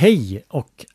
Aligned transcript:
Hej 0.00 0.44
och 0.48 0.86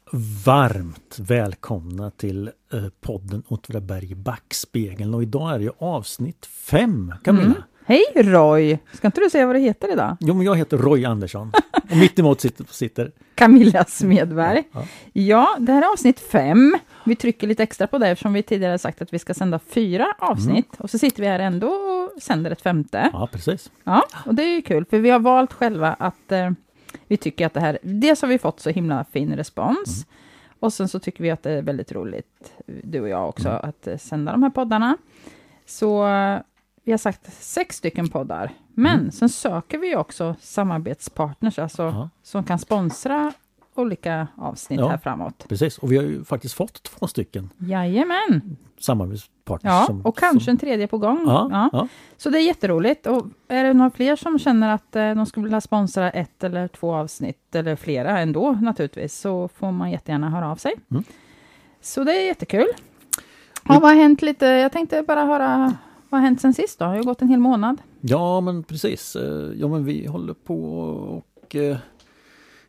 varmt 0.45 1.19
välkomna 1.19 2.11
till 2.11 2.51
eh, 2.73 2.83
podden 3.01 3.43
Åtvidaberg 3.47 4.15
backspegeln 4.15 5.13
och 5.13 5.23
idag 5.23 5.55
är 5.55 5.59
det 5.59 5.71
avsnitt 5.77 6.45
fem, 6.45 7.13
Camilla. 7.23 7.45
Mm. 7.45 7.61
Hej 7.85 8.03
Roy! 8.15 8.79
Ska 8.93 9.07
inte 9.07 9.21
du 9.21 9.29
säga 9.29 9.45
vad 9.45 9.55
du 9.55 9.59
heter 9.59 9.91
idag? 9.91 10.17
Jo, 10.19 10.33
men 10.33 10.45
jag 10.45 10.55
heter 10.55 10.77
Roy 10.77 11.05
Andersson 11.05 11.51
och 11.91 11.97
mitt 11.97 12.19
emot 12.19 12.41
sitter, 12.41 12.65
sitter 12.69 13.11
Camilla 13.35 13.85
Smedberg. 13.85 14.63
Ja, 14.71 14.79
ja. 15.13 15.23
ja, 15.23 15.55
det 15.59 15.71
här 15.71 15.81
är 15.81 15.91
avsnitt 15.93 16.19
fem. 16.19 16.77
Vi 17.03 17.15
trycker 17.15 17.47
lite 17.47 17.63
extra 17.63 17.87
på 17.87 17.97
det 17.97 18.07
eftersom 18.07 18.33
vi 18.33 18.43
tidigare 18.43 18.77
sagt 18.77 19.01
att 19.01 19.13
vi 19.13 19.19
ska 19.19 19.33
sända 19.33 19.59
fyra 19.59 20.07
avsnitt 20.19 20.73
mm. 20.73 20.77
och 20.77 20.89
så 20.89 20.97
sitter 20.97 21.21
vi 21.21 21.27
här 21.27 21.39
ändå 21.39 21.67
och 21.67 22.21
sänder 22.21 22.51
ett 22.51 22.61
femte. 22.61 23.09
Ja, 23.13 23.29
precis. 23.31 23.71
Ja, 23.83 24.03
och 24.25 24.35
det 24.35 24.43
är 24.43 24.55
ju 24.55 24.61
kul 24.61 24.85
för 24.85 24.99
vi 24.99 25.09
har 25.09 25.19
valt 25.19 25.53
själva 25.53 25.93
att 25.99 26.31
eh, 26.31 26.51
vi 27.07 27.17
tycker 27.17 27.45
att 27.45 27.53
det 27.53 27.59
här, 27.59 27.77
dels 27.81 28.21
har 28.21 28.29
vi 28.29 28.37
fått 28.37 28.59
så 28.59 28.69
himla 28.69 29.03
fin 29.03 29.35
respons, 29.35 30.05
mm. 30.05 30.59
och 30.59 30.73
sen 30.73 30.87
så 30.87 30.99
tycker 30.99 31.23
vi 31.23 31.31
att 31.31 31.43
det 31.43 31.51
är 31.51 31.61
väldigt 31.61 31.91
roligt, 31.91 32.53
du 32.65 33.01
och 33.01 33.09
jag 33.09 33.29
också, 33.29 33.49
mm. 33.49 33.61
att 33.63 33.87
eh, 33.87 33.97
sända 33.97 34.31
de 34.31 34.43
här 34.43 34.49
poddarna. 34.49 34.97
Så 35.65 36.03
vi 36.83 36.91
har 36.91 36.97
sagt 36.97 37.33
sex 37.33 37.75
stycken 37.75 38.09
poddar, 38.09 38.51
men 38.73 38.99
mm. 38.99 39.11
sen 39.11 39.29
söker 39.29 39.77
vi 39.77 39.95
också 39.95 40.35
samarbetspartners, 40.39 41.59
alltså 41.59 41.83
Aha. 41.83 42.09
som 42.23 42.43
kan 42.43 42.59
sponsra 42.59 43.33
olika 43.75 44.27
avsnitt 44.37 44.79
ja, 44.79 44.89
här 44.89 44.97
framåt. 44.97 45.45
Precis, 45.49 45.77
och 45.77 45.91
vi 45.91 45.97
har 45.97 46.03
ju 46.03 46.23
faktiskt 46.23 46.53
fått 46.55 46.83
två 46.83 47.07
stycken. 47.07 47.49
Jajamän! 47.57 48.57
Samarbetspartners. 48.79 49.71
Ja, 49.71 49.83
som, 49.87 50.01
och 50.01 50.17
kanske 50.17 50.45
som... 50.45 50.51
en 50.51 50.57
tredje 50.57 50.87
på 50.87 50.97
gång. 50.97 51.23
Ja, 51.27 51.49
ja. 51.51 51.69
ja, 51.73 51.87
Så 52.17 52.29
det 52.29 52.39
är 52.39 52.45
jätteroligt. 52.45 53.07
Och 53.07 53.27
är 53.47 53.63
det 53.63 53.73
några 53.73 53.91
fler 53.91 54.15
som 54.15 54.39
känner 54.39 54.73
att 54.73 54.95
eh, 54.95 55.15
de 55.15 55.25
skulle 55.25 55.43
vilja 55.43 55.61
sponsra 55.61 56.11
ett 56.11 56.43
eller 56.43 56.67
två 56.67 56.95
avsnitt, 56.95 57.55
eller 57.55 57.75
flera 57.75 58.19
ändå 58.19 58.51
naturligtvis, 58.51 59.19
så 59.19 59.47
får 59.47 59.71
man 59.71 59.91
jättegärna 59.91 60.29
höra 60.29 60.51
av 60.51 60.55
sig. 60.55 60.73
Mm. 60.91 61.03
Så 61.81 62.03
det 62.03 62.11
är 62.11 62.25
jättekul. 62.25 62.67
Ja, 63.67 63.79
vad 63.79 63.81
har 63.81 63.95
hänt 63.95 64.21
lite? 64.21 64.45
Jag 64.45 64.71
tänkte 64.71 65.03
bara 65.03 65.25
höra 65.25 65.73
vad 66.09 66.21
har 66.21 66.25
hänt 66.25 66.41
sen 66.41 66.53
sist 66.53 66.79
då? 66.79 66.85
Det 66.85 66.91
har 66.91 67.03
gått 67.03 67.21
en 67.21 67.29
hel 67.29 67.39
månad. 67.39 67.81
Ja, 68.01 68.41
men 68.41 68.63
precis. 68.63 69.15
Eh, 69.15 69.51
ja, 69.55 69.67
men 69.67 69.85
vi 69.85 70.07
håller 70.07 70.33
på 70.33 70.79
och 71.17 71.55
eh, 71.55 71.77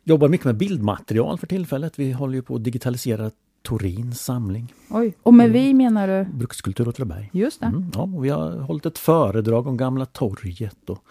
jobbar 0.07 0.27
mycket 0.27 0.45
med 0.45 0.57
bildmaterial 0.57 1.37
för 1.37 1.47
tillfället. 1.47 1.99
Vi 1.99 2.11
håller 2.11 2.35
ju 2.35 2.41
på 2.41 2.55
att 2.55 2.63
digitalisera 2.63 3.31
Torins 3.61 4.21
samling. 4.21 4.73
Oj, 4.89 5.13
och 5.23 5.33
med 5.33 5.51
vi 5.51 5.73
menar 5.73 6.07
du? 6.07 6.25
Brukskultur 6.33 6.87
Åtvidaberg. 6.87 7.29
Just 7.33 7.59
det. 7.59 7.65
Mm, 7.65 7.91
ja, 7.93 8.01
och 8.01 8.25
vi 8.25 8.29
har 8.29 8.51
hållit 8.51 8.85
ett 8.85 8.97
föredrag 8.97 9.67
om 9.67 9.77
Gamla 9.77 10.05
torget 10.05 10.89
och 10.89 11.03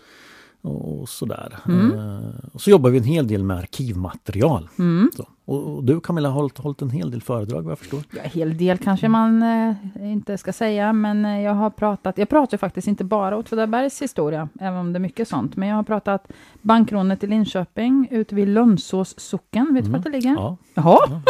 och 0.66 1.08
sådär. 1.08 1.58
Mm. 1.68 1.92
Uh, 1.92 2.34
och 2.52 2.60
så 2.60 2.70
jobbar 2.70 2.90
vi 2.90 2.98
en 2.98 3.04
hel 3.04 3.26
del 3.26 3.44
med 3.44 3.56
arkivmaterial. 3.56 4.68
Mm. 4.78 5.10
Och, 5.46 5.84
du 5.84 6.00
Camilla 6.00 6.28
har 6.28 6.34
hållit, 6.34 6.58
hållit, 6.58 6.82
en 6.82 6.90
hel 6.90 7.10
del 7.10 7.22
föredrag 7.22 7.62
vad 7.62 7.70
jag 7.70 7.78
förstår. 7.78 8.00
Ja, 8.10 8.22
hel 8.22 8.56
del 8.56 8.78
kanske 8.78 9.08
man 9.08 9.42
eh, 9.42 9.74
inte 10.12 10.38
ska 10.38 10.52
säga, 10.52 10.92
men 10.92 11.24
eh, 11.24 11.40
jag 11.40 11.54
har 11.54 11.70
pratat, 11.70 12.18
jag 12.18 12.28
pratar 12.28 12.58
faktiskt 12.58 12.88
inte 12.88 13.04
bara 13.04 13.36
Åtvidabergs 13.36 14.02
historia, 14.02 14.48
även 14.60 14.78
om 14.78 14.92
det 14.92 14.96
är 14.96 15.00
mycket 15.00 15.28
sånt, 15.28 15.56
men 15.56 15.68
jag 15.68 15.76
har 15.76 15.82
pratat 15.82 16.32
bankrånet 16.62 17.24
i 17.24 17.26
Linköping, 17.26 18.08
ute 18.10 18.34
vid 18.34 18.48
Lönnsås 18.48 19.20
socken, 19.20 19.74
vet 19.74 19.84
du 19.84 19.88
mm. 19.88 19.92
vart 19.92 20.04
det 20.04 20.10
ligger? 20.10 20.30
Ja. 20.30 20.56
Jaha, 20.74 20.98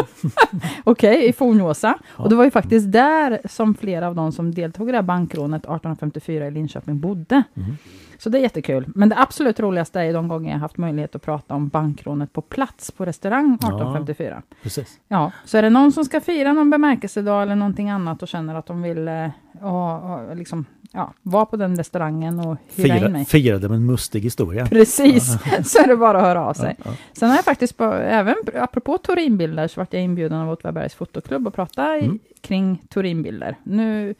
okej, 0.84 1.16
okay, 1.16 1.28
i 1.28 1.32
Fornåsa. 1.32 1.98
Ja. 2.16 2.24
Och 2.24 2.30
det 2.30 2.36
var 2.36 2.44
ju 2.44 2.50
faktiskt 2.50 2.92
där 2.92 3.40
som 3.50 3.74
flera 3.74 4.06
av 4.06 4.14
de 4.14 4.32
som 4.32 4.54
deltog 4.54 4.88
i 4.88 4.92
det 4.92 4.98
här 4.98 5.02
bankrånet 5.02 5.62
1854 5.62 6.46
i 6.46 6.50
Linköping 6.50 7.00
bodde. 7.00 7.42
Mm. 7.54 7.76
Så 8.18 8.28
det 8.28 8.38
är 8.38 8.42
jättekul. 8.42 8.86
Men 8.94 9.08
det 9.08 9.18
absolut 9.18 9.60
roligaste 9.60 10.00
är 10.00 10.12
de 10.12 10.28
gånger 10.28 10.52
jag 10.52 10.58
haft 10.58 10.76
möjlighet 10.76 11.14
att 11.14 11.22
prata 11.22 11.54
om 11.54 11.68
bankrånet 11.68 12.32
på 12.32 12.40
plats 12.40 12.90
på 12.90 13.04
restaurang 13.04 13.54
1854. 13.54 14.42
Ja, 14.48 14.56
precis. 14.62 15.00
Ja, 15.08 15.32
så 15.44 15.58
är 15.58 15.62
det 15.62 15.70
någon 15.70 15.92
som 15.92 16.04
ska 16.04 16.20
fira 16.20 16.52
någon 16.52 16.70
bemärkelsedag 16.70 17.42
eller 17.42 17.56
någonting 17.56 17.90
annat 17.90 18.22
och 18.22 18.28
känner 18.28 18.54
att 18.54 18.66
de 18.66 18.82
vill 18.82 19.08
eh, 19.08 19.28
och, 19.60 20.10
och, 20.10 20.36
liksom, 20.36 20.64
ja, 20.92 21.12
vara 21.22 21.46
på 21.46 21.56
den 21.56 21.76
restaurangen 21.76 22.40
och 22.40 22.56
hyra 22.74 22.94
Fira, 22.94 23.06
in 23.06 23.12
mig. 23.12 23.24
Fira 23.24 23.58
det 23.58 23.68
med 23.68 23.76
en 23.76 23.86
mustig 23.86 24.20
historia. 24.20 24.66
Precis, 24.66 25.26
så 25.64 25.78
är 25.78 25.86
det 25.86 25.96
bara 25.96 26.18
att 26.18 26.24
höra 26.24 26.44
av 26.44 26.54
sig. 26.54 26.76
Ja, 26.78 26.84
ja. 26.90 26.96
Sen 27.12 27.28
har 27.28 27.36
jag 27.36 27.44
faktiskt, 27.44 27.76
på, 27.76 27.84
även 27.92 28.34
apropå 28.54 28.98
Torinbilder, 28.98 29.68
så 29.68 29.80
vart 29.80 29.92
jag 29.92 30.02
inbjuden 30.02 30.38
av 30.38 30.50
Åtvidabergs 30.50 30.94
fotoklubb 30.94 31.48
att 31.48 31.54
prata 31.54 31.96
mm. 31.96 32.14
i, 32.14 32.20
kring 32.40 32.82
Torinbilder. 32.88 33.56
Nu 33.62 34.14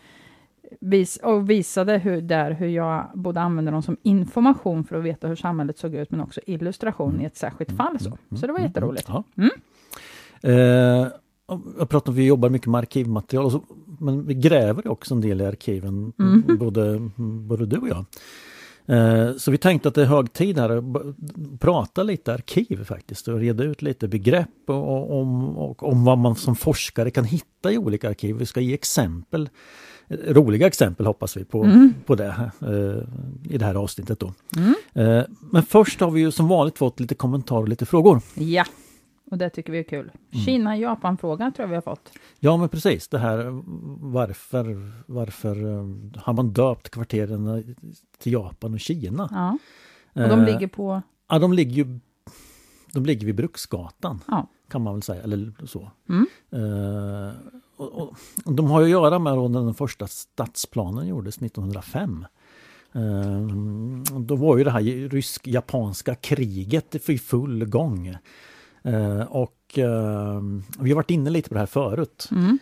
vis, 0.81 1.17
och 1.17 1.51
visade 1.51 1.99
hur, 1.99 2.21
där 2.21 2.51
hur 2.51 2.69
jag 2.69 3.11
både 3.15 3.41
använde 3.41 3.71
dem 3.71 3.83
som 3.83 3.97
information 4.03 4.85
för 4.85 4.97
att 4.97 5.05
veta 5.05 5.29
hur 5.29 5.37
samhället 5.37 5.79
såg 5.79 5.95
ut, 5.95 6.11
men 6.11 6.21
också 6.21 6.41
illustration 6.47 7.21
i 7.21 7.25
ett 7.25 7.37
särskilt 7.37 7.71
mm. 7.71 7.79
fall. 7.79 7.99
Så, 8.01 8.09
mm. 8.09 8.19
så 8.31 8.47
det 8.47 8.53
var 8.53 8.59
mm. 8.59 8.69
jätteroligt. 8.69 9.09
Ja. 9.09 9.25
Mm. 9.37 9.51
Eh, 10.43 11.09
jag 11.79 11.89
pratar 11.89 12.13
om 12.13 12.17
vi 12.17 12.27
jobbar 12.27 12.49
mycket 12.49 12.69
med 12.69 12.79
arkivmaterial, 12.79 13.51
så, 13.51 13.63
men 14.01 14.27
vi 14.27 14.35
gräver 14.35 14.89
också 14.89 15.15
en 15.15 15.21
del 15.21 15.41
i 15.41 15.47
arkiven, 15.47 16.13
mm. 16.19 16.59
både, 16.59 17.11
både 17.17 17.67
du 17.67 17.77
och 17.77 17.89
jag. 17.89 18.05
Eh, 18.89 19.37
så 19.37 19.51
vi 19.51 19.59
tänkte 19.59 19.89
att 19.89 19.95
det 19.95 20.03
är 20.03 20.07
hög 20.07 20.33
tid 20.33 20.59
här 20.59 20.71
att 20.71 20.85
prata 21.61 22.03
lite 22.03 22.35
arkiv 22.35 22.85
faktiskt 22.85 23.29
och 23.29 23.39
reda 23.39 23.65
ut 23.65 23.83
lite 23.83 24.09
begrepp 24.09 24.49
och, 24.67 24.77
och, 24.77 25.21
om, 25.21 25.59
och, 25.59 25.83
om 25.83 26.05
vad 26.05 26.19
man 26.19 26.35
som 26.35 26.57
forskare 26.57 27.11
kan 27.11 27.25
hitta 27.25 27.73
i 27.73 27.79
olika 27.79 28.09
arkiv. 28.09 28.37
Vi 28.37 28.47
ska 28.47 28.61
ge 28.61 28.75
exempel 28.75 29.49
roliga 30.09 30.67
exempel 30.67 31.07
hoppas 31.07 31.37
vi 31.37 31.45
på, 31.45 31.65
mm. 31.65 31.95
på 32.07 32.15
det 32.15 32.51
eh, 32.61 33.53
i 33.55 33.59
det 33.59 33.65
här 33.65 33.75
avsnittet. 33.75 34.21
Då. 34.21 34.33
Mm. 34.57 34.75
Eh, 34.95 35.25
men 35.53 35.63
först 35.63 36.01
har 36.01 36.11
vi 36.11 36.21
ju 36.21 36.31
som 36.31 36.49
vanligt 36.49 36.79
fått 36.79 37.01
lite 37.01 37.15
kommentarer 37.15 37.63
och 37.63 37.69
lite 37.69 37.87
frågor. 37.87 38.21
Ja, 38.35 38.65
och 39.31 39.39
det 39.39 39.51
tycker 39.51 39.73
vi 39.73 39.79
är 39.79 39.83
kul. 39.83 40.11
Mm. 40.33 40.45
Kina-Japan-frågan 40.45 41.53
tror 41.53 41.65
jag 41.65 41.69
vi 41.69 41.75
har 41.75 41.83
fått. 41.83 42.13
Ja 42.41 42.57
men 42.57 42.69
precis 42.69 43.09
det 43.09 43.19
här 43.19 43.63
varför, 44.13 44.93
varför 45.07 45.65
eh, 45.65 45.87
har 46.17 46.33
man 46.33 46.53
döpt 46.53 46.91
kvarteren 46.91 47.77
till 48.19 48.33
Japan 48.33 48.75
och 48.75 48.81
Kina? 48.81 49.29
Ja. 49.33 49.59
Och 50.23 50.29
de 50.29 50.45
ligger 50.45 50.67
på? 50.67 51.03
Ja, 51.29 51.39
de 51.39 51.53
ligger 51.53 51.85
ju 51.85 51.99
de 52.93 53.07
ligger 53.07 53.27
vid 53.27 53.35
Bruksgatan. 53.35 54.21
Ja. 54.27 54.49
Kan 54.69 54.83
man 54.83 54.95
väl 54.95 55.03
säga, 55.03 55.23
eller 55.23 55.53
så. 55.67 55.91
Mm. 56.09 56.27
Och, 57.77 57.93
och, 57.99 58.17
de 58.45 58.67
har 58.67 58.83
att 58.83 58.89
göra 58.89 59.19
med 59.19 59.51
när 59.51 59.65
den 59.65 59.75
första 59.75 60.07
stadsplanen 60.07 61.07
gjordes 61.07 61.37
1905. 61.37 62.27
Uh, 62.97 63.47
då 64.19 64.37
var 64.37 64.57
ju 64.57 64.65
det 64.65 64.71
här 64.71 65.09
rysk-japanska 65.09 66.15
kriget 66.15 67.09
i 67.09 67.19
full 67.19 67.65
gång. 67.65 68.17
Uh, 68.87 69.21
och 69.21 69.53
vi 70.79 70.91
har 70.91 70.95
varit 70.95 71.11
inne 71.11 71.31
lite 71.31 71.49
på 71.49 71.55
det 71.55 71.61
här 71.61 71.67
förut. 71.67 72.29
Mm. 72.31 72.59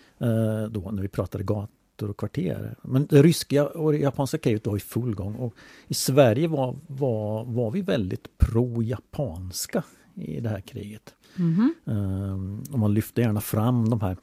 då 0.73 0.91
när 0.91 1.03
vi 1.03 1.09
pratade 1.09 1.45
gator 1.45 2.11
och 2.11 2.17
kvarter. 2.17 2.75
Men 2.83 3.07
det 3.07 3.23
ryska 3.23 3.67
och 3.67 3.95
japanska 3.95 4.39
kriget 4.39 4.67
var 4.67 4.77
i 4.77 4.81
full 4.81 5.15
gång. 5.15 5.35
Och 5.35 5.55
I 5.89 5.95
Sverige 5.95 6.49
var, 6.49 6.77
var, 6.87 7.45
var 7.45 7.71
vi 7.71 7.81
väldigt 7.81 8.39
pro-japanska 8.39 9.83
i 10.15 10.41
det 10.41 10.49
här 10.49 10.61
kriget. 10.61 11.15
Mm 11.39 11.73
-hmm. 11.87 12.73
och 12.73 12.79
man 12.79 12.95
lyfte 12.95 13.21
gärna 13.21 13.41
fram 13.41 13.91
de 13.91 14.01
här 14.01 14.17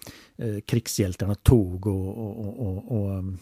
uh, 0.44 0.60
krigshjältarna 0.60 1.36
Tog 1.36 1.88
och, 1.88 2.18
och, 2.18 2.60
och, 2.60 2.92
och 2.92 3.18
um, 3.18 3.38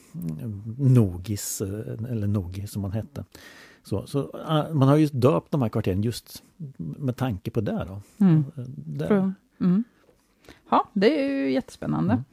Nogis, 0.78 1.62
eller 1.62 2.28
Nogi 2.28 2.68
som 2.68 2.81
man 2.81 2.91
hette. 2.91 3.25
Så, 3.84 4.07
så 4.07 4.31
man 4.74 4.88
har 4.88 4.96
ju 4.96 5.06
döpt 5.06 5.52
de 5.52 5.62
här 5.62 5.69
kvarteren 5.69 6.03
just 6.03 6.44
med 6.78 7.16
tanke 7.16 7.52
på 7.52 7.62
det. 7.62 7.85
Då. 7.88 8.02
Mm. 8.25 8.46
det. 8.75 9.34
Mm. 9.59 9.84
Ja, 10.69 10.90
det 10.94 11.22
är 11.22 11.30
ju 11.30 11.51
jättespännande. 11.51 12.24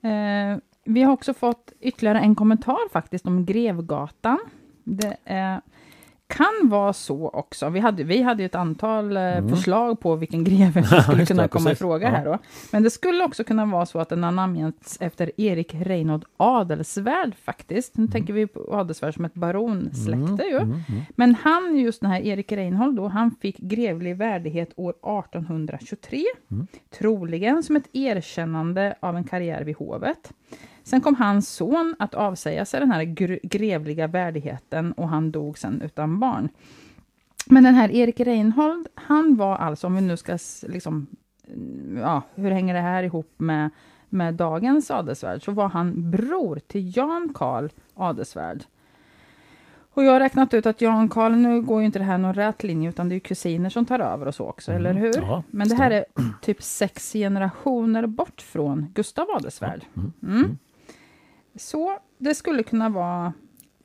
Mm. 0.00 0.60
vi 0.84 1.02
har 1.02 1.12
också 1.12 1.34
fått 1.34 1.72
ytterligare 1.80 2.20
en 2.20 2.34
kommentar 2.34 2.88
faktiskt 2.92 3.26
om 3.26 3.44
Grevgatan. 3.44 4.38
Det 4.84 5.16
är 5.24 5.60
kan 6.30 6.68
vara 6.68 6.92
så 6.92 7.28
också. 7.28 7.68
Vi 7.68 7.80
hade, 7.80 8.04
vi 8.04 8.22
hade 8.22 8.44
ett 8.44 8.54
antal 8.54 9.16
eh, 9.16 9.22
mm. 9.22 9.48
förslag 9.48 10.00
på 10.00 10.16
vilken 10.16 10.44
greve 10.44 10.82
som 10.82 11.02
skulle 11.02 11.26
kunna 11.26 11.48
komma 11.48 11.72
i 11.72 11.74
fråga 11.74 12.06
ja. 12.06 12.16
här 12.16 12.24
då. 12.24 12.38
Men 12.72 12.82
det 12.82 12.90
skulle 12.90 13.24
också 13.24 13.44
kunna 13.44 13.66
vara 13.66 13.86
så 13.86 13.98
att 13.98 14.08
den 14.08 14.22
har 14.22 14.30
namngetts 14.30 14.98
efter 15.00 15.40
Erik 15.40 15.74
Reinhold 15.74 16.24
Adelsvärd 16.36 17.34
faktiskt. 17.42 17.96
Nu 17.96 18.02
mm. 18.02 18.12
tänker 18.12 18.32
vi 18.32 18.46
på 18.46 18.68
Adelsvärd 18.72 19.14
som 19.14 19.24
ett 19.24 19.34
baronsläkte 19.34 20.44
mm. 20.44 20.48
ju. 20.48 20.56
Mm, 20.56 20.70
mm. 20.88 21.02
Men 21.16 21.34
han, 21.34 21.76
just 21.76 22.00
den 22.00 22.10
här 22.10 22.20
Erik 22.20 22.52
Reinhold 22.52 22.96
då, 22.96 23.08
han 23.08 23.30
fick 23.30 23.58
grevlig 23.58 24.16
värdighet 24.16 24.72
år 24.76 24.90
1823. 24.90 26.24
Mm. 26.50 26.66
Troligen 26.98 27.62
som 27.62 27.76
ett 27.76 27.88
erkännande 27.92 28.94
av 29.00 29.16
en 29.16 29.24
karriär 29.24 29.64
vid 29.64 29.76
hovet. 29.76 30.32
Sen 30.82 31.00
kom 31.00 31.14
hans 31.14 31.48
son 31.48 31.96
att 31.98 32.14
avsäga 32.14 32.64
sig 32.64 32.80
den 32.80 32.90
här 32.90 33.04
grevliga 33.42 34.06
värdigheten 34.06 34.92
och 34.92 35.08
han 35.08 35.30
dog 35.30 35.58
sen 35.58 35.82
utan 35.82 36.20
barn. 36.20 36.48
Men 37.46 37.64
den 37.64 37.74
här 37.74 37.90
Erik 37.90 38.20
Reinhold, 38.20 38.88
han 38.94 39.36
var 39.36 39.56
alltså, 39.56 39.86
om 39.86 39.94
vi 39.94 40.00
nu 40.00 40.16
ska 40.16 40.38
liksom, 40.62 41.06
ja, 41.96 42.22
hur 42.34 42.50
hänger 42.50 42.74
det 42.74 42.80
här 42.80 43.02
ihop 43.02 43.34
med, 43.36 43.70
med 44.08 44.34
dagens 44.34 44.90
adelsvärd, 44.90 45.44
så 45.44 45.52
var 45.52 45.68
han 45.68 46.10
bror 46.10 46.60
till 46.66 46.96
Jan 46.96 47.30
Karl 47.34 47.68
Adelsvärd. 47.94 48.64
Och 49.92 50.04
jag 50.04 50.12
har 50.12 50.20
räknat 50.20 50.54
ut 50.54 50.66
att 50.66 50.80
Jan 50.80 51.08
Karl, 51.08 51.32
nu 51.32 51.62
går 51.62 51.80
ju 51.80 51.86
inte 51.86 51.98
det 51.98 52.04
här 52.04 52.18
någon 52.18 52.34
rät 52.34 52.62
linje, 52.62 52.88
utan 52.88 53.08
det 53.08 53.14
är 53.14 53.18
kusiner 53.18 53.70
som 53.70 53.86
tar 53.86 53.98
över 53.98 54.26
och 54.26 54.34
så 54.34 54.46
också, 54.46 54.72
mm. 54.72 54.86
eller 54.86 55.00
hur? 55.00 55.16
Ja, 55.16 55.42
Men 55.50 55.68
det 55.68 55.74
här 55.74 55.90
är 55.90 56.04
typ 56.42 56.62
sex 56.62 57.12
generationer 57.12 58.06
bort 58.06 58.42
från 58.42 58.86
Gustav 58.94 59.26
Adelsvärd. 59.30 59.84
Mm. 60.22 60.58
Så 61.60 61.98
det 62.18 62.34
skulle 62.34 62.62
kunna 62.62 62.88
vara... 62.88 63.32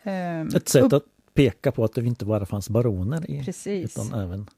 Eh, 0.03 0.41
Ett 0.41 0.69
sätt 0.69 0.93
att 0.93 1.03
peka 1.33 1.71
på 1.71 1.83
att 1.83 1.93
det 1.93 2.05
inte 2.05 2.25
bara 2.25 2.45
fanns 2.45 2.69
baroner 2.69 3.31
i, 3.31 3.43
Precis. 3.43 3.97
utan 3.97 4.19
även 4.21 4.49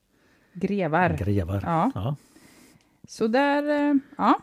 grevar. 0.53 1.17
grevar. 1.19 1.61
Ja. 1.65 1.91
ja. 1.95 2.15
Så 3.07 3.27
där, 3.27 3.89
eh, 3.89 3.95
ja. 4.17 4.39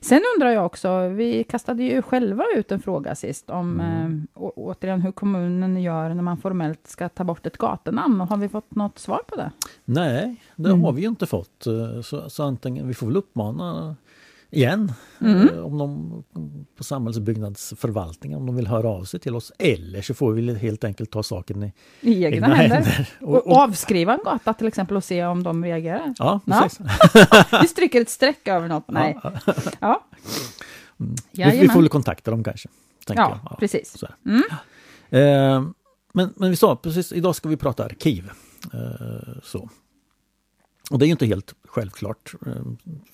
Sen 0.00 0.20
undrar 0.36 0.50
jag 0.50 0.66
också, 0.66 1.08
vi 1.08 1.44
kastade 1.44 1.82
ju 1.82 2.02
själva 2.02 2.44
ut 2.56 2.72
en 2.72 2.80
fråga 2.80 3.14
sist 3.14 3.50
om 3.50 3.80
mm. 3.80 4.26
äh, 4.34 4.42
återigen 4.56 5.00
hur 5.00 5.12
kommunen 5.12 5.82
gör 5.82 6.14
när 6.14 6.22
man 6.22 6.36
formellt 6.36 6.86
ska 6.86 7.08
ta 7.08 7.24
bort 7.24 7.46
ett 7.46 7.58
gatunamn. 7.58 8.20
Har 8.20 8.36
vi 8.36 8.48
fått 8.48 8.74
något 8.74 8.98
svar 8.98 9.20
på 9.26 9.36
det? 9.36 9.50
Nej, 9.84 10.36
det 10.56 10.68
mm. 10.68 10.82
har 10.82 10.92
vi 10.92 11.04
inte 11.04 11.26
fått. 11.26 11.66
Eh, 11.66 12.00
så, 12.00 12.30
så 12.30 12.42
antingen, 12.42 12.88
vi 12.88 12.94
får 12.94 13.06
väl 13.06 13.16
uppmana 13.16 13.96
igen. 14.56 14.92
Mm. 15.20 15.48
Eh, 15.48 15.64
om 15.64 15.78
de 15.78 16.24
på 16.76 16.84
samhällsbyggnadsförvaltningen 16.84 18.38
om 18.38 18.46
de 18.46 18.56
vill 18.56 18.66
höra 18.66 18.88
av 18.88 19.04
sig 19.04 19.20
till 19.20 19.36
oss. 19.36 19.52
Eller 19.58 20.02
så 20.02 20.14
får 20.14 20.32
vi 20.32 20.54
helt 20.54 20.84
enkelt 20.84 21.10
ta 21.10 21.22
saken 21.22 21.62
i, 21.62 21.72
I 22.00 22.24
egna, 22.24 22.36
egna 22.36 22.54
händer. 22.54 22.76
händer. 22.76 23.08
Och, 23.20 23.46
och, 23.46 23.56
avskriva 23.56 24.12
en 24.12 24.20
gata 24.24 24.54
till 24.54 24.66
exempel 24.66 24.96
och 24.96 25.04
se 25.04 25.24
om 25.24 25.42
de 25.42 25.64
reagerar. 25.64 26.14
Ja, 26.18 26.40
precis. 26.46 26.80
Ja. 27.14 27.44
vi 27.62 27.68
stryker 27.68 28.00
ett 28.00 28.10
streck 28.10 28.48
över 28.48 28.68
något. 28.68 28.84
Nej. 28.88 29.18
Ja. 29.22 29.32
ja. 29.80 30.04
Mm. 31.00 31.14
Vi, 31.32 31.60
vi, 31.60 31.68
får 31.68 31.80
väl 31.80 31.88
kontakta 31.88 32.30
dem 32.30 32.44
kanske. 32.44 32.68
Ja, 33.08 33.40
ja, 33.44 33.56
precis. 33.60 34.04
Mm. 34.26 34.42
Eh, 35.10 35.70
men, 36.12 36.32
men 36.36 36.50
vi 36.50 36.56
sa 36.56 36.76
precis, 36.76 37.12
idag 37.12 37.36
ska 37.36 37.48
vi 37.48 37.56
prata 37.56 37.84
arkiv. 37.84 38.30
Eh, 38.72 39.40
så. 39.42 39.68
Och 40.90 40.98
det 40.98 41.04
är 41.04 41.06
ju 41.06 41.12
inte 41.12 41.26
helt 41.26 41.54
självklart 41.64 42.34
eh, 42.46 42.62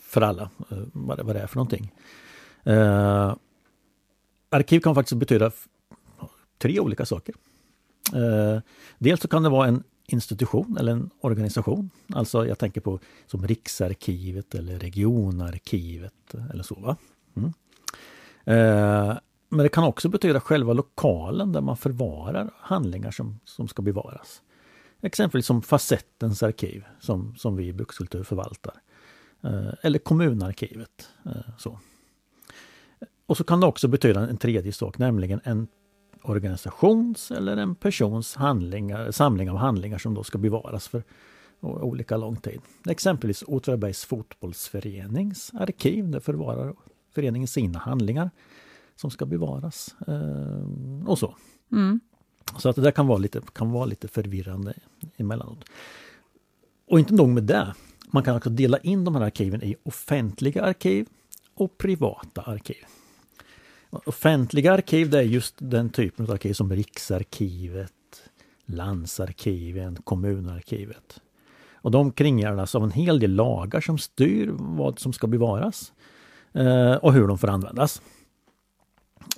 för 0.01 0.21
alla 0.21 0.51
eh, 0.71 0.79
vad 0.93 1.27
det 1.27 1.41
är 1.41 1.47
för 1.47 1.57
någonting. 1.57 1.93
Eh, 2.65 3.37
arkiv 4.51 4.81
kan 4.81 4.95
faktiskt 4.95 5.19
betyda 5.19 5.51
tre 6.59 6.81
olika 6.81 7.07
saker. 7.07 7.35
Eh, 8.15 8.61
dels 8.99 9.21
så 9.21 9.29
kan 9.29 9.43
det 9.43 9.49
vara 9.49 9.69
en 9.69 9.83
institution 10.07 10.77
eller 10.81 10.93
en 10.93 11.11
organisation. 11.21 11.91
Alltså 12.15 12.47
jag 12.47 12.59
tänker 12.59 12.81
på 12.81 12.99
som 13.27 13.47
Riksarkivet 13.47 14.55
eller 14.55 14.79
Regionarkivet 14.79 16.35
eller 16.53 16.63
så. 16.63 16.75
Va? 16.75 16.97
Mm. 17.37 17.53
Eh, 18.45 19.19
men 19.49 19.63
det 19.63 19.69
kan 19.69 19.85
också 19.85 20.09
betyda 20.09 20.41
själva 20.41 20.73
lokalen 20.73 21.53
där 21.53 21.61
man 21.61 21.77
förvarar 21.77 22.51
handlingar 22.57 23.11
som, 23.11 23.41
som 23.45 23.69
ska 23.69 23.83
bevaras. 23.83 24.43
Exempelvis 25.01 25.47
som 25.47 25.63
Facettens 25.63 26.43
arkiv 26.43 26.85
som, 27.01 27.35
som 27.37 27.57
vi 27.57 27.67
i 27.67 27.73
Brukskultur 27.73 28.23
förvaltar. 28.23 28.75
Eh, 29.43 29.73
eller 29.83 29.99
kommunarkivet. 29.99 31.09
Eh, 31.27 31.57
så. 31.59 31.79
Och 33.27 33.37
så 33.37 33.45
kan 33.45 33.61
det 33.61 33.67
också 33.67 33.89
betyda 33.89 34.29
en 34.29 34.37
tredje 34.37 34.73
sak, 34.73 34.99
nämligen 34.99 35.41
en 35.45 35.69
organisations 36.23 37.31
eller 37.31 37.57
en 37.57 37.75
persons 37.75 38.35
handlingar, 38.35 39.11
samling 39.11 39.51
av 39.51 39.57
handlingar 39.57 39.99
som 39.99 40.15
då 40.15 40.25
ska 40.25 40.39
bevaras 40.39 40.89
för 40.89 41.03
olika 41.61 42.17
lång 42.17 42.37
tid. 42.37 42.61
Exempelvis 42.89 43.45
Åtvidabergs 43.47 44.05
fotbollsförenings 44.05 45.51
arkiv, 45.55 46.11
där 46.11 46.21
förvarar 46.21 46.75
föreningen 47.15 47.49
sina 47.49 47.79
handlingar 47.79 48.31
som 48.97 49.11
ska 49.11 49.27
bevaras. 49.27 49.95
Eh, 50.07 51.09
och 51.09 51.19
så. 51.19 51.37
Mm. 51.73 52.01
Så 52.59 52.69
att 52.69 52.77
det 52.77 52.83
där 52.83 52.91
kan 52.91 53.07
vara 53.07 53.19
lite, 53.19 53.41
kan 53.53 53.71
vara 53.71 53.85
lite 53.85 54.09
förvirrande 54.09 54.75
emellanåt. 55.17 55.65
Och 56.87 56.99
inte 56.99 57.15
nog 57.15 57.29
med 57.29 57.43
det. 57.43 57.75
Man 58.11 58.23
kan 58.23 58.37
också 58.37 58.51
dela 58.51 58.79
in 58.79 59.05
de 59.05 59.15
här 59.15 59.23
arkiven 59.23 59.63
i 59.63 59.77
offentliga 59.83 60.63
arkiv 60.63 61.07
och 61.55 61.79
privata 61.79 62.43
arkiv. 62.43 62.85
Offentliga 63.91 64.73
arkiv 64.73 65.11
det 65.11 65.19
är 65.19 65.23
just 65.23 65.55
den 65.59 65.91
typen 65.91 66.27
av 66.27 66.33
arkiv 66.33 66.53
som 66.53 66.73
Riksarkivet, 66.73 67.93
Landsarkiven, 68.67 69.97
Kommunarkivet. 69.97 71.21
Och 71.83 71.91
de 71.91 72.13
kringgärdas 72.13 72.75
av 72.75 72.85
en 72.85 72.91
hel 72.91 73.21
del 73.21 73.35
lagar 73.35 73.81
som 73.81 73.99
styr 73.99 74.51
vad 74.53 74.99
som 74.99 75.13
ska 75.13 75.27
bevaras 75.27 75.93
eh, 76.53 76.95
och 76.95 77.13
hur 77.13 77.29
de 77.29 77.39
får 77.39 77.49
användas. 77.49 78.03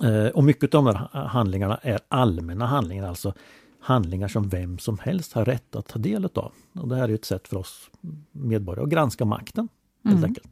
Eh, 0.03 0.27
och 0.27 0.45
mycket 0.45 0.75
av 0.75 0.85
de 0.85 0.97
här 0.97 1.27
handlingarna 1.27 1.77
är 1.83 2.01
allmänna 2.09 2.67
handlingar, 2.67 3.09
alltså 3.09 3.35
handlingar 3.81 4.29
som 4.29 4.49
vem 4.49 4.79
som 4.79 4.99
helst 4.99 5.33
har 5.33 5.45
rätt 5.45 5.77
att 5.77 5.87
ta 5.87 5.99
del 5.99 6.25
av. 6.35 6.53
Och 6.73 6.89
det 6.89 6.97
här 6.97 7.09
är 7.09 7.15
ett 7.15 7.25
sätt 7.25 7.49
för 7.49 7.57
oss 7.57 7.91
medborgare 8.33 8.85
att 8.85 8.91
granska 8.91 9.25
makten. 9.25 9.69
helt 10.05 10.17
mm. 10.17 10.25
enkelt. 10.25 10.47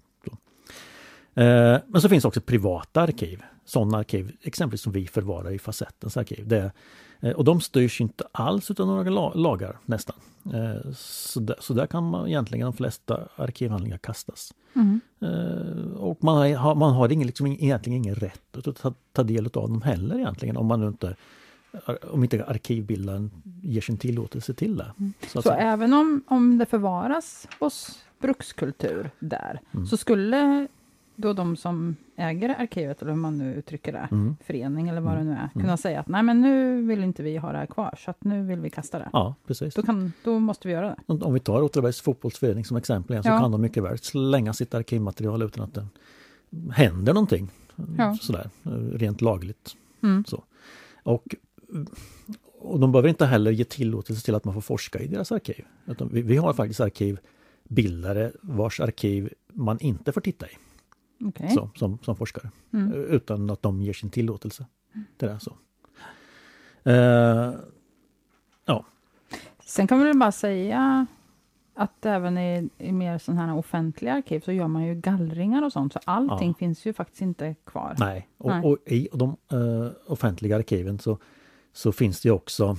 Eh, 1.34 1.78
men 1.86 2.00
så 2.00 2.08
finns 2.08 2.24
också 2.24 2.40
privata 2.40 3.00
arkiv, 3.00 3.42
sådana 3.64 3.98
arkiv 3.98 4.36
exempelvis 4.42 4.82
som 4.82 4.92
vi 4.92 5.06
förvarar 5.06 5.50
i 5.50 5.58
Facettens 5.58 6.16
arkiv. 6.16 6.48
Det, 6.48 6.58
eh, 6.58 6.70
och 7.36 7.44
de 7.44 7.60
styrs 7.60 8.00
inte 8.00 8.24
alls 8.32 8.70
av 8.70 8.86
några 8.86 9.30
lagar 9.34 9.78
nästan. 9.86 10.16
Eh, 10.44 10.92
så, 10.96 11.40
där, 11.40 11.56
så 11.60 11.74
där 11.74 11.86
kan 11.86 12.10
man 12.10 12.28
egentligen 12.28 12.64
de 12.64 12.72
flesta 12.72 13.28
arkivhandlingar 13.36 13.98
kastas. 13.98 14.54
Mm. 14.74 15.00
Och 15.96 16.24
man 16.24 16.54
har, 16.54 16.74
man 16.74 16.92
har 16.94 17.12
ingen, 17.12 17.26
liksom, 17.26 17.46
egentligen 17.46 17.96
ingen 17.96 18.14
rätt 18.14 18.56
att 18.56 18.76
ta, 18.76 18.94
ta 19.12 19.22
del 19.22 19.44
av 19.44 19.50
dem 19.50 19.82
heller 19.82 20.18
egentligen 20.18 20.56
om 20.56 20.66
man 20.66 20.88
inte 20.88 21.16
om 22.02 22.22
inte 22.22 22.44
arkivbildaren 22.44 23.30
ger 23.62 23.80
sin 23.80 23.96
tillåtelse 23.96 24.54
till 24.54 24.76
det. 24.76 24.92
Mm. 24.98 25.12
Så, 25.28 25.42
så 25.42 25.50
även 25.50 25.92
om, 25.92 26.24
om 26.26 26.58
det 26.58 26.66
förvaras 26.66 27.48
hos 27.60 27.98
brukskultur 28.20 29.10
där, 29.18 29.60
mm. 29.74 29.86
så 29.86 29.96
skulle 29.96 30.68
då 31.20 31.32
de 31.32 31.56
som 31.56 31.96
äger 32.16 32.48
arkivet, 32.48 33.02
eller 33.02 33.12
hur 33.12 33.18
man 33.18 33.38
nu 33.38 33.54
uttrycker 33.54 33.92
det, 33.92 34.08
mm. 34.10 34.36
förening 34.44 34.88
eller 34.88 35.00
vad 35.00 35.16
det 35.16 35.24
nu 35.24 35.30
är, 35.30 35.36
mm. 35.36 35.50
kunna 35.60 35.76
säga 35.76 36.00
att 36.00 36.08
nej 36.08 36.22
men 36.22 36.40
nu 36.40 36.82
vill 36.82 37.04
inte 37.04 37.22
vi 37.22 37.36
ha 37.36 37.52
det 37.52 37.58
här 37.58 37.66
kvar, 37.66 37.94
så 37.98 38.10
att 38.10 38.24
nu 38.24 38.42
vill 38.42 38.60
vi 38.60 38.70
kasta 38.70 38.98
det. 38.98 39.10
Ja, 39.12 39.34
precis. 39.46 39.74
Då, 39.74 39.82
kan, 39.82 40.12
då 40.24 40.38
måste 40.38 40.68
vi 40.68 40.74
göra 40.74 40.96
det. 41.06 41.24
Om 41.24 41.34
vi 41.34 41.40
tar 41.40 41.62
Åtvidabergs 41.62 42.00
fotbollsförening 42.00 42.64
som 42.64 42.76
exempel 42.76 43.14
igen, 43.14 43.22
så 43.22 43.28
ja. 43.28 43.38
kan 43.38 43.50
de 43.50 43.60
mycket 43.60 43.82
väl 43.82 43.98
slänga 43.98 44.52
sitt 44.52 44.74
arkivmaterial 44.74 45.42
utan 45.42 45.64
att 45.64 45.74
det 45.74 45.86
händer 46.72 47.14
någonting. 47.14 47.48
Ja. 47.98 48.16
Sådär, 48.20 48.50
rent 48.92 49.20
lagligt. 49.20 49.76
Mm. 50.02 50.24
Så. 50.24 50.44
Och, 51.02 51.34
och 52.58 52.80
de 52.80 52.92
behöver 52.92 53.08
inte 53.08 53.26
heller 53.26 53.50
ge 53.50 53.64
tillåtelse 53.64 54.24
till 54.24 54.34
att 54.34 54.44
man 54.44 54.54
får 54.54 54.60
forska 54.60 54.98
i 54.98 55.06
deras 55.06 55.32
arkiv. 55.32 55.64
Vi, 56.10 56.22
vi 56.22 56.36
har 56.36 56.52
faktiskt 56.52 56.80
arkivbildare 56.80 58.32
vars 58.42 58.80
arkiv 58.80 59.32
man 59.52 59.78
inte 59.80 60.12
får 60.12 60.20
titta 60.20 60.46
i 60.46 60.50
okay. 61.20 61.50
så, 61.50 61.70
som, 61.74 61.98
som 62.02 62.16
forskare. 62.16 62.50
Mm. 62.72 62.92
Utan 62.92 63.50
att 63.50 63.62
de 63.62 63.82
ger 63.82 63.92
sin 63.92 64.10
tillåtelse 64.10 64.66
till 65.16 65.28
det. 65.28 65.40
Så. 65.40 65.56
Uh, 66.86 67.54
ja. 68.64 68.84
Sen 69.64 69.86
kan 69.86 69.98
vi 69.98 70.04
väl 70.04 70.18
bara 70.18 70.32
säga 70.32 71.06
att 71.74 72.06
även 72.06 72.38
i, 72.38 72.68
i 72.78 72.92
mer 72.92 73.18
sådana 73.18 73.46
här 73.46 73.56
offentliga 73.56 74.14
arkiv 74.14 74.40
så 74.40 74.52
gör 74.52 74.68
man 74.68 74.86
ju 74.86 74.94
gallringar 74.94 75.62
och 75.62 75.72
sånt, 75.72 75.92
så 75.92 76.00
allting 76.04 76.48
ja. 76.48 76.54
finns 76.54 76.86
ju 76.86 76.92
faktiskt 76.92 77.22
inte 77.22 77.54
kvar. 77.64 77.96
Nej, 77.98 78.28
och, 78.38 78.50
Nej. 78.50 78.64
och 78.64 78.78
i 78.86 79.08
de 79.12 79.36
uh, 79.52 79.90
offentliga 80.06 80.56
arkiven 80.56 80.98
så, 80.98 81.18
så 81.72 81.92
finns 81.92 82.20
det 82.20 82.30
också 82.30 82.76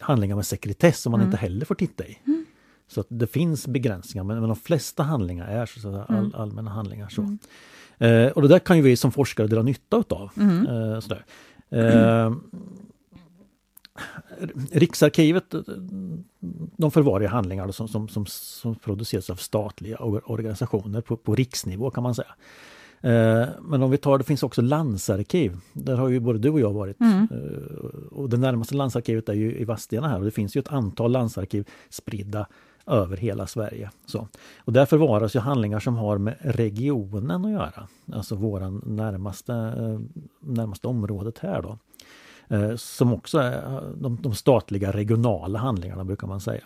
handlingar 0.00 0.36
med 0.36 0.46
sekretess 0.46 1.00
som 1.00 1.10
man 1.10 1.20
mm. 1.20 1.28
inte 1.28 1.36
heller 1.36 1.66
får 1.66 1.74
titta 1.74 2.06
i. 2.06 2.18
Mm. 2.26 2.45
Så 2.88 3.00
att 3.00 3.06
det 3.08 3.26
finns 3.26 3.66
begränsningar 3.66 4.24
men, 4.24 4.40
men 4.40 4.48
de 4.48 4.56
flesta 4.56 5.02
handlingar 5.02 5.46
är 5.46 5.66
så 5.66 5.88
att 5.88 6.10
all, 6.10 6.16
mm. 6.16 6.34
allmänna 6.34 6.70
handlingar. 6.70 7.08
Så. 7.08 7.22
Mm. 7.22 7.38
Eh, 7.98 8.32
och 8.32 8.42
det 8.42 8.48
där 8.48 8.58
kan 8.58 8.76
ju 8.76 8.82
vi 8.82 8.96
som 8.96 9.12
forskare 9.12 9.46
dra 9.46 9.62
nytta 9.62 9.96
utav. 9.96 10.30
Mm. 10.36 10.66
Eh, 10.66 11.00
sådär. 11.00 11.24
Eh, 11.70 12.32
Riksarkivet 14.72 15.54
de 16.76 16.90
förvarar 16.90 17.26
handlingar 17.26 17.70
som, 17.72 17.88
som, 17.88 18.08
som, 18.08 18.26
som, 18.26 18.74
produceras 18.74 19.30
av 19.30 19.36
statliga 19.36 19.96
organisationer 19.98 21.00
på, 21.00 21.16
på 21.16 21.34
riksnivå 21.34 21.90
kan 21.90 22.02
man 22.02 22.14
säga. 22.14 22.34
Eh, 23.00 23.48
men 23.62 23.82
om 23.82 23.90
vi 23.90 23.98
tar, 23.98 24.18
det 24.18 24.24
finns 24.24 24.42
också 24.42 24.62
landsarkiv. 24.62 25.56
Där 25.72 25.96
har 25.96 26.08
ju 26.08 26.20
både 26.20 26.38
du 26.38 26.50
och 26.50 26.60
jag 26.60 26.72
varit. 26.72 27.00
Mm. 27.00 27.28
Eh, 27.30 28.00
och 28.12 28.30
det 28.30 28.36
närmaste 28.36 28.74
landsarkivet 28.74 29.28
är 29.28 29.34
ju 29.34 29.58
i 29.58 29.64
Vadstena 29.64 30.08
här 30.08 30.18
och 30.18 30.24
det 30.24 30.30
finns 30.30 30.56
ju 30.56 30.58
ett 30.58 30.72
antal 30.72 31.12
landsarkiv 31.12 31.68
spridda 31.88 32.46
över 32.86 33.16
hela 33.16 33.46
Sverige. 33.46 33.90
Så. 34.06 34.28
Och 34.58 34.72
där 34.72 34.86
förvaras 34.86 35.36
ju 35.36 35.40
handlingar 35.40 35.80
som 35.80 35.96
har 35.96 36.18
med 36.18 36.36
regionen 36.40 37.44
att 37.44 37.50
göra. 37.50 37.88
Alltså 38.12 38.34
våran 38.34 38.82
närmaste, 38.86 39.54
eh, 39.54 40.24
närmaste 40.40 40.86
området 40.86 41.38
här 41.38 41.62
då. 41.62 41.78
Eh, 42.48 42.76
som 42.76 43.12
också 43.12 43.38
är 43.38 43.74
eh, 43.74 43.80
de, 43.90 44.22
de 44.22 44.34
statliga 44.34 44.92
regionala 44.92 45.58
handlingarna 45.58 46.04
brukar 46.04 46.26
man 46.26 46.40
säga. 46.40 46.64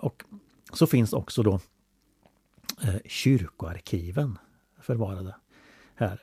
Och 0.00 0.24
så 0.72 0.86
finns 0.86 1.12
också 1.12 1.42
då 1.42 1.60
kyrkoarkiven 3.04 4.38
förvarade 4.80 5.34
här. 5.94 6.20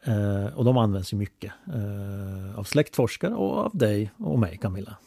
Och 0.56 0.65
de 0.65 0.77
används 0.77 1.13
ju 1.13 1.18
mycket 1.18 1.53
av 2.56 2.63
släktforskare 2.63 3.34
och 3.34 3.58
av 3.58 3.77
dig 3.77 4.12
och 4.18 4.39
mig 4.39 4.58
Camilla. 4.58 4.98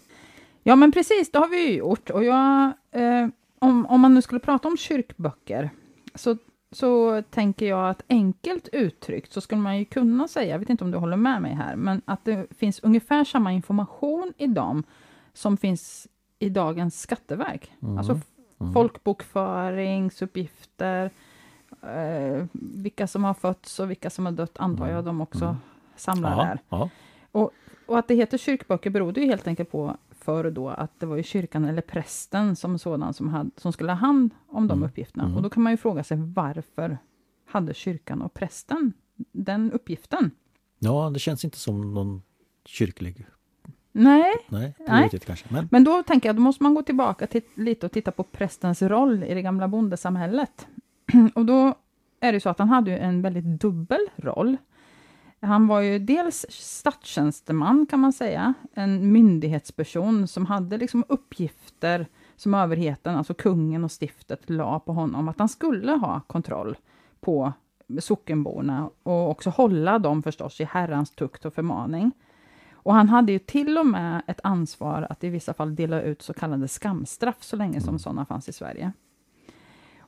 Ja, 0.69 0.77
men 0.77 0.93
precis, 0.93 1.31
det 1.31 1.39
har 1.39 1.49
vi 1.49 1.69
ju 1.69 1.77
gjort. 1.77 2.11
Och 2.11 2.25
jag, 2.25 2.73
eh, 2.91 3.29
om, 3.67 3.87
om 3.87 4.01
man 4.01 4.15
nu 4.15 4.23
skulle 4.23 4.41
prata 4.41 4.69
om 4.69 4.77
kyrkböcker, 4.77 5.71
så, 6.15 6.37
så 6.73 7.23
tänker 7.23 7.67
jag 7.67 7.91
att 7.91 8.03
enkelt 8.09 8.69
uttryckt 8.73 9.33
så 9.33 9.41
skulle 9.41 9.61
man 9.61 9.79
ju 9.79 9.85
kunna 9.85 10.29
säga, 10.29 10.51
jag 10.51 10.59
vet 10.59 10.71
inte 10.71 10.85
om 10.85 10.91
du 10.91 10.99
håller 10.99 11.17
med 11.17 11.43
mig 11.43 11.55
här, 11.55 11.77
men 11.77 12.03
att 12.05 12.25
det 12.25 12.47
finns 12.59 12.81
ungefär 12.81 13.25
samma 13.25 13.53
information 13.53 14.33
i 14.39 14.47
dem 14.47 14.83
som 15.33 15.57
finns 15.57 16.09
i 16.39 16.49
dagens 16.49 17.01
skatteverk. 17.01 17.73
Mm. 17.83 17.99
Alltså 17.99 18.21
mm. 18.61 18.73
folkbokföringsuppgifter, 18.73 21.11
eh, 21.83 22.45
vilka 22.53 23.07
som 23.07 23.25
har 23.25 23.35
fötts 23.35 23.81
och 23.81 23.91
vilka 23.91 24.11
som 24.11 24.27
har 24.27 24.33
dött, 24.33 24.59
antar 24.59 24.87
jag 24.87 24.93
mm. 24.93 25.05
de 25.05 25.21
också 25.21 25.45
mm. 25.45 25.57
samlar 25.97 26.31
ja, 26.31 26.37
där. 26.45 26.59
Ja. 26.69 26.91
Och, 27.33 27.51
och 27.87 27.99
att 27.99 28.09
det 28.09 28.15
heter 28.15 28.39
kyrkböcker 28.39 28.91
berodde 28.91 29.21
ju 29.21 29.27
helt 29.27 29.47
enkelt 29.47 29.71
på 29.71 29.97
förr 30.27 30.51
då 30.51 30.69
att 30.69 31.01
det 31.01 31.07
var 31.07 31.17
ju 31.17 31.23
kyrkan 31.23 31.65
eller 31.65 31.83
prästen 31.83 32.57
som 32.57 32.79
sådan 32.79 33.15
som, 33.15 33.29
hade, 33.29 33.51
som 33.57 33.73
skulle 33.73 33.93
ha 33.93 33.97
hand 33.97 34.31
om 34.49 34.69
de 34.69 34.79
mm. 34.79 34.89
uppgifterna. 34.89 35.25
Mm. 35.25 35.37
Och 35.37 35.43
då 35.43 35.51
kan 35.51 35.63
man 35.63 35.73
ju 35.73 35.77
fråga 35.77 36.05
sig 36.05 36.17
varför 36.21 36.99
hade 37.47 37.75
kyrkan 37.75 38.23
och 38.23 38.35
prästen 38.35 38.93
den 39.33 39.73
uppgiften? 39.73 40.31
Ja, 40.79 41.11
det 41.15 41.19
känns 41.19 41.45
inte 41.45 41.59
som 41.59 41.95
någon 41.95 42.23
kyrklig 42.65 43.27
Nej. 43.93 44.35
Nej, 44.49 44.75
Nej. 44.89 45.11
kanske. 45.27 45.47
Men... 45.49 45.69
Men 45.71 45.85
då 45.85 46.03
tänker 46.03 46.29
jag, 46.29 46.37
då 46.37 46.43
måste 46.43 46.63
man 46.63 46.75
gå 46.75 46.83
tillbaka 46.83 47.27
till, 47.27 47.43
lite 47.55 47.87
och 47.87 47.93
titta 47.93 48.11
på 48.11 48.23
prästens 48.23 48.83
roll 48.83 49.25
i 49.25 49.35
det 49.35 49.43
gamla 49.43 49.69
bondesamhället. 49.69 50.67
och 51.35 51.47
då 51.47 51.75
är 52.21 52.33
det 52.33 52.41
så 52.41 52.49
att 52.49 52.59
han 52.59 52.69
hade 52.69 52.97
en 52.97 53.23
väldigt 53.23 53.61
dubbel 53.61 54.01
roll. 54.17 54.57
Han 55.47 55.67
var 55.67 55.81
ju 55.81 55.99
dels 55.99 56.47
statstjänsteman 56.49 57.87
kan 57.87 58.01
man 58.01 58.13
säga, 58.13 58.55
en 58.75 59.13
myndighetsperson 59.13 60.29
som 60.29 60.47
hade 60.47 60.79
liksom 60.79 61.05
uppgifter 61.09 62.07
som 62.37 62.55
överheten, 62.55 63.17
alltså 63.17 63.35
kungen 63.35 63.85
och 63.85 63.93
stiftet, 64.03 64.51
la 64.51 64.81
på 64.81 64.93
honom, 64.93 65.29
att 65.29 65.39
han 65.39 65.49
skulle 65.49 65.93
ha 65.93 66.21
kontroll 66.21 66.77
på 67.21 67.53
sockenborna 68.01 68.91
och 69.03 69.31
också 69.31 69.51
hålla 69.51 69.99
dem 69.99 70.23
förstås 70.23 70.61
i 70.61 70.65
Herrans 70.65 71.11
tukt 71.11 71.45
och 71.45 71.55
förmaning. 71.55 72.13
Och 72.73 72.95
han 72.95 73.09
hade 73.09 73.33
ju 73.33 73.39
till 73.39 73.79
och 73.79 73.87
med 73.87 74.23
ett 74.27 74.41
ansvar 74.43 75.07
att 75.11 75.25
i 75.25 75.29
vissa 75.29 75.55
fall 75.55 75.75
dela 75.75 76.03
ut 76.03 76.23
så 76.23 76.33
kallade 76.33 76.69
skamstraff, 76.69 77.43
så 77.43 77.57
länge 77.57 77.81
som 77.81 77.99
sådana 77.99 78.25
fanns 78.25 78.49
i 78.49 78.53
Sverige. 78.53 78.93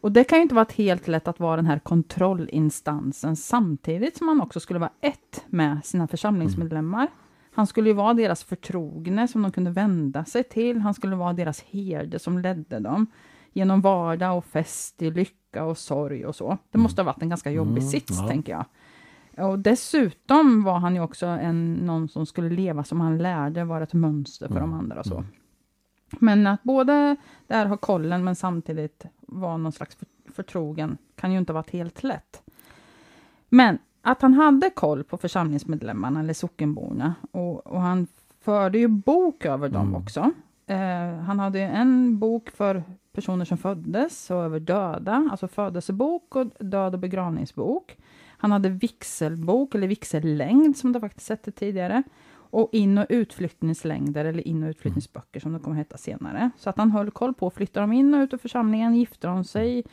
Och 0.00 0.12
det 0.12 0.24
kan 0.24 0.38
ju 0.38 0.42
inte 0.42 0.54
vara 0.54 0.66
helt 0.76 1.08
lätt 1.08 1.28
att 1.28 1.40
vara 1.40 1.56
den 1.56 1.66
här 1.66 1.78
kontrollinstansen 1.78 3.36
samtidigt 3.36 4.16
som 4.16 4.28
han 4.28 4.40
också 4.40 4.60
skulle 4.60 4.78
vara 4.78 4.92
ett 5.00 5.44
med 5.46 5.84
sina 5.84 6.08
församlingsmedlemmar. 6.08 7.08
Han 7.52 7.66
skulle 7.66 7.88
ju 7.88 7.94
vara 7.94 8.14
deras 8.14 8.44
förtrogne 8.44 9.28
som 9.28 9.42
de 9.42 9.52
kunde 9.52 9.70
vända 9.70 10.24
sig 10.24 10.44
till. 10.44 10.80
Han 10.80 10.94
skulle 10.94 11.16
vara 11.16 11.32
deras 11.32 11.60
herde 11.60 12.18
som 12.18 12.38
ledde 12.38 12.78
dem 12.78 13.06
genom 13.52 13.80
vardag 13.80 14.38
och 14.38 14.44
fest 14.44 15.02
i 15.02 15.10
lycka 15.10 15.64
och 15.64 15.78
sorg 15.78 16.26
och 16.26 16.36
så. 16.36 16.58
Det 16.70 16.78
måste 16.78 17.02
ha 17.02 17.06
varit 17.06 17.22
en 17.22 17.28
ganska 17.28 17.50
jobbig 17.50 17.82
mm, 17.82 17.90
sits, 17.90 18.18
ja. 18.20 18.28
tänker 18.28 18.52
jag. 18.52 18.64
Och 19.50 19.58
dessutom 19.58 20.64
var 20.64 20.78
han 20.78 20.94
ju 20.94 21.00
också 21.00 21.26
en, 21.26 21.74
någon 21.74 22.08
som 22.08 22.26
skulle 22.26 22.50
leva 22.50 22.84
som 22.84 23.00
han 23.00 23.18
lärde, 23.18 23.64
vara 23.64 23.84
ett 23.84 23.92
mönster 23.92 24.48
för 24.48 24.56
mm. 24.56 24.70
de 24.70 24.78
andra 24.78 25.00
och 25.00 25.06
så. 25.06 25.14
Mm. 25.14 25.26
Men 26.18 26.46
att 26.46 26.62
både 26.62 27.16
där 27.46 27.66
ha 27.66 27.76
kollen, 27.76 28.24
men 28.24 28.36
samtidigt 28.36 29.06
vara 29.28 29.56
någon 29.56 29.72
slags 29.72 29.96
förtrogen, 30.34 30.98
kan 31.14 31.32
ju 31.32 31.38
inte 31.38 31.52
ha 31.52 31.58
varit 31.58 31.70
helt 31.70 32.02
lätt. 32.02 32.42
Men 33.48 33.78
att 34.02 34.22
han 34.22 34.34
hade 34.34 34.70
koll 34.70 35.04
på 35.04 35.16
församlingsmedlemmarna, 35.16 36.20
eller 36.20 36.34
sockenborna, 36.34 37.14
och, 37.30 37.66
och 37.66 37.80
han 37.80 38.06
förde 38.40 38.78
ju 38.78 38.88
bok 38.88 39.44
över 39.44 39.68
dem 39.68 39.88
mm. 39.88 40.02
också. 40.02 40.32
Eh, 40.66 41.18
han 41.26 41.38
hade 41.38 41.60
en 41.60 42.18
bok 42.18 42.50
för 42.50 42.82
personer 43.12 43.44
som 43.44 43.58
föddes 43.58 44.30
och 44.30 44.44
över 44.44 44.60
döda, 44.60 45.28
alltså 45.30 45.48
födelsebok 45.48 46.36
och 46.36 46.46
död 46.58 46.94
och 46.94 47.00
begravningsbok. 47.00 47.96
Han 48.38 48.52
hade 48.52 48.68
vigselbok, 48.68 49.74
eller 49.74 49.86
vigsellängd 49.86 50.76
som 50.76 50.92
det 50.92 51.00
faktiskt 51.00 51.28
hette 51.28 51.50
tidigare. 51.50 52.02
Och 52.50 52.68
in 52.72 52.98
och 52.98 53.06
utflyttningslängder, 53.08 54.24
eller 54.24 54.48
in 54.48 54.62
och 54.62 54.68
utflyttningsböcker 54.68 55.40
som 55.40 55.52
det 55.52 55.58
kommer 55.58 55.76
heta 55.76 55.96
senare. 55.96 56.50
Så 56.56 56.70
att 56.70 56.78
han 56.78 56.90
höll 56.90 57.10
koll 57.10 57.34
på, 57.34 57.50
flyttade 57.50 57.86
de 57.86 57.92
in 57.92 58.14
och 58.14 58.20
ut 58.20 58.34
ur 58.34 58.38
församlingen, 58.38 58.94
gifte 58.94 59.26
de 59.26 59.44
sig, 59.44 59.84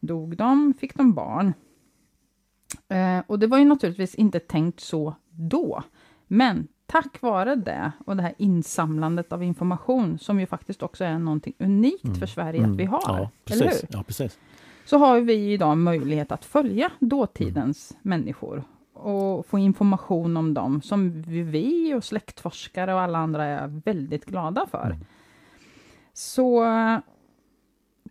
dog 0.00 0.36
de, 0.36 0.74
fick 0.74 0.94
de 0.94 1.12
barn. 1.12 1.52
Eh, 2.88 3.18
och 3.26 3.38
det 3.38 3.46
var 3.46 3.58
ju 3.58 3.64
naturligtvis 3.64 4.14
inte 4.14 4.40
tänkt 4.40 4.80
så 4.80 5.14
då. 5.30 5.82
Men 6.26 6.68
tack 6.86 7.22
vare 7.22 7.54
det 7.54 7.92
och 8.06 8.16
det 8.16 8.22
här 8.22 8.34
insamlandet 8.38 9.32
av 9.32 9.42
information, 9.42 10.18
som 10.18 10.40
ju 10.40 10.46
faktiskt 10.46 10.82
också 10.82 11.04
är 11.04 11.18
någonting 11.18 11.54
unikt 11.58 12.04
mm. 12.04 12.16
för 12.16 12.26
Sverige 12.26 12.58
mm. 12.58 12.72
att 12.72 12.78
vi 12.78 12.84
har. 12.84 13.02
Ja, 13.06 13.30
precis. 13.44 13.62
Eller 13.62 13.72
hur? 13.72 13.88
Ja, 13.90 14.02
precis 14.02 14.38
så 14.84 14.98
har 14.98 15.20
vi 15.20 15.52
idag 15.52 15.78
möjlighet 15.78 16.32
att 16.32 16.44
följa 16.44 16.90
dåtidens 16.98 17.90
mm. 17.90 18.00
människor 18.02 18.64
och 19.02 19.46
få 19.46 19.58
information 19.58 20.36
om 20.36 20.54
dem, 20.54 20.82
som 20.82 21.22
vi 21.22 21.94
och 21.94 22.04
släktforskare 22.04 22.94
och 22.94 23.00
alla 23.00 23.18
andra 23.18 23.44
är 23.44 23.80
väldigt 23.84 24.24
glada 24.24 24.66
för. 24.70 24.86
Mm. 24.86 25.04
Så 26.12 26.64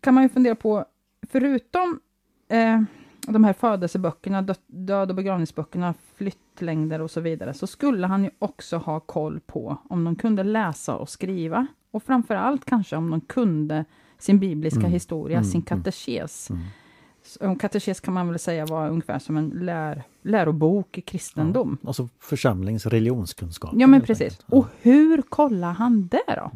kan 0.01 0.13
man 0.13 0.23
ju 0.23 0.29
fundera 0.29 0.55
på, 0.55 0.85
förutom 1.27 1.99
eh, 2.47 2.81
de 3.27 3.43
här 3.43 3.53
födelseböckerna, 3.53 4.45
död 4.67 5.09
och 5.09 5.15
begravningsböckerna, 5.15 5.93
flyttlängder 6.15 7.01
och 7.01 7.11
så 7.11 7.21
vidare, 7.21 7.53
så 7.53 7.67
skulle 7.67 8.07
han 8.07 8.23
ju 8.23 8.29
också 8.39 8.77
ha 8.77 8.99
koll 8.99 9.39
på 9.39 9.77
om 9.89 10.03
de 10.03 10.15
kunde 10.15 10.43
läsa 10.43 10.95
och 10.95 11.09
skriva. 11.09 11.67
Och 11.91 12.03
framför 12.03 12.35
allt 12.35 12.65
kanske 12.65 12.95
om 12.95 13.09
de 13.09 13.21
kunde 13.21 13.85
sin 14.17 14.39
bibliska 14.39 14.79
mm. 14.79 14.91
historia, 14.91 15.37
mm. 15.37 15.49
sin 15.49 15.63
mm. 15.69 15.83
katekes. 15.83 16.49
Mm. 16.49 16.61
Katekes 17.59 17.99
kan 17.99 18.13
man 18.13 18.29
väl 18.29 18.39
säga 18.39 18.65
var 18.65 18.89
ungefär 18.89 19.19
som 19.19 19.37
en 19.37 19.49
lär, 19.49 20.03
lärobok 20.23 20.97
i 20.97 21.01
kristendom. 21.01 21.77
Ja, 21.81 21.87
alltså 21.87 22.09
församlings 22.19 22.85
religionskunskap. 22.85 23.71
Ja, 23.73 23.87
men 23.87 24.01
precis. 24.01 24.39
Ja. 24.39 24.57
Och 24.57 24.67
hur 24.81 25.21
kollar 25.21 25.73
han 25.73 26.07
det 26.07 26.23
då? 26.27 26.51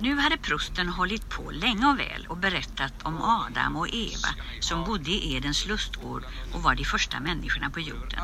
Nu 0.00 0.14
hade 0.14 0.36
prosten 0.36 0.88
hållit 0.88 1.30
på 1.30 1.50
länge 1.50 1.86
och 1.86 1.98
väl 1.98 2.26
och 2.28 2.36
berättat 2.36 2.92
om 3.02 3.22
Adam 3.22 3.76
och 3.76 3.88
Eva 3.88 4.28
som 4.60 4.84
bodde 4.84 5.10
i 5.10 5.36
Edens 5.36 5.66
lustgård 5.66 6.24
och 6.54 6.62
var 6.62 6.74
de 6.74 6.84
första 6.84 7.20
människorna 7.20 7.70
på 7.70 7.80
jorden. 7.80 8.18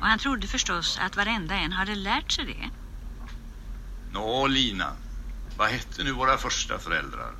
Och 0.00 0.06
han 0.06 0.18
trodde 0.18 0.46
förstås 0.46 0.98
att 1.02 1.16
varenda 1.16 1.54
en 1.54 1.72
hade 1.72 1.94
lärt 1.94 2.32
sig 2.32 2.44
det. 2.44 2.70
Nå, 4.12 4.46
Lina, 4.46 4.92
vad 5.58 5.68
hette 5.68 6.04
nu 6.04 6.12
våra 6.12 6.36
första 6.36 6.78
föräldrar? 6.78 7.32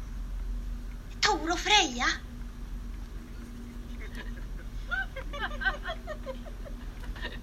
Tor 1.21 1.53
och 1.53 1.59
Freja. 1.59 2.07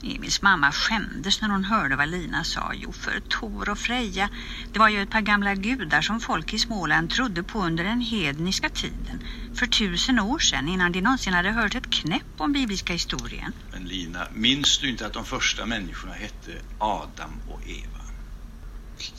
Emils 0.04 0.42
mamma 0.42 0.72
skämdes 0.72 1.42
när 1.42 1.50
hon 1.50 1.64
hörde 1.64 1.96
vad 1.96 2.08
Lina 2.08 2.44
sa. 2.44 2.72
Jo, 2.74 2.92
för 2.94 3.20
Tor 3.20 3.70
och 3.70 3.78
Freja, 3.78 4.30
det 4.74 4.80
var 4.80 4.90
ju 4.90 5.02
ett 5.02 5.10
par 5.10 5.22
gamla 5.22 5.56
gudar 5.56 6.02
som 6.02 6.20
folk 6.20 6.54
i 6.54 6.60
Småland 6.60 7.10
trodde 7.10 7.44
på 7.44 7.60
under 7.60 7.84
den 7.84 8.02
hedniska 8.02 8.70
tiden. 8.70 9.24
För 9.56 9.68
tusen 9.68 10.20
år 10.20 10.40
sedan, 10.40 10.68
innan 10.68 10.92
de 10.92 11.02
någonsin 11.02 11.34
hade 11.34 11.52
hört 11.52 11.76
ett 11.76 11.90
knäpp 11.90 12.34
om 12.38 12.54
bibliska 12.54 12.94
historien. 12.94 13.54
Men 13.72 13.86
Lina, 13.86 14.28
minns 14.34 14.78
du 14.80 14.90
inte 14.90 15.06
att 15.06 15.14
de 15.14 15.26
första 15.26 15.66
människorna 15.66 16.14
hette 16.14 16.52
Adam 16.78 17.32
och 17.50 17.62
Eva? 17.68 18.02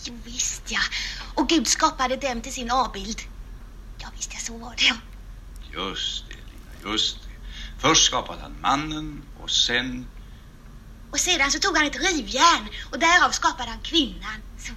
Jo, 0.05 0.19
visst 0.25 0.71
ja. 0.71 0.81
Och 1.35 1.49
Gud 1.49 1.67
skapade 1.67 2.17
dem 2.17 2.41
till 2.41 2.53
sin 2.53 2.71
avbild. 2.71 3.21
Ja, 3.99 4.09
visst 4.17 4.33
ja, 4.35 4.39
så 4.41 4.59
var 4.59 4.75
det 4.77 4.85
ja. 4.85 4.95
Just 5.73 6.25
det, 6.29 6.35
Lina, 6.35 6.93
just 6.93 7.23
det. 7.23 7.28
Först 7.79 8.05
skapade 8.05 8.43
han 8.43 8.61
mannen 8.61 9.23
och 9.41 9.51
sen... 9.51 10.07
Och 11.11 11.21
sedan 11.21 11.51
så 11.51 11.59
tog 11.59 11.77
han 11.77 11.87
ett 11.87 11.97
rivjärn 11.97 12.69
och 12.91 12.99
därav 12.99 13.31
skapade 13.31 13.71
han 13.71 13.81
kvinnan. 13.81 14.43
Så. 14.59 14.73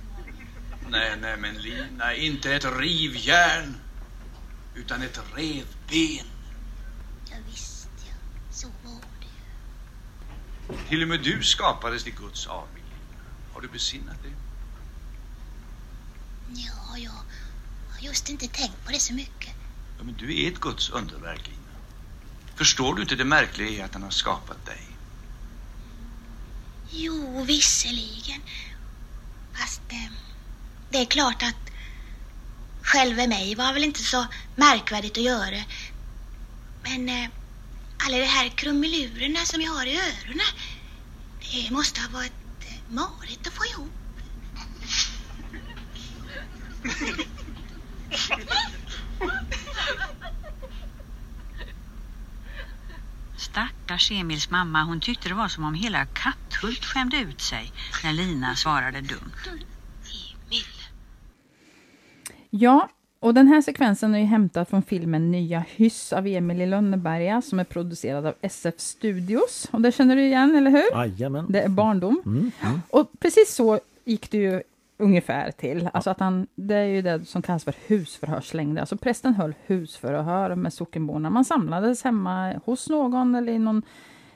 Nej, 0.90 1.18
nej, 1.22 1.38
men 1.38 1.58
Lina, 1.62 2.16
inte 2.16 2.54
ett 2.56 2.66
rivjärn 2.80 3.76
utan 4.76 5.02
ett 5.02 5.20
revben. 5.36 6.28
Ja, 7.30 7.36
visst 7.50 7.90
ja, 8.06 8.14
så 8.52 8.68
var 8.84 9.02
det. 9.20 10.90
Till 10.90 11.02
och 11.02 11.08
med 11.08 11.24
du 11.24 11.44
skapades 11.44 12.04
till 12.04 12.16
Guds 12.16 12.48
avbild. 12.48 12.86
Har 13.54 13.62
du 13.62 13.68
besinnat 13.68 14.16
det? 14.24 14.34
Ja, 16.54 16.98
jag 16.98 17.12
har 17.92 18.00
just 18.02 18.30
inte 18.30 18.48
tänkt 18.48 18.86
på 18.86 18.92
det 18.92 19.00
så 19.00 19.14
mycket. 19.14 19.54
Ja, 19.98 20.04
men 20.04 20.16
du 20.16 20.44
är 20.44 20.52
ett 20.52 20.60
Guds 20.60 20.90
underverk. 20.90 21.52
Förstår 22.62 22.96
du 22.96 23.02
inte 23.02 23.16
det 23.16 23.26
märkliga 23.26 23.70
i 23.70 23.82
att 23.82 23.94
han 23.94 24.04
har 24.04 24.12
skapat 24.12 24.66
dig? 24.66 24.82
Jo, 26.90 27.44
visserligen. 27.44 28.42
Fast 29.54 29.82
eh, 29.90 30.12
det 30.90 30.98
är 30.98 31.06
klart 31.06 31.44
att 31.44 31.72
själva 32.82 33.28
mig 33.28 33.56
var 33.56 33.74
väl 33.74 33.84
inte 33.84 34.04
så 34.04 34.26
märkvärdigt 34.56 35.18
att 35.18 35.24
göra. 35.24 35.64
Men 36.84 37.10
eh, 37.10 37.30
alla 38.06 38.18
de 38.18 38.26
här 38.26 38.50
krumelurerna 38.50 39.40
som 39.46 39.62
jag 39.62 39.72
har 39.72 39.86
i 39.86 40.00
öronen, 40.00 40.54
det 41.52 41.72
måste 41.72 42.02
ha 42.02 42.10
varit 42.10 42.34
eh, 42.60 42.94
marigt 42.94 43.48
att 43.48 43.54
få 43.54 43.66
ihop. 43.66 43.92
Stackars 53.52 54.12
Emils 54.12 54.50
mamma, 54.50 54.84
hon 54.84 55.00
tyckte 55.00 55.30
det 55.30 55.36
var 55.36 55.48
som 55.48 55.64
om 55.64 55.74
hela 55.74 56.06
Katthult 56.06 56.86
skämde 56.86 57.18
ut 57.18 57.42
sig 57.42 57.72
när 58.04 58.14
Lina 58.14 58.56
svarade 58.56 59.02
dumt. 59.02 59.32
Emil. 59.48 60.66
Ja, 62.50 62.90
och 63.20 63.34
den 63.34 63.48
här 63.48 63.62
sekvensen 63.62 64.16
är 64.16 64.20
ju 64.20 64.26
hämtad 64.26 64.68
från 64.68 64.84
filmen 64.84 65.32
Nya 65.32 65.66
hyss 65.68 66.14
av 66.14 66.28
Emil 66.28 66.62
i 66.62 66.66
Lönneberga 66.66 67.42
som 67.42 67.60
är 67.60 67.64
producerad 67.64 68.26
av 68.26 68.34
SF 68.42 68.74
Studios. 68.78 69.68
Och 69.72 69.82
det 69.82 69.92
känner 69.92 70.16
du 70.16 70.26
igen, 70.26 70.56
eller 70.56 70.72
hur? 70.72 70.92
Jajamän. 70.92 71.46
Det 71.50 71.62
är 71.62 71.70
barndom. 71.70 72.22
Mm, 72.26 72.52
mm. 72.62 72.82
Och 72.90 73.12
precis 73.20 73.56
så 73.56 73.80
gick 74.06 74.32
det 74.32 74.38
ju 74.38 74.64
ungefär 75.02 75.52
till. 75.52 75.90
Alltså 75.94 76.10
att 76.10 76.20
han, 76.20 76.48
det 76.56 76.76
är 76.76 76.86
ju 76.86 77.02
det 77.02 77.26
som 77.26 77.42
kallas 77.42 77.64
för 77.64 77.76
husförhörslängder. 77.88 78.82
Alltså 78.82 78.98
prästen 78.98 79.34
höll 79.34 79.54
husförhör 79.66 80.56
med 80.56 80.74
sockenborna. 80.74 81.30
Man 81.30 81.46
samlades 81.46 82.04
hemma 82.04 82.54
hos 82.66 82.90
någon 82.90 83.36
eller 83.36 83.54
i 83.54 83.60
någon 83.60 83.84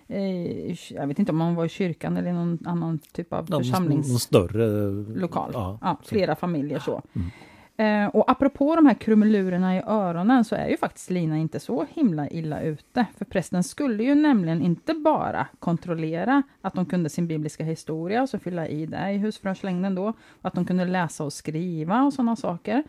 eh, 0.08 0.94
jag 0.96 1.08
vet 1.08 1.20
inte 1.20 1.32
om 1.32 1.38
man 1.38 1.56
var 1.56 1.66
i 1.66 1.70
kyrkan 1.70 2.18
eller 2.18 2.30
i 2.30 2.34
någon 2.34 2.60
annan 2.66 3.00
typ 3.00 3.34
av 3.34 3.48
Ja, 3.50 3.58
församlings... 3.58 4.10
Någon 4.10 4.20
större 4.20 4.92
lokal. 5.20 5.52
Ja, 5.54 5.78
Ja, 5.82 5.98
flera 6.04 6.36
familjer 6.36 6.80
så. 6.80 7.02
Mm. 7.14 7.32
Eh, 7.78 8.08
och 8.08 8.32
apropå 8.32 8.76
de 8.76 8.86
här 8.86 8.94
krumelurerna 8.94 9.78
i 9.78 9.82
öronen 9.88 10.46
så 10.46 10.56
är 10.56 10.68
ju 10.68 10.78
faktiskt 10.78 11.10
Lina 11.10 11.38
inte 11.38 11.60
så 11.60 11.86
himla 11.90 12.30
illa 12.30 12.62
ute. 12.62 13.06
För 13.18 13.26
prästen 13.26 13.64
skulle 13.64 14.04
ju 14.04 14.16
nämligen 14.16 14.62
inte 14.62 14.94
bara 14.94 15.48
kontrollera 15.60 16.44
att 16.62 16.74
de 16.74 16.86
kunde 16.86 17.10
sin 17.10 17.28
bibliska 17.28 17.64
historia, 17.64 18.28
så 18.28 18.40
fylla 18.40 18.68
i 18.68 18.86
det 18.86 19.12
i 19.12 19.18
husförhörslängden 19.18 19.96
då, 19.96 20.08
och 20.08 20.16
att 20.42 20.54
de 20.54 20.66
kunde 20.66 20.86
läsa 20.86 21.24
och 21.24 21.34
skriva 21.34 22.04
och 22.04 22.14
sådana 22.14 22.36
saker. 22.36 22.84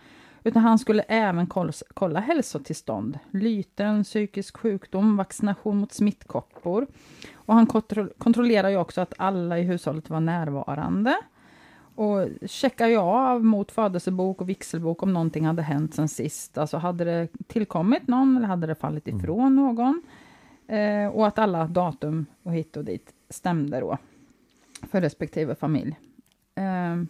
Utan 0.44 0.62
han 0.62 0.78
skulle 0.78 1.02
även 1.02 1.46
kolla, 1.94 2.20
hälsotillstånd, 2.20 3.18
lyten, 3.30 4.04
psykisk 4.04 4.56
sjukdom, 4.56 5.16
vaccination 5.16 5.76
mot 5.76 5.92
smittkoppor. 5.92 6.86
Och 7.34 7.54
han 7.54 7.66
kontrollerade 8.18 8.70
ju 8.70 8.78
också 8.78 9.00
att 9.00 9.14
alla 9.18 9.58
i 9.58 9.62
hushållet 9.62 10.10
var 10.10 10.20
närvarande. 10.20 11.16
Och 11.96 12.28
checkar 12.46 12.86
ju 12.86 12.96
av 12.96 13.44
mot 13.44 13.72
födelsebok 13.72 14.40
och 14.40 14.48
vigselbok 14.48 15.02
om 15.02 15.12
någonting 15.12 15.46
hade 15.46 15.62
hänt 15.62 15.94
sen 15.94 16.08
sist. 16.08 16.58
Alltså 16.58 16.76
hade 16.76 17.04
det 17.04 17.28
tillkommit 17.46 18.08
någon 18.08 18.36
eller 18.36 18.46
hade 18.46 18.66
det 18.66 18.74
fallit 18.74 19.08
ifrån 19.08 19.56
någon? 19.56 20.02
Eh, 20.68 21.08
och 21.08 21.26
att 21.26 21.38
alla 21.38 21.66
datum 21.66 22.26
och 22.42 22.52
hit 22.52 22.76
och 22.76 22.84
dit 22.84 23.12
stämde 23.30 23.80
då 23.80 23.98
för 24.82 25.00
respektive 25.00 25.54
familj. 25.54 25.98
Eh, 26.54 27.04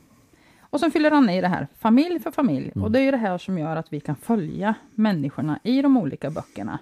och 0.60 0.80
sen 0.80 0.90
fyller 0.90 1.10
han 1.10 1.30
i 1.30 1.40
det 1.40 1.48
här, 1.48 1.68
familj 1.78 2.20
för 2.20 2.30
familj. 2.30 2.72
Och 2.74 2.92
det 2.92 2.98
är 2.98 3.02
ju 3.02 3.10
det 3.10 3.16
här 3.16 3.38
som 3.38 3.58
gör 3.58 3.76
att 3.76 3.92
vi 3.92 4.00
kan 4.00 4.16
följa 4.16 4.74
människorna 4.94 5.58
i 5.62 5.82
de 5.82 5.96
olika 5.96 6.30
böckerna. 6.30 6.78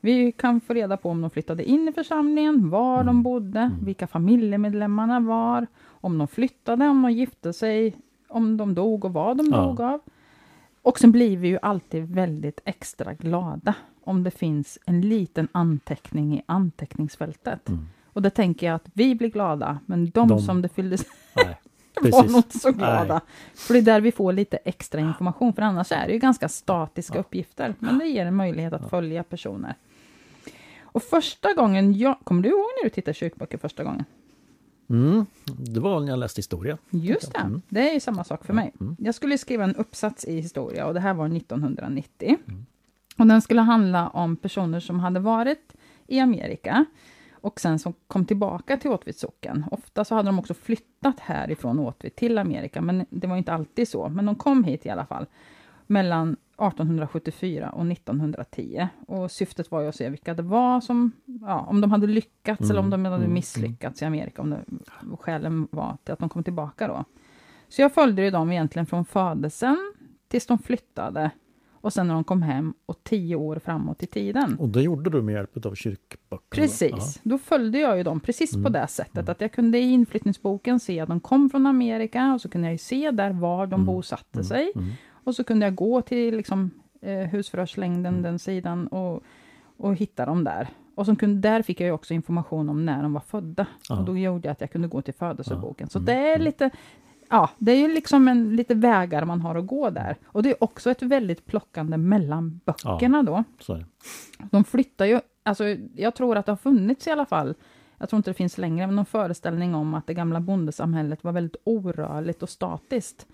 Vi 0.00 0.32
kan 0.32 0.60
få 0.60 0.74
reda 0.74 0.96
på 0.96 1.10
om 1.10 1.20
de 1.20 1.30
flyttade 1.30 1.64
in 1.64 1.88
i 1.88 1.92
församlingen, 1.92 2.70
var 2.70 3.04
de 3.04 3.22
bodde, 3.22 3.70
vilka 3.82 4.06
familjemedlemmarna 4.06 5.20
var, 5.20 5.66
om 6.04 6.18
de 6.18 6.28
flyttade, 6.28 6.88
om 6.88 7.02
de 7.02 7.12
gifte 7.12 7.52
sig, 7.52 7.96
om 8.28 8.56
de 8.56 8.74
dog 8.74 9.04
och 9.04 9.12
vad 9.12 9.36
de 9.36 9.46
Ja. 9.50 9.56
dog 9.56 9.80
av. 9.80 10.00
Och 10.82 10.98
sen 10.98 11.12
blir 11.12 11.36
vi 11.36 11.48
ju 11.48 11.58
alltid 11.62 12.08
väldigt 12.14 12.60
extra 12.64 13.14
glada 13.14 13.74
om 14.04 14.24
det 14.24 14.30
finns 14.30 14.78
en 14.86 15.00
liten 15.00 15.48
anteckning 15.52 16.34
i 16.38 16.42
anteckningsfältet. 16.46 17.68
Mm. 17.68 17.86
Och 18.12 18.22
det 18.22 18.30
tänker 18.30 18.66
jag 18.66 18.74
att 18.74 18.88
vi 18.92 19.14
blir 19.14 19.28
glada, 19.30 19.78
men 19.86 20.10
de, 20.10 20.28
De- 20.28 20.38
som 20.40 20.62
det 20.62 20.68
fylldes 20.68 21.04
Nej, 21.36 21.56
var 22.12 22.22
nog 22.24 22.36
inte 22.36 22.58
så 22.58 22.72
glada. 22.72 23.14
Nej. 23.14 23.20
För 23.54 23.74
det 23.74 23.80
är 23.80 23.82
där 23.82 24.00
vi 24.00 24.12
får 24.12 24.32
lite 24.32 24.56
extra 24.56 25.00
information, 25.00 25.52
för 25.52 25.62
annars 25.62 25.92
är 25.92 26.06
det 26.06 26.12
ju 26.12 26.18
ganska 26.18 26.48
statiska 26.48 27.18
uppgifter. 27.18 27.74
Men 27.78 27.98
det 27.98 28.06
ger 28.06 28.26
en 28.26 28.34
möjlighet 28.36 28.72
att 28.72 28.90
följa 28.90 29.22
personer. 29.24 29.74
Och 30.82 31.02
första 31.02 31.52
gången 31.52 31.94
jag... 31.98 32.16
Kommer 32.24 32.42
du 32.42 32.48
ihåg 32.48 32.66
när 32.78 32.84
du 32.84 32.90
tittade 32.90 33.14
kyrkböcker 33.14 33.58
första 33.58 33.84
gången? 33.84 34.04
Mm, 34.94 35.26
det 35.58 35.80
var 35.80 36.00
när 36.00 36.08
jag 36.08 36.18
läste 36.18 36.38
historia. 36.38 36.78
Just 36.90 37.32
det, 37.32 37.38
Mm. 37.38 37.62
det 37.68 37.90
är 37.90 37.94
ju 37.94 38.00
samma 38.00 38.24
sak 38.24 38.44
för 38.44 38.52
mig. 38.52 38.72
Jag 38.98 39.14
skulle 39.14 39.38
skriva 39.38 39.64
en 39.64 39.74
uppsats 39.76 40.24
i 40.24 40.40
historia 40.40 40.86
och 40.86 40.94
det 40.94 41.00
här 41.00 41.14
var 41.14 41.28
1990. 41.36 42.36
Och 43.18 43.26
den 43.26 43.42
skulle 43.42 43.60
handla 43.60 44.08
om 44.08 44.36
personer 44.36 44.80
som 44.80 45.00
hade 45.00 45.20
varit 45.20 45.72
i 46.06 46.20
Amerika 46.20 46.84
och 47.32 47.60
sen 47.60 47.78
som 47.78 47.94
kom 48.06 48.24
tillbaka 48.24 48.76
till 48.76 48.90
Åtvids 48.90 49.20
socken. 49.20 49.64
Ofta 49.70 50.04
så 50.04 50.14
hade 50.14 50.28
de 50.28 50.38
också 50.38 50.54
flyttat 50.54 51.20
härifrån 51.20 51.78
Åtvid 51.78 52.16
till 52.16 52.38
Amerika, 52.38 52.80
men 52.80 53.06
det 53.10 53.26
var 53.26 53.36
inte 53.36 53.52
alltid 53.52 53.88
så. 53.88 54.08
Men 54.08 54.26
de 54.26 54.34
kom 54.34 54.64
hit 54.64 54.86
i 54.86 54.90
alla 54.90 55.06
fall 55.06 55.26
mellan 55.86 56.36
1874 56.58 57.70
och 57.70 57.86
1910. 57.92 58.88
Och 59.06 59.30
syftet 59.30 59.70
var 59.70 59.80
ju 59.80 59.88
att 59.88 59.94
se 59.94 60.10
vilka 60.10 60.34
det 60.34 60.42
var 60.42 60.80
som, 60.80 61.12
ja, 61.40 61.60
om 61.60 61.80
de 61.80 61.90
hade 61.90 62.06
lyckats 62.06 62.70
eller 62.70 62.80
om 62.80 62.90
de 62.90 63.04
hade 63.04 63.28
misslyckats 63.28 64.02
i 64.02 64.04
Amerika. 64.04 64.42
Om 64.42 64.50
det, 64.50 64.64
skälen 65.20 65.68
var 65.70 65.96
till 66.04 66.12
att 66.12 66.18
de 66.18 66.28
kom 66.28 66.44
tillbaka 66.44 66.88
då. 66.88 67.04
Så 67.68 67.82
jag 67.82 67.92
följde 67.94 68.22
ju 68.22 68.30
dem 68.30 68.52
egentligen 68.52 68.86
från 68.86 69.04
födelsen 69.04 69.92
tills 70.28 70.46
de 70.46 70.58
flyttade 70.58 71.30
och 71.72 71.92
sen 71.92 72.06
när 72.08 72.14
de 72.14 72.24
kom 72.24 72.42
hem 72.42 72.74
och 72.86 73.04
tio 73.04 73.36
år 73.36 73.58
framåt 73.58 74.02
i 74.02 74.06
tiden. 74.06 74.56
Och 74.58 74.68
det 74.68 74.82
gjorde 74.82 75.10
du 75.10 75.22
med 75.22 75.32
hjälp 75.34 75.66
av 75.66 75.74
kyrkböckerna? 75.74 76.40
Precis, 76.50 77.20
då 77.22 77.38
följde 77.38 77.78
jag 77.78 77.96
ju 77.96 78.02
dem 78.02 78.20
precis 78.20 78.52
på 78.52 78.58
Mm. 78.58 78.72
det 78.72 78.86
sättet 78.86 79.28
att 79.28 79.40
jag 79.40 79.52
kunde 79.52 79.78
i 79.78 79.82
inflyttningsboken 79.92 80.80
se 80.80 81.00
att 81.00 81.08
de 81.08 81.20
kom 81.20 81.50
från 81.50 81.66
Amerika 81.66 82.34
och 82.34 82.40
så 82.40 82.48
kunde 82.48 82.70
jag 82.70 82.80
se 82.80 83.10
där 83.10 83.30
var 83.32 83.66
de 83.66 83.84
bosatte 83.84 84.44
sig. 84.44 84.72
Mm. 85.24 85.28
Och 85.28 85.34
så 85.34 85.44
kunde 85.44 85.66
jag 85.66 85.74
gå 85.74 86.02
till 86.02 86.36
liksom, 86.36 86.70
eh, 87.00 87.18
husförhörslängden, 87.18 88.06
Mm. 88.12 88.22
den 88.22 88.38
sidan, 88.38 88.86
och, 88.86 89.22
och 89.76 89.94
hitta 89.96 90.26
dem 90.26 90.44
där. 90.44 90.68
Och 90.94 91.06
så 91.06 91.16
kunde, 91.16 91.48
där 91.48 91.62
fick 91.62 91.80
jag 91.80 91.86
ju 91.86 91.92
också 91.92 92.14
information 92.14 92.68
om 92.68 92.86
när 92.86 93.02
de 93.02 93.12
var 93.12 93.20
födda. 93.20 93.66
Ja. 93.88 93.98
Och 93.98 94.04
då 94.04 94.16
gjorde 94.18 94.48
jag 94.48 94.52
att 94.52 94.60
jag 94.60 94.70
kunde 94.72 94.88
gå 94.88 95.02
till 95.02 95.14
födelseboken. 95.14 95.88
Så 95.88 95.98
Mm. 95.98 96.06
det 96.06 96.12
är 96.32 96.38
lite, 96.38 96.70
ja, 97.30 97.50
det 97.58 97.72
är 97.72 97.76
ju 97.76 97.88
liksom 97.94 98.28
en, 98.28 98.56
lite 98.56 98.74
vägar 98.74 99.24
man 99.24 99.40
har 99.40 99.54
att 99.54 99.66
gå 99.66 99.90
där. 99.90 100.16
Och 100.26 100.42
det 100.42 100.50
är 100.50 100.64
också 100.64 100.90
ett 100.90 101.02
väldigt 101.02 101.46
plockande 101.46 101.96
mellan 101.96 102.60
böckerna 102.64 103.22
då. 103.22 103.44
De 104.50 104.64
flyttar 104.64 105.04
ju, 105.04 105.20
alltså 105.42 105.64
jag 105.96 106.14
tror 106.14 106.36
att 106.36 106.46
det 106.46 106.52
har 106.52 106.56
funnits 106.56 107.06
i 107.06 107.10
alla 107.10 107.26
fall, 107.26 107.54
jag 107.98 108.08
tror 108.08 108.16
inte 108.18 108.30
det 108.30 108.34
finns 108.34 108.58
längre, 108.58 108.86
men 108.86 108.96
någon 108.96 109.06
föreställning 109.06 109.74
om 109.74 109.94
att 109.94 110.06
det 110.06 110.14
gamla 110.14 110.40
bondesamhället 110.40 111.24
var 111.24 111.32
väldigt 111.32 111.56
orörligt 111.64 112.42
och 112.42 112.48
statiskt. 112.48 113.26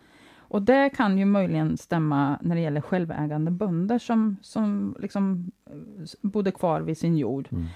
Och 0.50 0.62
det 0.62 0.90
kan 0.90 1.18
ju 1.18 1.24
möjligen 1.24 1.76
stämma 1.76 2.38
när 2.42 2.54
det 2.54 2.60
gäller 2.60 2.80
självägande 2.80 3.50
bönder 3.50 3.98
som, 3.98 4.36
som 4.42 4.96
liksom 5.00 5.50
eh, 5.70 5.74
bodde 6.20 6.50
kvar 6.50 6.80
vid 6.80 6.98
sin 6.98 7.16
jord. 7.18 7.48
Mm. 7.52 7.66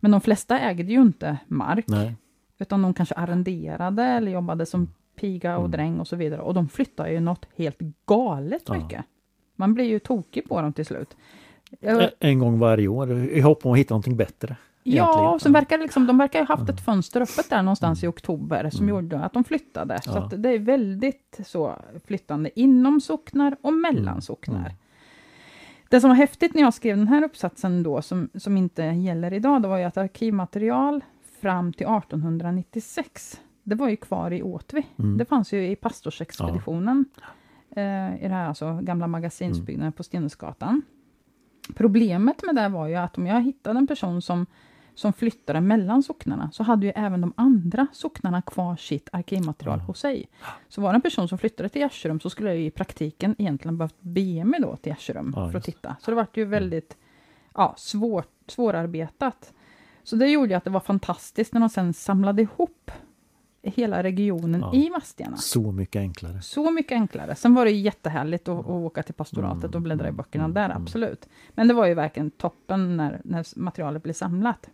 Men 0.00 0.10
de 0.10 0.20
flesta 0.20 0.58
ägde 0.60 0.92
ju 0.92 1.02
inte 1.02 1.38
mark, 1.48 1.84
Nej, 1.88 2.14
utan 2.58 2.82
de 2.82 2.94
kanske 2.94 3.14
arrenderade 3.14 4.02
eller 4.02 4.32
jobbade 4.32 4.66
som 4.66 4.88
piga 5.16 5.54
och 5.58 5.64
Mm. 5.64 5.70
dräng 5.70 6.00
och 6.00 6.08
så 6.08 6.16
vidare. 6.16 6.40
Och 6.40 6.54
de 6.54 6.68
flyttar 6.68 7.06
ju 7.08 7.20
något 7.20 7.46
helt 7.56 7.78
galet 8.06 8.62
Ja. 8.66 8.74
mycket. 8.74 9.04
Man 9.56 9.74
blir 9.74 9.84
ju 9.84 9.98
tokig 9.98 10.48
på 10.48 10.60
dem 10.60 10.72
till 10.72 10.86
slut. 10.86 11.16
Jag- 11.80 12.10
en 12.20 12.38
gång 12.38 12.58
varje 12.58 12.88
år 12.88 13.12
i 13.12 13.40
hopp 13.40 13.66
om 13.66 13.72
att 13.72 13.78
hitta 13.78 13.94
någonting 13.94 14.16
bättre. 14.16 14.56
Ja, 14.86 15.30
och 15.34 15.42
sen 15.42 15.52
verkar 15.52 15.78
liksom, 15.78 16.06
de 16.06 16.18
verkar 16.18 16.46
ha 16.46 16.56
haft 16.56 16.70
ett 16.70 16.80
fönster 16.84 17.20
öppet 17.20 17.50
där 17.50 17.62
någonstans 17.62 18.04
i 18.04 18.06
oktober 18.06 18.70
som 18.70 18.88
gjorde 18.88 19.20
att 19.20 19.32
de 19.32 19.44
flyttade. 19.44 20.00
Så 20.02 20.10
Mm. 20.10 20.22
Ja. 20.22 20.26
att 20.36 20.42
det 20.42 20.48
är 20.48 20.58
väldigt 20.58 21.40
så 21.46 21.78
flyttande 22.06 22.60
inom 22.60 23.00
socknar 23.00 23.56
och 23.62 23.72
mellan 23.72 24.08
Mm. 24.08 24.20
socknar. 24.20 24.72
Det 25.88 26.00
som 26.00 26.10
var 26.10 26.14
häftigt 26.16 26.54
när 26.54 26.62
jag 26.62 26.74
skrev 26.74 26.96
den 26.96 27.08
här 27.08 27.24
uppsatsen 27.24 27.82
då, 27.82 28.02
som, 28.02 28.28
som 28.34 28.56
inte 28.56 28.82
gäller 28.82 29.32
idag, 29.32 29.62
det 29.62 29.68
var 29.68 29.78
ju 29.78 29.84
att 29.84 29.96
arkivmaterial 29.96 31.04
fram 31.40 31.72
till 31.72 31.86
1896, 31.86 33.40
det 33.62 33.74
var 33.74 33.88
ju 33.88 33.96
kvar 33.96 34.30
i 34.32 34.42
Åtvi. 34.42 34.86
Mm. 34.98 35.18
Det 35.18 35.24
fanns 35.24 35.52
ju 35.52 35.68
i 35.70 35.76
pastorsexpeditionen, 35.76 37.04
eh, 37.76 38.24
i 38.24 38.28
det 38.28 38.34
här 38.34 38.48
alltså 38.48 38.78
gamla 38.82 39.06
magasinsbyggnaden 39.06 39.92
på 39.92 40.02
Stenhusgatan. 40.02 40.82
Problemet 41.74 42.42
med 42.42 42.54
det 42.54 42.68
var 42.68 42.86
ju 42.88 42.94
att 42.94 43.18
om 43.18 43.26
jag 43.26 43.42
hittade 43.42 43.78
en 43.78 43.86
person 43.86 44.22
som, 44.22 44.46
som 44.94 45.12
flyttade 45.12 45.60
mellan 45.60 46.02
socknarna, 46.02 46.50
så 46.52 46.62
hade 46.62 46.86
ju 46.86 46.92
även 46.96 47.20
de 47.20 47.32
andra 47.36 47.86
socknarna 47.92 48.42
kvar 48.42 48.76
sitt 48.76 49.08
arkivmaterial 49.12 49.80
hos 49.80 50.00
sig. 50.00 50.28
Så 50.68 50.80
var 50.80 50.92
det 50.92 50.96
en 50.96 51.00
person 51.02 51.28
som 51.28 51.38
flyttade 51.38 51.68
till 51.68 51.80
Gärserum, 51.82 52.20
så 52.20 52.30
skulle 52.30 52.48
jag 52.48 52.58
ju 52.58 52.66
i 52.66 52.70
praktiken 52.70 53.34
egentligen 53.38 53.78
behövt 53.78 54.00
bege 54.00 54.44
mig 54.44 54.60
då 54.60 54.76
till 54.76 54.90
Gärserum 54.90 55.32
Ja, 55.36 55.50
för 55.50 55.58
att 55.58 55.64
titta. 55.64 55.96
Så 56.00 56.10
det 56.10 56.14
var 56.14 56.26
ju 56.34 56.44
väldigt 56.44 56.96
ja, 57.54 57.74
svårt, 57.78 58.30
svårarbetat. 58.46 59.52
Så 60.02 60.16
det 60.16 60.28
gjorde 60.28 60.48
ju 60.48 60.54
att 60.54 60.64
det 60.64 60.70
var 60.70 60.80
fantastiskt 60.80 61.52
när 61.52 61.60
de 61.60 61.68
sen 61.68 61.94
samlade 61.94 62.42
ihop 62.42 62.90
hela 63.62 64.02
regionen 64.02 64.60
Ja. 64.60 64.74
i 64.74 64.88
Vadstena. 64.88 65.36
Så 65.36 65.72
mycket 65.72 66.00
enklare. 66.00 66.42
Så 66.42 66.70
mycket 66.70 66.92
enklare. 66.92 67.34
Sen 67.34 67.54
var 67.54 67.64
det 67.64 67.70
jättehärligt 67.70 68.48
att, 68.48 68.58
att 68.58 68.66
åka 68.66 69.02
till 69.02 69.14
pastoratet 69.14 69.74
och 69.74 69.80
bläddra 69.82 70.08
i 70.08 70.12
böckerna 70.12 70.48
där, 70.48 70.70
absolut. 70.70 71.28
Men 71.54 71.68
det 71.68 71.74
var 71.74 71.86
ju 71.86 71.94
verkligen 71.94 72.30
toppen 72.30 72.96
när, 72.96 73.20
när 73.24 73.58
materialet 73.58 74.02
blev 74.02 74.12
samlat. 74.12 74.70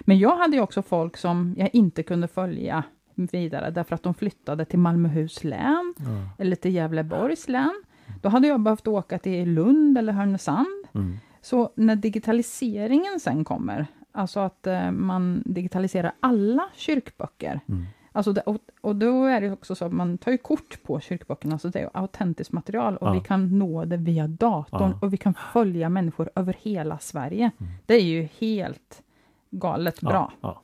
Men 0.00 0.18
jag 0.18 0.36
hade 0.36 0.56
ju 0.56 0.62
också 0.62 0.82
folk 0.82 1.16
som 1.16 1.54
jag 1.58 1.70
inte 1.72 2.02
kunde 2.02 2.28
följa 2.28 2.84
vidare, 3.14 3.70
därför 3.70 3.94
att 3.94 4.02
de 4.02 4.14
flyttade 4.14 4.64
till 4.64 4.78
Malmöhus 4.78 5.44
län, 5.44 5.94
Ja. 5.98 6.04
eller 6.44 6.56
till 6.56 6.74
Gävleborgs 6.74 7.48
län. 7.48 7.82
Då 8.22 8.28
hade 8.28 8.48
jag 8.48 8.60
behövt 8.60 8.86
åka 8.86 9.18
till 9.18 9.50
Lund 9.50 9.98
eller 9.98 10.12
Härnösand. 10.12 10.86
Mm. 10.94 11.18
Så 11.40 11.70
när 11.74 11.96
digitaliseringen 11.96 13.20
sen 13.20 13.44
kommer, 13.44 13.86
alltså 14.12 14.40
att 14.40 14.66
eh, 14.66 14.90
man 14.90 15.42
digitaliserar 15.46 16.12
alla 16.20 16.68
kyrkböcker, 16.74 17.60
mm. 17.68 17.86
Alltså 18.12 18.32
det, 18.32 18.40
och, 18.40 18.56
och, 18.80 18.96
då 18.96 19.24
är 19.24 19.40
det 19.40 19.52
också 19.52 19.74
så 19.74 19.84
att 19.84 19.92
man 19.92 20.18
tar 20.18 20.32
ju 20.32 20.38
kort 20.38 20.82
på 20.82 21.00
kyrkböckerna, 21.00 21.58
så 21.58 21.68
det 21.68 21.80
är 21.80 21.90
autentiskt 21.92 22.52
material 22.52 22.96
och 22.96 23.08
ja. 23.08 23.12
vi 23.12 23.20
kan 23.20 23.58
nå 23.58 23.84
det 23.84 23.96
via 23.96 24.26
datorn 24.26 24.90
ja. 24.90 24.98
och 25.02 25.12
vi 25.12 25.16
kan 25.16 25.34
följa 25.52 25.88
människor 25.88 26.30
över 26.34 26.56
hela 26.62 26.98
Sverige. 26.98 27.50
Mm. 27.60 27.72
Det 27.86 27.94
är 27.94 28.04
ju 28.04 28.28
helt 28.38 29.02
galet 29.50 30.00
bra. 30.00 30.32
Ja. 30.40 30.62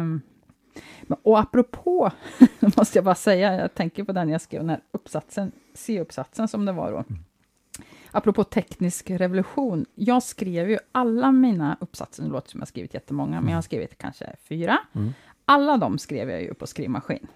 Um, 0.00 0.20
och 1.22 1.38
apropå, 1.38 2.10
måste 2.76 2.98
jag 2.98 3.04
bara 3.04 3.14
säga, 3.14 3.54
jag 3.54 3.74
tänker 3.74 4.04
på 4.04 4.12
den 4.12 4.28
jag 4.28 4.40
skrev, 4.40 4.60
den 4.60 4.70
här 4.70 4.80
uppsatsen, 4.92 5.52
C-uppsatsen 5.74 6.48
som 6.48 6.64
det 6.64 6.72
var 6.72 6.92
då. 6.92 6.98
Mm. 6.98 7.24
Apropå 8.10 8.44
teknisk 8.44 9.10
revolution, 9.10 9.86
jag 9.94 10.22
skrev 10.22 10.70
ju 10.70 10.78
alla 10.92 11.32
mina 11.32 11.76
uppsatser, 11.80 12.22
det 12.22 12.28
låter 12.28 12.50
som 12.50 12.60
jag 12.60 12.68
skrivit 12.68 12.94
jättemånga, 12.94 13.32
mm. 13.32 13.44
men 13.44 13.50
jag 13.50 13.56
har 13.56 13.62
skrivit 13.62 13.98
kanske 13.98 14.36
fyra. 14.48 14.78
Mm. 14.94 15.12
Alla 15.44 15.76
de 15.76 15.98
skrev 15.98 16.30
jag 16.30 16.42
ju 16.42 16.54
på 16.54 16.66
skrivmaskin. 16.66 17.26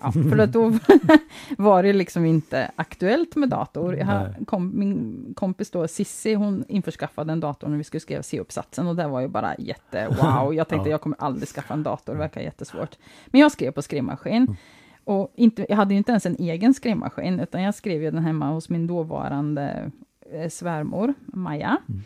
Ja, 0.00 0.12
för 0.30 0.38
att 0.38 0.52
då 0.52 0.72
var 1.58 1.82
det 1.82 1.92
liksom 1.92 2.24
inte 2.24 2.70
aktuellt 2.76 3.36
med 3.36 3.48
dator. 3.48 3.96
Jag 3.96 4.34
kom, 4.46 4.78
min 4.78 5.32
kompis 5.36 5.70
då, 5.70 5.88
Sissi, 5.88 6.34
hon 6.34 6.64
införskaffade 6.68 7.32
en 7.32 7.40
dator 7.40 7.68
när 7.68 7.76
vi 7.76 7.84
skulle 7.84 8.00
skriva 8.00 8.22
C-uppsatsen 8.22 8.86
och 8.86 8.96
det 8.96 9.08
var 9.08 9.20
ju 9.20 9.28
bara 9.28 9.56
jätte 9.58 10.08
wow. 10.22 10.54
Jag 10.54 10.68
tänkte 10.68 10.88
ja. 10.88 10.92
jag 10.92 11.00
kommer 11.00 11.16
aldrig 11.20 11.48
skaffa 11.48 11.74
en 11.74 11.82
dator, 11.82 12.12
det 12.12 12.18
verkar 12.18 12.40
jättesvårt. 12.40 12.98
Men 13.26 13.40
jag 13.40 13.52
skrev 13.52 13.70
på 13.70 13.82
skrivmaskin. 13.82 14.42
Mm. 14.42 14.56
Och 15.04 15.32
inte, 15.34 15.66
jag 15.68 15.76
hade 15.76 15.94
ju 15.94 15.98
inte 15.98 16.12
ens 16.12 16.26
en 16.26 16.36
egen 16.38 16.74
skrivmaskin, 16.74 17.40
utan 17.40 17.62
jag 17.62 17.74
skrev 17.74 18.02
ju 18.02 18.10
den 18.10 18.24
hemma 18.24 18.50
hos 18.50 18.68
min 18.68 18.86
dåvarande 18.86 19.90
eh, 20.32 20.48
svärmor, 20.48 21.14
Maja. 21.26 21.76
Mm. 21.88 22.02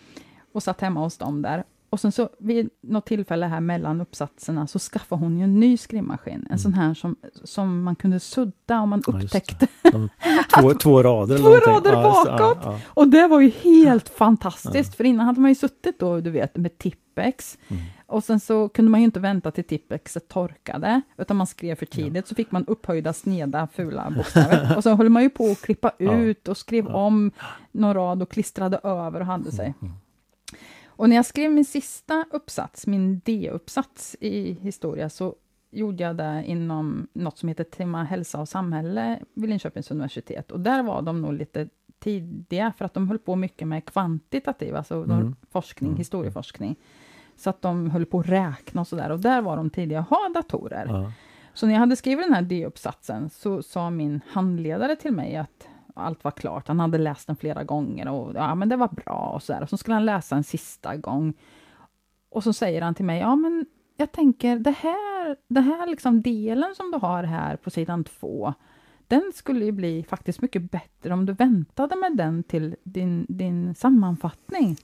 Och 0.53 0.63
satt 0.63 0.81
hemma 0.81 1.01
hos 1.01 1.19
dem 1.19 1.43
där. 1.43 1.65
Och 1.91 2.01
sen 2.01 2.13
så 2.13 2.29
vid 2.39 2.71
något 2.81 3.07
tillfälle 3.07 3.47
här 3.47 3.61
mellan 3.61 4.01
uppsatserna 4.01 4.67
så 4.67 4.79
skaffade 4.79 5.21
hon 5.23 5.39
ju 5.39 5.45
en 5.45 5.61
ny 5.61 5.77
skrivmaskin. 5.77 6.35
En 6.35 6.47
mm. 6.47 6.59
sån 6.59 6.75
här 6.75 6.95
som, 6.95 7.17
som 7.45 7.83
man 7.83 7.97
kunde 7.97 8.21
sudda 8.21 8.81
om 8.81 8.89
man 8.89 9.03
upptäckte. 9.07 9.67
Ja, 9.83 10.09
två, 10.61 10.75
två 10.81 11.03
rader 11.03 11.39
Två 11.39 11.51
rader 11.51 11.93
bakåt! 11.93 12.39
Ja, 12.39 12.57
ja, 12.65 12.81
och 12.87 13.09
det 13.09 13.27
var 13.27 13.41
ju 13.41 13.51
helt 13.51 14.09
fantastiskt, 14.09 14.95
för 14.95 15.05
innan 15.05 15.27
hade 15.27 15.41
man 15.41 15.51
ju 15.51 15.55
suttit 15.55 15.99
då, 15.99 16.21
du 16.21 16.31
vet, 16.31 16.57
med 16.57 16.79
Tippex. 16.79 17.59
Mm. 17.69 17.83
Och 18.07 18.25
sen 18.25 18.41
så 18.41 18.69
kunde 18.69 18.91
man 18.91 19.01
ju 19.01 19.05
inte 19.05 19.21
vänta 19.21 19.51
till 19.51 19.65
Tippexet 19.65 20.29
torkade, 20.29 21.01
utan 21.19 21.37
man 21.37 21.47
skrev 21.47 21.75
för 21.75 21.87
tidigt, 21.87 22.29
så 22.29 22.35
fick 22.35 22.51
man 22.51 22.65
upphöjda, 22.67 23.13
sneda, 23.13 23.69
fula 23.73 24.11
bokstäver. 24.17 24.73
och 24.77 24.83
så 24.83 24.95
höll 24.95 25.09
man 25.09 25.23
ju 25.23 25.31
på 25.31 25.51
att 25.51 25.63
klippa 25.63 25.93
ut 25.99 26.49
och 26.49 26.57
skrev 26.57 26.87
om 26.87 27.31
någon 27.73 27.95
rad 27.95 28.23
och 28.23 28.31
klistrade 28.31 28.81
över 28.83 29.21
och 29.21 29.27
hade 29.27 29.53
sig. 29.53 29.75
Mm. 29.83 29.95
Och 31.01 31.09
när 31.09 31.17
jag 31.17 31.27
skrev 31.27 31.53
min 31.53 31.65
sista 31.65 32.25
uppsats, 32.31 32.87
min 32.87 33.21
D-uppsats 33.25 34.17
i 34.21 34.53
historia, 34.53 35.09
så 35.11 35.35
gjorde 35.71 36.03
jag 36.03 36.17
det 36.17 36.43
inom 36.47 37.09
något 37.13 37.39
som 37.39 37.49
heter 37.49 37.65
tema 37.65 38.05
hälsa 38.05 38.41
och 38.41 38.49
samhälle 38.49 39.21
vid 39.35 39.51
Linköpings 39.51 39.91
universitet. 39.91 40.51
Och 40.51 40.61
där 40.61 40.83
var 40.83 41.03
de 41.03 41.23
nog 41.23 41.33
lite 41.33 41.69
tidiga, 41.99 42.73
för 42.79 42.85
att 42.85 42.95
de 42.95 43.09
höll 43.09 43.19
på 43.19 43.37
mycket 43.37 43.69
med 43.69 43.85
kvantitativ, 43.85 44.77
alltså 44.77 44.95
mm. 44.95 45.37
forskning, 45.51 45.89
mm. 45.89 45.99
historieforskning. 45.99 46.77
Så 47.37 47.51
att 47.51 47.63
de 47.63 47.91
höll 47.91 48.07
på 48.07 48.21
att 48.21 48.29
räkna 48.29 48.81
och 48.81 48.89
sådär, 48.89 49.11
och 49.11 49.21
där 49.21 49.43
var 49.43 49.57
de 49.57 49.71
tidiga, 49.71 50.01
ha 50.01 50.29
datorer. 50.35 50.87
Ja. 50.89 51.13
Så 51.55 51.67
när 51.67 51.73
jag 51.73 51.81
hade 51.81 51.97
skrivit 51.97 52.25
den 52.27 52.35
här 52.35 52.43
D-uppsatsen, 52.43 53.31
så 53.31 53.63
sa 53.63 53.91
min 53.91 54.21
handledare 54.29 54.97
till 54.97 55.13
mig 55.13 55.37
att 55.37 55.69
allt 55.95 56.25
var 56.25 56.31
klart. 56.31 56.69
Han 56.69 56.81
hade 56.81 56.99
läst 56.99 57.27
den 57.27 57.37
flera 57.37 57.65
gånger 57.65 58.09
och 58.09 58.33
ja, 58.35 58.55
men 58.55 58.69
det 58.69 58.77
var 58.77 58.89
bra 58.89 59.33
och 59.35 59.43
så 59.43 59.53
där. 59.53 59.63
Och 59.63 59.69
så 59.69 59.77
skulle 59.77 59.95
han 59.95 60.07
läsa 60.07 60.37
en 60.37 60.45
sista 60.45 60.97
gång. 60.97 61.35
Och 62.31 62.45
så 62.45 62.53
säger 62.53 62.83
han 62.83 62.95
till 62.95 63.05
mig, 63.05 63.21
ja 63.21 63.37
men 63.37 63.67
jag 63.97 64.13
tänker 64.13 64.59
det 64.59 64.71
här, 64.71 65.37
det 65.49 65.61
här 65.61 65.87
liksom 65.87 66.23
delen 66.23 66.75
som 66.75 66.91
du 66.91 66.99
har 66.99 67.23
här 67.23 67.57
på 67.57 67.71
sidan 67.71 68.05
två, 68.05 68.55
den 69.09 69.33
skulle 69.35 69.65
ju 69.65 69.73
bli 69.73 70.03
faktiskt 70.03 70.41
mycket 70.41 70.71
bättre 70.71 71.15
om 71.15 71.27
du 71.27 71.33
väntade 71.33 71.97
med 71.97 72.17
den 72.17 72.43
till 72.43 72.77
din, 72.83 73.27
din 73.29 73.75
sammanfattning. 73.75 74.77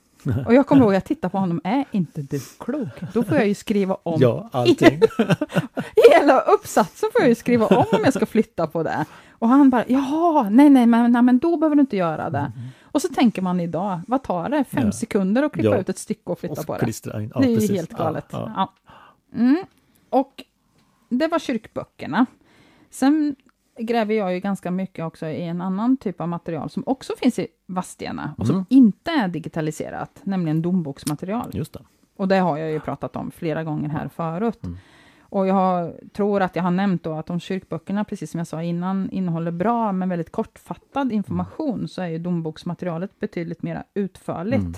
Och 0.46 0.55
jag 0.55 0.66
kommer 0.66 0.83
ihåg, 0.83 0.94
jag 0.94 1.05
tittade 1.05 1.33
på 1.33 1.38
honom, 1.38 1.61
är 1.64 1.85
inte 1.90 2.22
du 2.22 2.40
klok? 2.59 2.88
Då 3.12 3.22
får 3.22 3.37
jag 3.37 3.48
ju 3.48 3.55
skriva 3.55 3.96
om 4.02 4.20
ja, 4.20 4.48
allting. 4.52 5.02
hela 6.12 6.40
uppsatsen 6.40 7.09
får 7.12 7.20
jag 7.20 7.29
ju 7.29 7.35
skriva 7.35 7.66
om 7.66 7.85
om 7.92 8.00
jag 8.05 8.14
ska 8.14 8.26
flytta 8.26 8.66
på 8.66 8.83
det. 8.83 9.05
Och 9.31 9.48
han 9.48 9.70
bara, 9.70 9.85
jaha, 9.88 10.48
nej, 10.50 10.70
nej, 10.70 10.87
men, 10.87 11.12
nej, 11.12 11.22
men 11.22 11.38
då 11.38 11.57
behöver 11.57 11.76
du 11.76 11.81
inte 11.81 11.96
göra 11.96 12.31
det. 12.31 12.38
Mm. 12.38 12.68
Och 12.83 13.02
så 13.02 13.09
tänker 13.09 13.42
man 13.42 13.61
idag, 13.61 14.00
vad 14.07 14.22
tar 14.22 14.48
det? 14.48 14.64
Fem 14.64 14.87
ja. 14.87 14.92
sekunder 14.92 15.42
att 15.42 15.52
klippa 15.52 15.68
ja. 15.68 15.76
ut 15.76 15.88
ett 15.88 15.98
stycke 15.98 16.31
och 16.31 16.38
flytta 16.38 16.61
och 16.61 16.66
på 16.66 16.76
det? 16.79 16.92
Ja, 17.05 17.40
det 17.40 17.55
är 17.55 17.61
ju 17.61 17.74
helt 17.74 17.92
galet. 17.92 18.33
Mm. 19.35 19.64
Och 20.11 20.44
det 21.09 21.29
var 21.29 21.38
kyrkböckerna. 21.38 22.26
Sen 22.90 23.37
gräver 23.78 24.14
jag 24.14 24.34
ju 24.34 24.40
ganska 24.40 24.70
mycket 24.70 25.04
också 25.04 25.26
i 25.26 25.42
en 25.42 25.60
annan 25.60 25.96
typ 25.96 26.20
av 26.20 26.28
material 26.28 26.70
som 26.70 26.82
också 26.86 27.12
finns 27.18 27.38
i 27.38 27.46
Vadstena 27.66 28.34
och 28.38 28.46
som 28.46 28.56
mm. 28.56 28.66
inte 28.68 29.10
är 29.10 29.28
digitaliserat, 29.28 30.20
nämligen 30.22 30.62
domboksmaterial. 30.62 31.50
Just 31.52 31.72
det. 31.72 31.80
Och 32.16 32.28
det 32.28 32.36
har 32.38 32.58
jag 32.58 32.70
ju 32.70 32.80
pratat 32.80 33.16
om 33.16 33.30
flera 33.30 33.64
gånger 33.64 33.88
här 33.88 34.08
förut. 34.08 34.64
Mm. 34.64 34.76
Och 35.20 35.46
jag 35.46 35.92
tror 36.12 36.42
att 36.42 36.56
jag 36.56 36.62
har 36.62 36.70
nämnt 36.70 37.02
då 37.02 37.12
att 37.12 37.30
om 37.30 37.40
kyrkböckerna, 37.40 38.04
precis 38.04 38.30
som 38.30 38.38
jag 38.38 38.46
sa 38.46 38.62
innan, 38.62 39.10
innehåller 39.10 39.50
bra 39.50 39.92
men 39.92 40.08
väldigt 40.08 40.32
kortfattad 40.32 41.12
information, 41.12 41.74
mm. 41.74 41.88
så 41.88 42.02
är 42.02 42.06
ju 42.06 42.18
domboksmaterialet 42.18 43.20
betydligt 43.20 43.62
mer 43.62 43.84
utförligt. 43.94 44.62
Mm. 44.62 44.74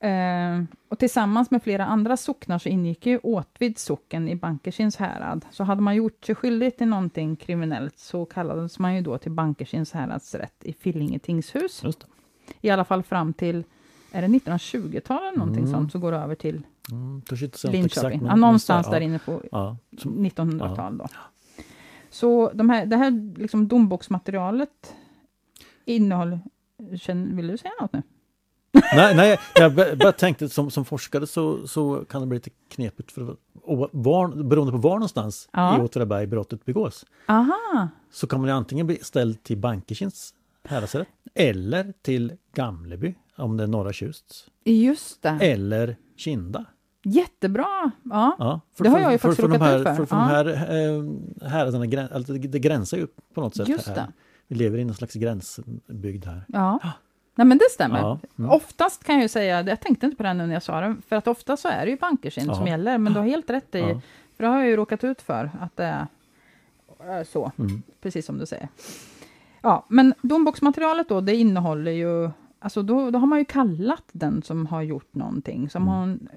Eh, 0.00 0.62
och 0.88 0.98
tillsammans 0.98 1.50
med 1.50 1.62
flera 1.62 1.86
andra 1.86 2.16
socknar 2.16 2.58
så 2.58 2.68
ingick 2.68 3.06
ju 3.06 3.18
Åtvids 3.18 3.84
socken 3.84 4.28
i 4.28 4.36
Bankersins 4.36 4.96
härad. 4.96 5.44
Så 5.50 5.64
hade 5.64 5.82
man 5.82 5.96
gjort 5.96 6.24
sig 6.24 6.34
skyldig 6.34 6.76
till 6.76 6.86
någonting 6.86 7.36
kriminellt 7.36 7.98
så 7.98 8.24
kallades 8.24 8.78
man 8.78 8.94
ju 8.94 9.02
då 9.02 9.18
till 9.18 9.32
Bankersins 9.32 9.92
häradsrätt 9.92 10.64
i 10.64 10.72
Fillinge 10.72 11.18
tingshus. 11.18 11.82
I 12.60 12.70
alla 12.70 12.84
fall 12.84 13.02
fram 13.02 13.32
till, 13.32 13.64
är 14.12 14.22
det 14.22 14.28
1920-talet 14.28 15.22
eller 15.22 15.38
någonting 15.38 15.64
mm. 15.64 15.72
sånt, 15.72 15.92
så 15.92 15.98
går 15.98 16.12
det 16.12 16.18
över 16.18 16.34
till 16.34 16.62
mm, 16.90 17.22
Linköping. 17.64 17.84
Exakt, 17.84 18.16
ja, 18.22 18.36
någonstans 18.36 18.86
ja. 18.86 18.92
där 18.92 19.00
inne 19.00 19.18
på 19.18 19.42
ja. 19.52 19.76
1900-tal 19.90 20.98
då. 20.98 21.06
Så 22.10 22.50
de 22.54 22.70
här, 22.70 22.86
det 22.86 22.96
här 22.96 23.36
liksom 23.38 23.68
domboksmaterialet 23.68 24.94
innehåller, 25.84 26.40
vill 27.34 27.46
du 27.46 27.58
säga 27.58 27.72
något 27.80 27.92
nu? 27.92 28.02
Nej, 28.72 29.16
nej, 29.16 29.38
jag 29.54 29.98
bara 29.98 30.12
tänkte 30.12 30.48
som, 30.48 30.70
som 30.70 30.84
forskare 30.84 31.26
så, 31.26 31.66
så 31.66 32.04
kan 32.08 32.20
det 32.20 32.26
bli 32.26 32.36
lite 32.36 32.50
knepigt 32.68 33.12
för 33.12 33.36
var, 33.92 34.42
beroende 34.44 34.72
på 34.72 34.78
var 34.78 34.94
någonstans 34.94 35.48
ja. 35.52 35.78
i 35.78 35.80
Åtvidaberg 35.80 36.26
brottet 36.26 36.64
begås. 36.64 37.06
Aha. 37.26 37.88
Så 38.12 38.26
kan 38.26 38.40
man 38.40 38.50
antingen 38.50 38.86
bli 38.86 38.98
ställd 39.02 39.42
till 39.42 39.58
Bankekins 39.58 40.34
häradsrätt 40.64 41.08
eller 41.34 41.92
till 42.02 42.32
Gamleby 42.54 43.14
om 43.36 43.56
det 43.56 43.62
är 43.62 43.66
norra 43.66 43.92
Tjust. 43.92 44.46
Just 44.64 45.22
det. 45.22 45.28
Eller 45.28 45.96
Kinda. 46.16 46.64
Jättebra! 47.04 47.90
Ja, 48.02 48.36
ja 48.38 48.60
för, 48.74 48.84
det 48.84 48.90
har 48.90 49.00
jag 49.00 49.12
ju 49.12 49.18
faktiskt 49.18 49.48
råkat 49.48 49.80
ut 49.80 49.86
för. 49.86 49.94
För, 49.94 50.04
för 50.04 50.16
ja. 50.16 50.22
de 50.22 50.28
här 50.28 50.46
eh, 50.46 51.48
häraderna, 51.50 52.08
alltså 52.08 52.32
det 52.32 52.58
gränsar 52.58 52.96
ju 52.96 53.06
på 53.34 53.40
något 53.40 53.56
sätt. 53.56 53.68
Just 53.68 53.88
här. 53.88 53.94
Det. 53.94 54.12
Vi 54.48 54.56
lever 54.56 54.78
i 54.78 54.84
någon 54.84 54.94
slags 54.94 55.14
gränsbygd 55.14 56.24
här. 56.24 56.44
Ja. 56.48 56.80
Nej 57.40 57.46
men 57.46 57.58
det 57.58 57.70
stämmer. 57.70 57.98
Ja. 57.98 58.18
Mm. 58.38 58.50
Oftast 58.50 59.04
kan 59.04 59.14
jag 59.14 59.22
ju 59.22 59.28
säga, 59.28 59.62
jag 59.62 59.80
tänkte 59.80 60.06
inte 60.06 60.16
på 60.16 60.22
det 60.22 60.34
nu 60.34 60.46
när 60.46 60.54
jag 60.54 60.62
sa 60.62 60.80
det, 60.80 60.96
för 61.08 61.16
att 61.16 61.28
ofta 61.28 61.56
så 61.56 61.68
är 61.68 61.84
det 61.84 61.90
ju 61.90 61.96
bankersin 61.96 62.46
ja. 62.46 62.54
som 62.54 62.66
gäller, 62.66 62.98
men 62.98 63.12
du 63.12 63.18
har 63.18 63.26
helt 63.26 63.50
rätt 63.50 63.74
i, 63.74 63.78
ja. 63.78 64.00
för 64.36 64.44
det 64.44 64.50
har 64.50 64.58
jag 64.58 64.66
ju 64.66 64.76
råkat 64.76 65.04
ut 65.04 65.22
för, 65.22 65.50
att 65.60 65.76
det 65.76 66.06
är 66.98 67.24
så, 67.24 67.52
mm. 67.58 67.82
precis 68.00 68.26
som 68.26 68.38
du 68.38 68.46
säger. 68.46 68.68
Ja, 69.60 69.86
men 69.88 70.14
domboksmaterialet 70.22 71.08
då, 71.08 71.20
det 71.20 71.36
innehåller 71.36 71.90
ju, 71.90 72.30
alltså 72.58 72.82
då, 72.82 73.10
då 73.10 73.18
har 73.18 73.26
man 73.26 73.38
ju 73.38 73.44
kallat 73.44 74.04
den 74.12 74.42
som 74.42 74.66
har 74.66 74.82
gjort 74.82 75.14
någonting, 75.14 75.70
som 75.70 75.82
mm. 75.82 75.94
hon 75.94 76.28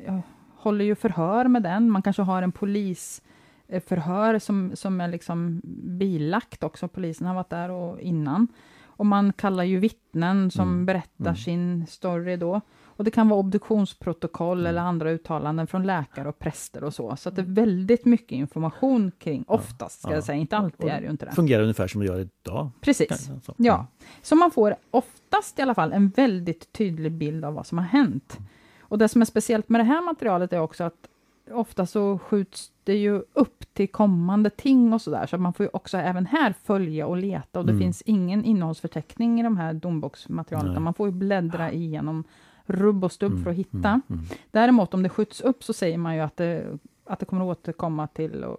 håller 0.56 0.86
ju 0.86 0.96
förhör 0.96 1.48
med 1.48 1.64
den, 1.64 1.90
man 1.90 2.02
kanske 2.02 2.22
har 2.22 2.42
en 2.42 2.52
polisförhör 2.52 4.40
som, 4.40 4.72
som 4.74 5.02
är 5.02 5.08
liksom 5.08 5.62
bilagt 5.84 6.64
också, 6.64 6.88
polisen 6.88 7.28
har 7.28 7.36
varit 7.36 7.50
där 7.50 7.72
och 7.72 8.00
innan. 8.00 8.48
Och 8.96 9.06
man 9.06 9.34
kallar 9.34 9.64
ju 9.64 9.80
vittnen 9.80 10.52
som 10.52 10.68
mm. 10.68 10.86
berättar 10.86 11.26
mm. 11.26 11.36
sin 11.36 11.88
story 11.88 12.38
då. 12.38 12.62
Och 12.96 13.04
det 13.04 13.12
kan 13.12 13.30
vara 13.30 13.40
obduktionsprotokoll 13.40 14.60
mm. 14.60 14.70
eller 14.70 14.82
andra 14.82 15.12
uttalanden 15.12 15.68
från 15.68 15.84
läkare 15.84 16.30
och 16.30 16.40
präster 16.40 16.84
och 16.84 16.94
så. 16.94 17.16
Så 17.16 17.30
det 17.30 17.42
är 17.42 17.46
väldigt 17.46 18.06
mycket 18.06 18.32
information 18.32 19.12
kring, 19.20 19.46
oftast 19.48 20.00
ska 20.00 20.10
ja, 20.10 20.16
jag 20.16 20.24
säga, 20.24 20.38
inte 20.38 20.58
alltid 20.58 20.90
är 20.90 21.00
det 21.00 21.06
ju 21.06 21.12
inte 21.12 21.26
det. 21.26 21.32
Fungerar 21.32 21.62
ungefär 21.62 21.88
som 21.88 22.02
det 22.02 22.08
gör 22.08 22.20
idag. 22.20 22.70
Precis, 22.82 23.30
så. 23.44 23.54
ja. 23.58 23.88
Så 24.22 24.36
man 24.36 24.52
får 24.52 24.76
oftast 24.92 25.60
i 25.60 25.62
alla 25.62 25.76
fall 25.76 25.94
en 25.94 26.10
väldigt 26.10 26.74
tydlig 26.74 27.12
bild 27.12 27.46
av 27.46 27.54
vad 27.54 27.68
som 27.68 27.78
har 27.78 27.86
hänt. 27.86 28.38
Och 28.82 28.98
det 28.98 29.08
som 29.08 29.22
är 29.22 29.26
speciellt 29.26 29.70
med 29.70 29.82
det 29.82 29.86
här 29.86 30.02
materialet 30.02 30.54
är 30.54 30.60
också 30.60 30.84
att 30.84 31.08
ofta 31.52 31.86
så 31.86 32.20
skjuts 32.20 32.72
det 32.84 32.96
ju 32.96 33.24
upp 33.34 33.74
till 33.74 33.88
kommande 33.88 34.50
ting 34.50 34.94
och 34.94 35.02
sådär, 35.02 35.26
så 35.26 35.38
man 35.38 35.54
får 35.54 35.64
ju 35.64 35.70
också 35.74 35.98
även 35.98 36.26
här 36.26 36.54
följa 36.64 37.08
och 37.08 37.18
leta 37.18 37.60
och 37.60 37.66
det 37.66 37.72
mm. 37.72 37.82
finns 37.82 38.02
ingen 38.02 38.46
innehållsförteckning 38.46 39.40
i 39.40 39.44
de 39.44 39.58
här 39.58 39.74
domboksmaterialen, 39.74 40.84
man 40.84 40.94
får 40.94 41.08
ju 41.08 41.12
bläddra 41.12 41.72
igenom 41.72 42.24
rubb 42.66 43.04
och 43.04 43.12
stubb 43.12 43.32
mm. 43.32 43.44
för 43.44 43.52
att 43.52 43.58
hitta. 43.58 43.90
Mm. 43.90 44.02
Mm. 44.10 44.26
Däremot 44.52 44.94
om 44.94 45.04
det 45.04 45.10
skjuts 45.10 45.42
upp 45.42 45.64
så 45.64 45.74
säger 45.74 45.98
man 45.98 46.16
ju 46.16 46.22
att 46.22 46.38
det, 46.38 46.80
att 47.06 47.20
det 47.20 47.26
kommer 47.26 47.46
återkomma 47.46 48.08
till 48.08 48.44
och, 48.44 48.58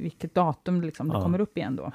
vilket 0.00 0.34
datum 0.34 0.82
liksom 0.82 1.08
det 1.08 1.14
ja. 1.14 1.22
kommer 1.22 1.40
upp 1.40 1.56
igen 1.56 1.76
då. 1.76 1.92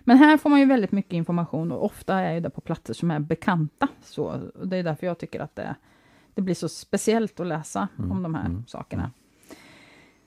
Men 0.00 0.18
här 0.18 0.36
får 0.36 0.50
man 0.50 0.60
ju 0.60 0.66
väldigt 0.66 0.92
mycket 0.92 1.12
information 1.12 1.72
och 1.72 1.84
ofta 1.84 2.14
är 2.14 2.40
det 2.40 2.50
på 2.50 2.60
platser 2.60 2.94
som 2.94 3.10
är 3.10 3.18
bekanta. 3.18 3.88
Så 4.02 4.40
det 4.64 4.76
är 4.76 4.82
därför 4.82 5.06
jag 5.06 5.18
tycker 5.18 5.40
att 5.40 5.56
det, 5.56 5.74
det 6.38 6.42
blir 6.42 6.54
så 6.54 6.68
speciellt 6.68 7.40
att 7.40 7.46
läsa 7.46 7.88
mm. 7.98 8.12
om 8.12 8.22
de 8.22 8.34
här 8.34 8.46
mm. 8.46 8.64
sakerna. 8.66 9.10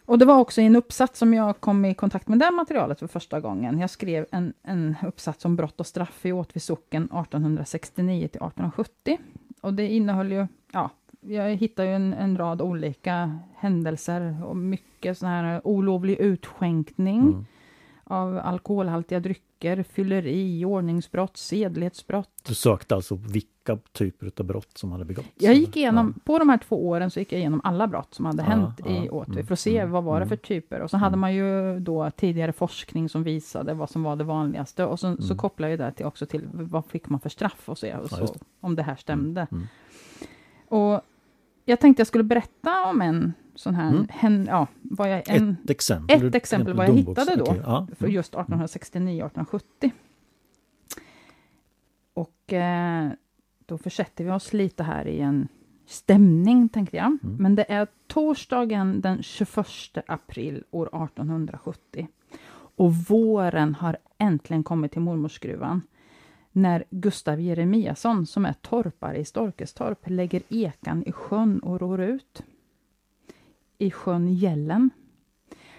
Och 0.05 0.19
det 0.19 0.25
var 0.25 0.39
också 0.39 0.61
i 0.61 0.65
en 0.65 0.75
uppsats 0.75 1.19
som 1.19 1.33
jag 1.33 1.59
kom 1.59 1.85
i 1.85 1.93
kontakt 1.93 2.27
med 2.27 2.39
det 2.39 2.51
materialet 2.51 2.99
för 2.99 3.07
första 3.07 3.39
gången. 3.39 3.79
Jag 3.79 3.89
skrev 3.89 4.25
en, 4.31 4.53
en 4.63 4.95
uppsats 5.07 5.45
om 5.45 5.55
brott 5.55 5.79
och 5.79 5.87
straff 5.87 6.25
i 6.25 6.31
Åtvid 6.31 6.63
socken 6.63 7.03
1869 7.03 8.19
till 8.27 8.27
1870. 8.27 9.17
Och 9.61 9.73
det 9.73 9.87
innehöll 9.87 10.31
ju, 10.31 10.47
ja, 10.71 10.89
jag 11.21 11.55
hittade 11.55 11.87
ju 11.87 11.95
en, 11.95 12.13
en 12.13 12.37
rad 12.37 12.61
olika 12.61 13.39
händelser 13.55 14.45
och 14.45 14.57
mycket 14.57 15.17
sån 15.17 15.29
här 15.29 15.67
olovlig 15.67 16.19
utskänkning 16.19 17.19
mm. 17.19 17.45
av 18.03 18.37
alkoholhaltiga 18.37 19.19
drycker, 19.19 19.83
fylleri, 19.83 20.65
ordningsbrott, 20.65 21.37
sedlighetsbrott. 21.37 22.43
Du 22.47 22.55
sökte 22.55 22.95
alltså 22.95 23.15
vilka 23.15 23.50
typer 23.91 24.31
av 24.37 24.45
brott 24.45 24.77
som 24.77 24.91
hade 24.91 25.05
begåtts? 25.05 25.27
Jag 25.35 25.53
gick 25.53 25.77
igenom, 25.77 26.13
ja. 26.17 26.21
på 26.25 26.39
de 26.39 26.49
här 26.49 26.57
två 26.57 26.87
åren 26.87 27.11
så 27.11 27.19
gick 27.19 27.31
jag 27.31 27.39
igenom 27.39 27.61
alla 27.63 27.87
brott 27.87 28.13
som 28.13 28.25
hade 28.25 28.43
ja, 28.43 28.49
hänt 28.49 28.81
ja, 28.85 28.91
i 28.91 29.09
Åtvid, 29.09 29.35
mm, 29.35 29.47
för 29.47 29.53
att 29.53 29.59
se 29.59 29.77
mm, 29.77 29.91
vad 29.91 30.03
var 30.03 30.19
det 30.19 30.25
för 30.25 30.35
mm. 30.35 30.43
typer. 30.43 30.79
Och 30.79 30.89
så 30.89 30.97
hade 30.97 31.17
man 31.17 31.33
ju 31.33 31.79
då 31.79 32.11
tidigare 32.11 32.53
forskning 32.53 33.09
som 33.09 33.23
visade 33.23 33.73
vad 33.73 33.89
som 33.89 34.03
var 34.03 34.15
det 34.15 34.23
vanligaste. 34.23 34.85
Och 34.85 34.99
så, 34.99 35.17
så 35.21 35.35
kopplar 35.35 35.67
jag 35.67 35.79
det 35.79 35.91
till 35.91 36.05
också 36.05 36.25
till 36.25 36.49
vad 36.53 36.85
fick 36.85 37.09
man 37.09 37.19
för 37.19 37.29
straff 37.29 37.69
och 37.69 37.77
se 37.77 37.95
och 37.95 38.09
så, 38.09 38.35
om 38.59 38.75
det 38.75 38.83
här 38.83 38.95
stämde. 38.95 39.47
Och 40.67 41.01
jag 41.65 41.79
tänkte 41.79 41.99
jag 41.99 42.07
skulle 42.07 42.23
berätta 42.23 42.85
om 42.85 43.01
en 43.01 43.33
sån 43.55 43.75
här, 43.75 43.89
mm. 43.89 44.07
hen, 44.09 44.45
ja, 44.49 44.67
vad 44.81 45.11
jag, 45.11 45.29
en, 45.29 45.57
ett 45.63 45.69
exempel, 45.69 46.27
ett 46.27 46.35
exempel 46.35 46.73
vad 46.73 46.87
jag 46.87 46.93
hittade 46.93 47.35
då, 47.35 47.43
okay, 47.43 47.59
ja. 47.63 47.87
för 47.97 48.07
just 48.07 48.33
1869-1870. 48.33 49.91
Och 52.13 52.53
eh, 52.53 53.11
då 53.71 53.77
försätter 53.77 54.23
vi 54.23 54.31
oss 54.31 54.53
lite 54.53 54.83
här 54.83 55.07
i 55.07 55.19
en 55.19 55.47
stämning, 55.85 56.69
tänkte 56.69 56.97
jag. 56.97 57.05
Mm. 57.05 57.35
Men 57.39 57.55
det 57.55 57.71
är 57.71 57.87
torsdagen 58.07 59.01
den 59.01 59.23
21 59.23 59.67
april 60.07 60.63
år 60.71 60.87
1870. 60.87 62.07
Och 62.53 62.93
våren 62.95 63.75
har 63.75 63.97
äntligen 64.17 64.63
kommit 64.63 64.91
till 64.91 65.01
mormorsgruvan 65.01 65.81
när 66.51 66.83
Gustav 66.89 67.41
Jeremiasson, 67.41 68.25
som 68.25 68.45
är 68.45 68.53
torpare 68.53 69.17
i 69.17 69.25
Storkestorp, 69.25 70.09
lägger 70.09 70.41
ekan 70.49 71.03
i 71.07 71.11
sjön 71.11 71.59
och 71.59 71.81
ror 71.81 72.01
ut. 72.01 72.43
I 73.77 73.91
sjön 73.91 74.33
Gällen. 74.33 74.89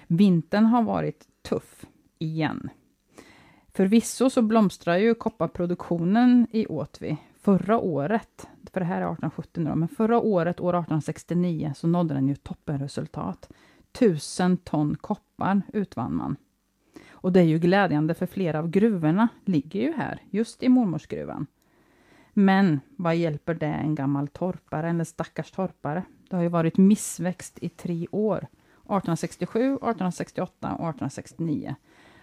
Vintern 0.06 0.64
har 0.64 0.82
varit 0.82 1.26
tuff 1.42 1.84
igen. 2.18 2.68
Förvisso 3.72 4.30
så 4.30 4.42
blomstrar 4.42 4.96
ju 4.96 5.14
kopparproduktionen 5.14 6.46
i 6.50 6.66
Åtvi. 6.66 7.18
Förra 7.42 7.78
året, 7.78 8.48
för 8.72 8.80
det 8.80 8.86
här 8.86 8.96
är 8.96 9.12
1870 9.12 9.60
nu 9.62 9.74
men 9.74 9.88
förra 9.88 10.20
året, 10.20 10.60
år 10.60 10.74
1869, 10.74 11.72
så 11.76 11.86
nådde 11.86 12.14
den 12.14 12.28
ju 12.28 12.34
toppenresultat. 12.34 13.52
Tusen 13.92 14.56
ton 14.56 14.96
koppar 14.96 15.62
utvann 15.72 16.14
man. 16.14 16.36
Och 17.10 17.32
det 17.32 17.40
är 17.40 17.44
ju 17.44 17.58
glädjande 17.58 18.14
för 18.14 18.26
flera 18.26 18.58
av 18.58 18.70
gruvorna 18.70 19.28
ligger 19.44 19.80
ju 19.80 19.92
här, 19.92 20.22
just 20.30 20.62
i 20.62 20.68
mormorsgruvan. 20.68 21.46
Men 22.32 22.80
vad 22.96 23.16
hjälper 23.16 23.54
det 23.54 23.66
en 23.66 23.94
gammal 23.94 24.28
torpare, 24.28 24.90
eller 24.90 25.04
stackars 25.04 25.50
torpare? 25.50 26.02
Det 26.30 26.36
har 26.36 26.42
ju 26.42 26.48
varit 26.48 26.78
missväxt 26.78 27.58
i 27.62 27.68
tre 27.68 28.06
år. 28.10 28.38
1867, 28.38 29.60
1868 29.60 30.68
och 30.68 30.88
1869. 30.88 31.74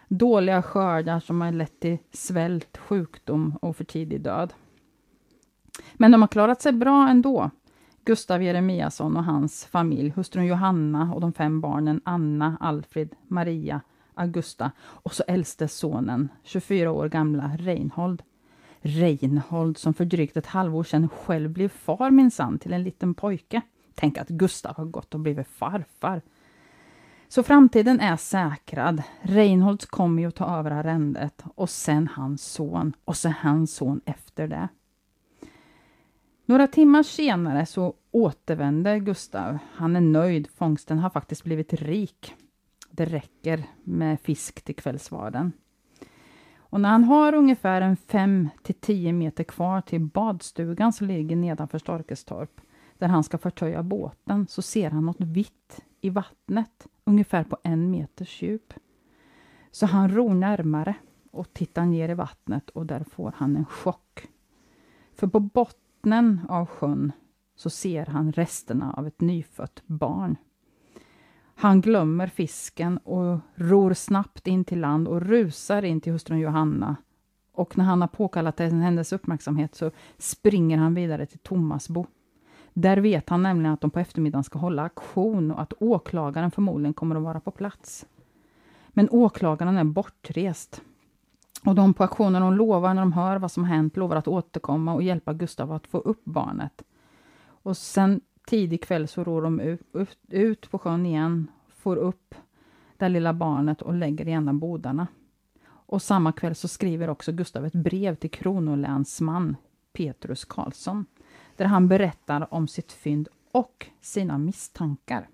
Dåliga 0.08 0.62
skördar 0.62 1.20
som 1.20 1.42
har 1.42 1.52
lett 1.52 1.80
till 1.80 1.98
svält, 2.12 2.78
sjukdom 2.78 3.58
och 3.62 3.76
för 3.76 3.84
tidig 3.84 4.22
död. 4.22 4.54
Men 5.94 6.12
de 6.12 6.22
har 6.22 6.28
klarat 6.28 6.62
sig 6.62 6.74
bra 6.74 7.10
ändå. 7.10 7.50
Gustav 8.06 8.44
Jeremiasson 8.44 9.18
och 9.18 9.24
hans 9.24 9.66
familj, 9.66 10.10
hustrun 10.16 10.46
Johanna 10.46 11.14
och 11.14 11.22
de 11.22 11.34
fem 11.34 11.62
barnen 11.62 12.02
Anna, 12.04 12.58
Alfred, 12.60 13.16
Maria 13.28 13.82
Augusta 14.14 14.72
och 14.82 15.14
så 15.14 15.24
äldste 15.28 15.68
sonen, 15.68 16.30
24 16.44 16.92
år 16.92 17.10
gamla 17.10 17.52
Reinhold. 17.58 18.24
Reinhold 18.82 19.78
som 19.78 19.94
för 19.94 20.06
drygt 20.06 20.38
ett 20.38 20.46
halvår 20.46 20.84
sedan 20.84 21.10
själv 21.10 21.50
blev 21.50 21.70
far 21.70 22.12
minsann 22.12 22.60
till 22.60 22.74
en 22.74 22.84
liten 22.84 23.14
pojke. 23.14 23.62
Tänk 23.96 24.18
att 24.18 24.30
Gustav 24.30 24.76
har 24.78 24.86
gått 24.86 25.14
och 25.14 25.20
blivit 25.20 25.48
farfar. 25.48 26.22
Så 27.28 27.44
framtiden 27.44 28.00
är 28.00 28.16
säkrad. 28.16 29.04
Reinhold 29.22 29.90
kommer 29.90 30.22
ju 30.22 30.28
att 30.28 30.36
ta 30.36 30.58
över 30.60 30.72
arrendet 30.72 31.44
och 31.56 31.70
sen 31.70 32.08
hans 32.08 32.44
son 32.44 32.94
och 33.06 33.18
sen 33.18 33.34
hans 33.42 33.76
son 33.76 34.02
efter 34.06 34.48
det. 34.48 34.68
Några 36.50 36.68
timmar 36.68 37.04
senare 37.04 37.66
så 37.66 37.94
återvänder 38.12 38.98
Gustav. 38.98 39.58
Han 39.74 39.96
är 39.96 40.02
nöjd, 40.02 40.48
fångsten 40.56 41.00
har 41.00 41.10
faktiskt 41.10 41.44
blivit 41.44 41.74
rik 41.74 42.36
det 42.92 43.06
räcker 43.06 43.64
med 43.84 44.20
fisk 44.22 44.62
till 44.62 44.76
kvällsvarden. 44.76 45.52
Och 46.58 46.82
när 46.82 46.90
han 46.90 47.04
har 47.04 47.34
ungefär 47.34 47.82
en 47.82 47.98
5 47.98 48.50
till 48.64 48.76
10 48.76 49.14
meter 49.14 49.44
kvar 49.44 49.82
till 49.82 50.02
badstugan 50.02 50.94
som 50.94 51.08
ligger 51.08 51.36
nedanför 51.36 51.78
Storkestorp, 51.78 52.62
där 52.98 53.08
han 53.08 53.24
ska 53.24 53.38
förtöja 53.38 53.84
båten, 53.84 54.48
så 54.48 54.62
ser 54.62 54.90
han 54.90 55.06
något 55.06 55.22
vitt 55.22 55.86
i 56.02 56.10
vattnet, 56.10 56.88
ungefär 57.04 57.44
på 57.44 57.58
en 57.64 57.92
meters 57.92 58.42
djup. 58.42 58.74
Så 59.72 59.86
han 59.86 60.16
ror 60.16 60.34
närmare 60.34 60.96
och 61.32 61.54
tittar 61.54 61.86
ner 61.86 62.10
i 62.10 62.14
vattnet 62.14 62.70
och 62.70 62.86
där 62.86 63.04
får 63.04 63.34
han 63.38 63.56
en 63.56 63.66
chock. 63.66 64.28
För 65.20 65.28
på 65.28 65.40
bottnen 66.00 66.42
av 66.50 66.66
sjön 66.66 67.12
så 67.56 67.70
ser 67.70 68.06
han 68.06 68.32
resterna 68.32 68.94
av 68.98 69.08
ett 69.08 69.22
nyfött 69.22 69.84
barn. 69.86 70.38
Han 71.56 71.82
glömmer 71.82 72.28
fisken 72.28 72.98
och 72.98 73.40
ror 73.56 73.94
snabbt 73.94 74.48
in 74.48 74.66
till 74.66 74.80
land 74.80 75.08
och 75.08 75.22
rusar 75.22 75.86
in 75.86 76.02
till 76.02 76.14
hustrun 76.14 76.40
Johanna. 76.40 76.96
Och 77.54 77.78
när 77.78 77.86
han 77.86 78.02
har 78.02 78.08
påkallat 78.08 78.60
hennes 78.60 79.14
uppmärksamhet 79.14 79.76
så 79.76 79.92
springer 80.18 80.78
han 80.78 80.96
vidare 80.96 81.26
till 81.26 81.40
Tomasbo. 81.40 82.06
Där 82.74 82.98
vet 82.98 83.30
han 83.30 83.44
nämligen 83.44 83.74
att 83.74 83.82
de 83.82 83.92
på 83.92 84.00
eftermiddagen 84.00 84.44
ska 84.44 84.60
hålla 84.60 84.84
aktion 84.84 85.52
och 85.52 85.62
att 85.62 85.74
åklagaren 85.80 86.52
förmodligen 86.52 86.94
kommer 86.94 87.16
att 87.16 87.24
vara 87.24 87.40
på 87.40 87.52
plats. 87.52 88.06
Men 88.90 89.10
åklagaren 89.10 89.78
är 89.78 89.84
bortrest. 89.84 90.82
Och 91.66 91.76
de 91.76 91.94
på 91.94 92.04
auktionen 92.04 92.42
hon 92.42 92.56
lovar 92.56 92.94
när 92.94 93.02
de 93.02 93.14
hör 93.14 93.38
vad 93.38 93.52
som 93.52 93.64
hänt, 93.64 93.98
lovar 93.98 94.16
att 94.16 94.28
återkomma 94.28 94.94
och 94.94 95.04
hjälpa 95.04 95.34
Gustav 95.34 95.72
att 95.72 95.88
få 95.88 95.98
upp 95.98 96.26
barnet. 96.26 96.84
Och 97.42 97.78
sen 97.78 98.22
tidig 98.48 98.84
kväll 98.84 99.08
så 99.08 99.24
ror 99.24 99.42
de 99.42 99.60
ut, 99.60 99.82
ut, 99.94 100.18
ut 100.30 100.72
på 100.72 100.80
sjön 100.80 101.06
igen, 101.06 101.52
får 101.68 101.96
upp 101.96 102.36
det 102.98 103.10
lilla 103.10 103.34
barnet 103.34 103.82
och 103.82 103.94
lägger 103.94 104.28
i 104.28 104.32
en 104.32 104.48
av 104.48 104.54
bodarna. 104.54 105.08
Och 105.70 106.02
samma 106.02 106.32
kväll 106.32 106.56
så 106.56 106.68
skriver 106.68 107.10
också 107.10 107.32
Gustav 107.32 107.66
ett 107.66 107.74
brev 107.74 108.16
till 108.16 108.32
kronolänsman 108.32 109.56
Petrus 109.94 110.46
Karlsson, 110.46 111.06
där 111.56 111.66
han 111.66 111.88
berättar 111.88 112.54
om 112.54 112.68
sitt 112.68 112.92
fynd 112.92 113.28
och 113.52 113.88
sina 114.02 114.38
misstankar. 114.38 115.28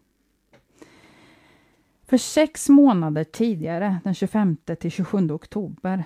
För 2.07 2.17
sex 2.17 2.69
månader 2.69 3.23
tidigare, 3.23 3.99
den 4.03 4.13
25 4.13 4.57
till 4.79 4.91
27 4.91 5.31
oktober, 5.31 6.03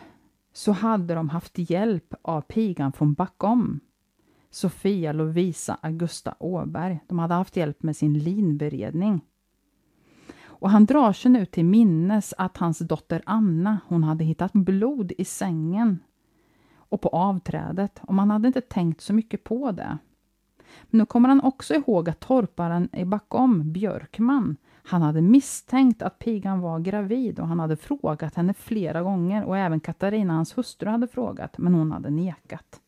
så 0.53 0.71
hade 0.71 1.13
de 1.15 1.29
haft 1.29 1.57
hjälp 1.57 2.13
av 2.21 2.41
pigan 2.41 2.91
från 2.91 3.13
Backom, 3.13 3.79
Sofia 4.49 5.13
Lovisa 5.13 5.77
Augusta 5.81 6.35
Åberg. 6.39 6.99
De 7.07 7.19
hade 7.19 7.33
haft 7.33 7.57
hjälp 7.57 7.83
med 7.83 7.95
sin 7.95 8.19
linberedning. 8.19 9.21
Och 10.43 10.69
han 10.69 10.85
drar 10.85 11.13
sig 11.13 11.31
nu 11.31 11.45
till 11.45 11.65
minnes 11.65 12.33
att 12.37 12.57
hans 12.57 12.79
dotter 12.79 13.21
Anna, 13.25 13.79
hon 13.87 14.03
hade 14.03 14.23
hittat 14.23 14.53
blod 14.53 15.11
i 15.17 15.25
sängen 15.25 15.99
och 16.75 17.01
på 17.01 17.09
avträdet 17.09 17.99
och 18.01 18.13
man 18.13 18.31
hade 18.31 18.47
inte 18.47 18.61
tänkt 18.61 19.01
så 19.01 19.13
mycket 19.13 19.43
på 19.43 19.71
det. 19.71 19.97
Men 20.83 20.99
nu 20.99 21.05
kommer 21.05 21.29
han 21.29 21.41
också 21.41 21.73
ihåg 21.73 22.09
att 22.09 22.19
torparen 22.19 22.89
i 22.93 23.05
Backom, 23.05 23.71
Björkman, 23.73 24.57
han 24.89 25.01
hade 25.01 25.21
misstänkt 25.21 26.01
att 26.01 26.19
pigan 26.19 26.59
var 26.59 26.79
gravid 26.79 27.39
och 27.39 27.47
han 27.47 27.59
hade 27.59 27.75
frågat 27.75 28.35
henne 28.35 28.53
flera 28.53 29.01
gånger 29.01 29.43
och 29.43 29.57
även 29.57 29.79
Katarina, 29.79 30.33
hans 30.33 30.57
hustru, 30.57 30.89
hade 30.89 31.07
frågat, 31.07 31.57
men 31.57 31.73
hon 31.73 31.91
hade 31.91 32.09
nekat. 32.09 32.81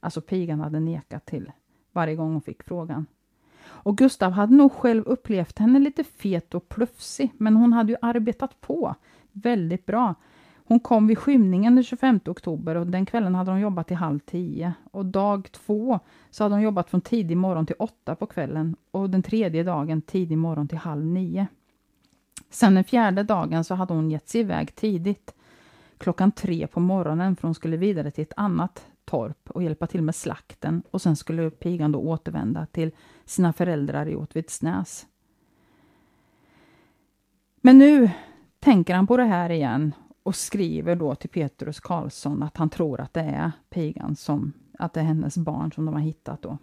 Alltså 0.00 0.20
pigan 0.20 0.60
hade 0.60 0.80
nekat 0.80 1.26
till 1.26 1.52
varje 1.92 2.14
gång 2.16 2.32
hon 2.32 2.42
fick 2.42 2.62
frågan. 2.62 3.06
Och 3.64 3.98
Gustav 3.98 4.32
hade 4.32 4.54
nog 4.54 4.72
själv 4.72 5.02
upplevt 5.06 5.58
henne 5.58 5.78
lite 5.78 6.04
fet 6.04 6.54
och 6.54 6.68
plufsig, 6.68 7.32
men 7.38 7.56
hon 7.56 7.72
hade 7.72 7.92
ju 7.92 7.98
arbetat 8.02 8.60
på 8.60 8.94
väldigt 9.32 9.86
bra. 9.86 10.14
Hon 10.68 10.80
kom 10.80 11.06
vid 11.06 11.18
skymningen 11.18 11.74
den 11.74 11.84
25 11.84 12.20
oktober 12.26 12.74
och 12.74 12.86
den 12.86 13.06
kvällen 13.06 13.34
hade 13.34 13.50
hon 13.50 13.60
jobbat 13.60 13.86
till 13.86 13.96
halv 13.96 14.18
tio. 14.18 14.74
Och 14.90 15.06
dag 15.06 15.52
två 15.52 16.00
så 16.30 16.44
hade 16.44 16.54
hon 16.54 16.62
jobbat 16.62 16.90
från 16.90 17.00
tidig 17.00 17.36
morgon 17.36 17.66
till 17.66 17.76
åtta 17.78 18.14
på 18.14 18.26
kvällen 18.26 18.76
och 18.90 19.10
den 19.10 19.22
tredje 19.22 19.62
dagen 19.62 20.02
tidig 20.02 20.38
morgon 20.38 20.68
till 20.68 20.78
halv 20.78 21.06
nio. 21.06 21.46
Sen 22.50 22.74
den 22.74 22.84
fjärde 22.84 23.22
dagen 23.22 23.64
så 23.64 23.74
hade 23.74 23.94
hon 23.94 24.10
gett 24.10 24.28
sig 24.28 24.40
iväg 24.40 24.74
tidigt, 24.74 25.34
klockan 25.98 26.32
tre 26.32 26.66
på 26.66 26.80
morgonen, 26.80 27.36
för 27.36 27.48
hon 27.48 27.54
skulle 27.54 27.76
vidare 27.76 28.10
till 28.10 28.22
ett 28.22 28.32
annat 28.36 28.86
torp 29.04 29.50
och 29.50 29.62
hjälpa 29.62 29.86
till 29.86 30.02
med 30.02 30.14
slakten 30.14 30.82
och 30.90 31.02
sen 31.02 31.16
skulle 31.16 31.50
pigan 31.50 31.92
då 31.92 31.98
återvända 31.98 32.66
till 32.66 32.90
sina 33.24 33.52
föräldrar 33.52 34.08
i 34.08 34.16
Åtvidsnäs. 34.16 35.06
Men 37.60 37.78
nu 37.78 38.10
tänker 38.58 38.94
han 38.94 39.06
på 39.06 39.16
det 39.16 39.24
här 39.24 39.50
igen 39.50 39.92
och 40.26 40.36
skriver 40.36 40.96
då 40.96 41.14
till 41.14 41.30
Petrus 41.30 41.80
Karlsson 41.80 42.42
att 42.42 42.56
han 42.56 42.70
tror 42.70 43.00
att 43.00 43.14
det 43.14 43.20
är 43.20 43.52
pigan 43.70 44.16
som, 44.16 44.52
att 44.78 44.92
det 44.92 45.00
är 45.00 45.04
hennes 45.04 45.36
barn 45.36 45.72
som 45.72 45.86
de 45.86 45.94
har 45.94 46.00
hittat 46.00 46.42
då. 46.42 46.58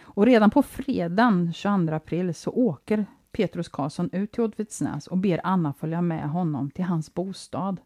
Och 0.00 0.26
redan 0.26 0.50
på 0.50 0.62
fredagen 0.62 1.52
22 1.52 1.94
april 1.94 2.34
så 2.34 2.50
åker 2.50 3.06
Petrus 3.32 3.68
Karlsson 3.68 4.10
ut 4.12 4.32
till 4.32 4.42
Åtvidsnäs 4.42 5.06
och 5.06 5.18
ber 5.18 5.40
Anna 5.44 5.72
följa 5.72 6.02
med 6.02 6.30
honom 6.30 6.70
till 6.70 6.84
hans 6.84 7.14
bostad 7.14 7.80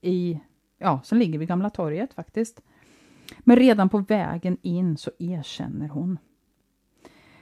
i, 0.00 0.40
ja, 0.78 1.00
som 1.04 1.18
ligger 1.18 1.38
vid 1.38 1.48
Gamla 1.48 1.70
torget 1.70 2.14
faktiskt. 2.14 2.62
Men 3.38 3.56
redan 3.56 3.88
på 3.88 3.98
vägen 3.98 4.56
in 4.62 4.96
så 4.96 5.10
erkänner 5.18 5.88
hon. 5.88 6.18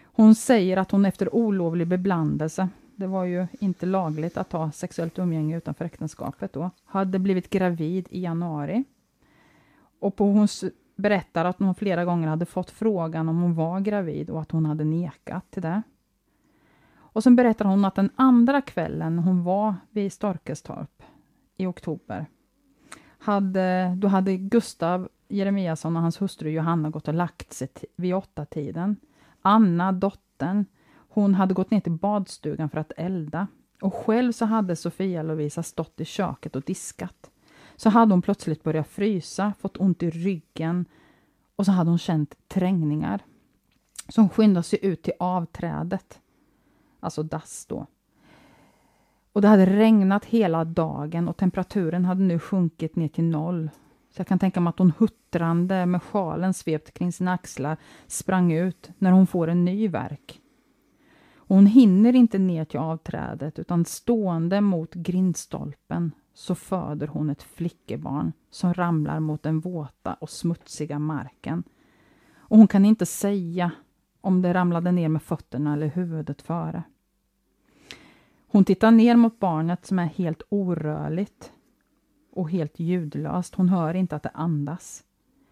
Hon 0.02 0.34
säger 0.34 0.76
att 0.76 0.90
hon 0.90 1.04
efter 1.04 1.34
olovlig 1.34 1.88
beblandelse, 1.88 2.68
det 3.00 3.06
var 3.06 3.24
ju 3.24 3.46
inte 3.60 3.86
lagligt 3.86 4.36
att 4.36 4.52
ha 4.52 4.72
sexuellt 4.72 5.18
umgänge 5.18 5.56
utanför 5.56 5.84
äktenskapet 5.84 6.52
då, 6.52 6.70
hade 6.84 7.18
blivit 7.18 7.50
gravid 7.50 8.08
i 8.10 8.20
januari. 8.20 8.84
Och 10.00 10.16
på 10.16 10.24
hon 10.24 10.48
berättar 10.96 11.44
att 11.44 11.58
hon 11.58 11.74
flera 11.74 12.04
gånger 12.04 12.28
hade 12.28 12.46
fått 12.46 12.70
frågan 12.70 13.28
om 13.28 13.42
hon 13.42 13.54
var 13.54 13.80
gravid 13.80 14.30
och 14.30 14.40
att 14.40 14.50
hon 14.50 14.66
hade 14.66 14.84
nekat 14.84 15.50
till 15.50 15.62
det. 15.62 15.82
Och 16.92 17.22
sen 17.22 17.36
berättar 17.36 17.64
hon 17.64 17.84
att 17.84 17.94
den 17.94 18.10
andra 18.16 18.60
kvällen 18.60 19.18
hon 19.18 19.44
var 19.44 19.74
vid 19.90 20.12
Storkestorp 20.12 21.02
i 21.56 21.66
oktober, 21.66 22.26
hade, 23.18 23.94
då 23.96 24.08
hade 24.08 24.36
Gustav 24.36 25.08
Jeremiasson 25.28 25.96
och 25.96 26.02
hans 26.02 26.22
hustru 26.22 26.50
Johanna 26.50 26.90
gått 26.90 27.08
och 27.08 27.14
lagt 27.14 27.52
sig 27.52 27.68
vid 27.96 28.14
åtta 28.14 28.44
tiden. 28.44 28.96
Anna, 29.42 29.92
dottern, 29.92 30.64
hon 31.10 31.34
hade 31.34 31.54
gått 31.54 31.70
ner 31.70 31.80
till 31.80 31.92
badstugan 31.92 32.70
för 32.70 32.78
att 32.78 32.92
elda. 32.96 33.46
Och 33.80 33.94
själv 33.94 34.32
så 34.32 34.44
hade 34.44 34.76
Sofia 34.76 35.22
Lovisa 35.22 35.62
stått 35.62 36.00
i 36.00 36.04
köket 36.04 36.56
och 36.56 36.62
diskat. 36.62 37.30
Så 37.76 37.90
hade 37.90 38.12
hon 38.12 38.22
plötsligt 38.22 38.62
börjat 38.62 38.88
frysa, 38.88 39.52
fått 39.60 39.76
ont 39.76 40.02
i 40.02 40.10
ryggen 40.10 40.84
och 41.56 41.66
så 41.66 41.72
hade 41.72 41.90
hon 41.90 41.98
känt 41.98 42.34
trängningar. 42.48 43.20
Så 44.08 44.20
hon 44.20 44.30
skyndade 44.30 44.64
sig 44.64 44.78
ut 44.82 45.02
till 45.02 45.12
avträdet, 45.18 46.20
alltså 47.00 47.22
dass 47.22 47.66
då. 47.66 47.86
Och 49.32 49.42
det 49.42 49.48
hade 49.48 49.66
regnat 49.66 50.24
hela 50.24 50.64
dagen 50.64 51.28
och 51.28 51.36
temperaturen 51.36 52.04
hade 52.04 52.22
nu 52.22 52.38
sjunkit 52.38 52.96
ner 52.96 53.08
till 53.08 53.24
noll. 53.24 53.70
Så 54.10 54.20
jag 54.20 54.26
kan 54.26 54.38
tänka 54.38 54.60
mig 54.60 54.70
att 54.70 54.78
hon 54.78 54.92
huttrande 54.98 55.86
med 55.86 56.02
sjalen 56.02 56.54
svept 56.54 56.94
kring 56.94 57.12
sina 57.12 57.32
axlar 57.32 57.76
sprang 58.06 58.52
ut 58.52 58.90
när 58.98 59.12
hon 59.12 59.26
får 59.26 59.48
en 59.48 59.64
ny 59.64 59.88
verk 59.88 60.39
hon 61.54 61.66
hinner 61.66 62.16
inte 62.16 62.38
ner 62.38 62.64
till 62.64 62.80
avträdet 62.80 63.58
utan 63.58 63.84
stående 63.84 64.60
mot 64.60 64.94
grindstolpen 64.94 66.12
så 66.34 66.54
föder 66.54 67.06
hon 67.06 67.30
ett 67.30 67.42
flickebarn 67.42 68.32
som 68.50 68.74
ramlar 68.74 69.20
mot 69.20 69.42
den 69.42 69.60
våta 69.60 70.14
och 70.14 70.30
smutsiga 70.30 70.98
marken. 70.98 71.62
Och 72.36 72.58
hon 72.58 72.68
kan 72.68 72.84
inte 72.84 73.06
säga 73.06 73.70
om 74.20 74.42
det 74.42 74.54
ramlade 74.54 74.92
ner 74.92 75.08
med 75.08 75.22
fötterna 75.22 75.72
eller 75.72 75.86
huvudet 75.86 76.42
före. 76.42 76.82
Hon 78.46 78.64
tittar 78.64 78.90
ner 78.90 79.16
mot 79.16 79.38
barnet 79.38 79.86
som 79.86 79.98
är 79.98 80.06
helt 80.06 80.42
orörligt 80.48 81.52
och 82.32 82.50
helt 82.50 82.78
ljudlöst. 82.78 83.54
Hon 83.54 83.68
hör 83.68 83.94
inte 83.94 84.16
att 84.16 84.22
det 84.22 84.30
andas. 84.34 85.04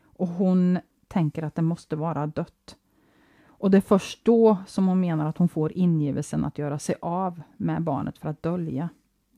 Och 0.05 0.29
hon 0.29 0.79
tänker 1.09 1.43
att 1.43 1.55
det 1.55 1.63
måste 1.63 1.97
vara 1.97 2.27
dött. 2.27 2.77
Och 3.59 3.71
det 3.71 3.77
är 3.77 3.81
först 3.81 4.25
då 4.25 4.57
som 4.67 4.89
hon 4.89 5.01
menar 5.01 5.27
att 5.27 5.39
hon 5.39 5.49
får 5.49 5.73
ingivelsen 5.73 6.45
att 6.45 6.59
göra 6.59 6.79
sig 6.79 6.95
av 7.01 7.43
med 7.57 7.83
barnet 7.83 8.19
för 8.19 8.29
att 8.29 8.43
dölja 8.43 8.89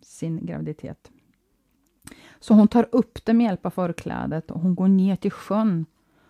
sin 0.02 0.46
graviditet. 0.46 1.11
Så 2.40 2.54
hon 2.54 2.68
tar 2.68 2.88
upp 2.92 3.24
det 3.24 3.35
med 3.35 3.44
hjälp 3.44 3.66
av 3.66 3.70
förklädet 3.70 4.50
och 4.50 4.61
hon 4.61 4.74
går 4.74 4.88
ner 4.88 5.16
till 5.16 5.30
sjön 5.30 5.87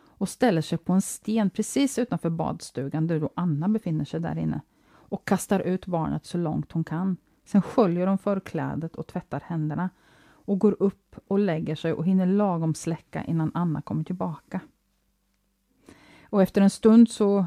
och 0.09 0.29
ställer 0.29 0.62
sig 0.62 0.79
på 0.79 0.92
en 0.92 1.03
sten 1.03 1.50
precis 1.50 1.98
utanför 1.98 2.31
badstugan 2.31 3.07
där 3.07 3.20
då 3.20 3.31
Anna 3.35 3.68
befinner 3.68 4.05
sig 4.05 4.20
där 4.20 4.38
inne 4.38 4.61
och 4.90 5.24
kastar 5.24 5.61
ut 5.61 5.87
barnet 5.87 6.26
så 6.26 6.38
långt 6.38 6.72
hon 6.72 6.85
kan. 6.85 7.16
Sen 7.44 7.62
sköljer 7.62 8.07
hon 8.07 8.18
förklädet 8.18 8.96
och 8.96 9.07
tvättar 9.07 9.42
händerna 9.46 9.90
och 10.22 10.59
går 10.59 10.76
upp 10.81 11.16
och 11.29 11.38
lägger 11.38 11.74
sig 11.74 11.92
och 11.92 12.05
hinner 12.05 12.26
lagom 12.26 12.74
släcka 12.74 13.24
innan 13.24 13.50
Anna 13.55 13.83
kommer 13.83 14.05
tillbaka. 14.05 14.61
Och 16.24 16.42
efter 16.42 16.61
en 16.61 16.70
stund 16.70 17.09
så 17.11 17.46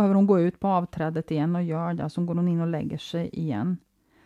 behöver 0.00 0.14
hon 0.14 0.26
gå 0.26 0.40
ut 0.40 0.60
på 0.60 0.68
avträdet 0.68 1.30
igen 1.30 1.56
och 1.56 1.62
gör 1.62 1.94
det, 1.94 2.10
så 2.10 2.24
går 2.24 2.34
hon 2.34 2.48
in 2.48 2.60
och 2.60 2.66
lägger 2.66 2.98
sig 2.98 3.28
igen. 3.32 3.76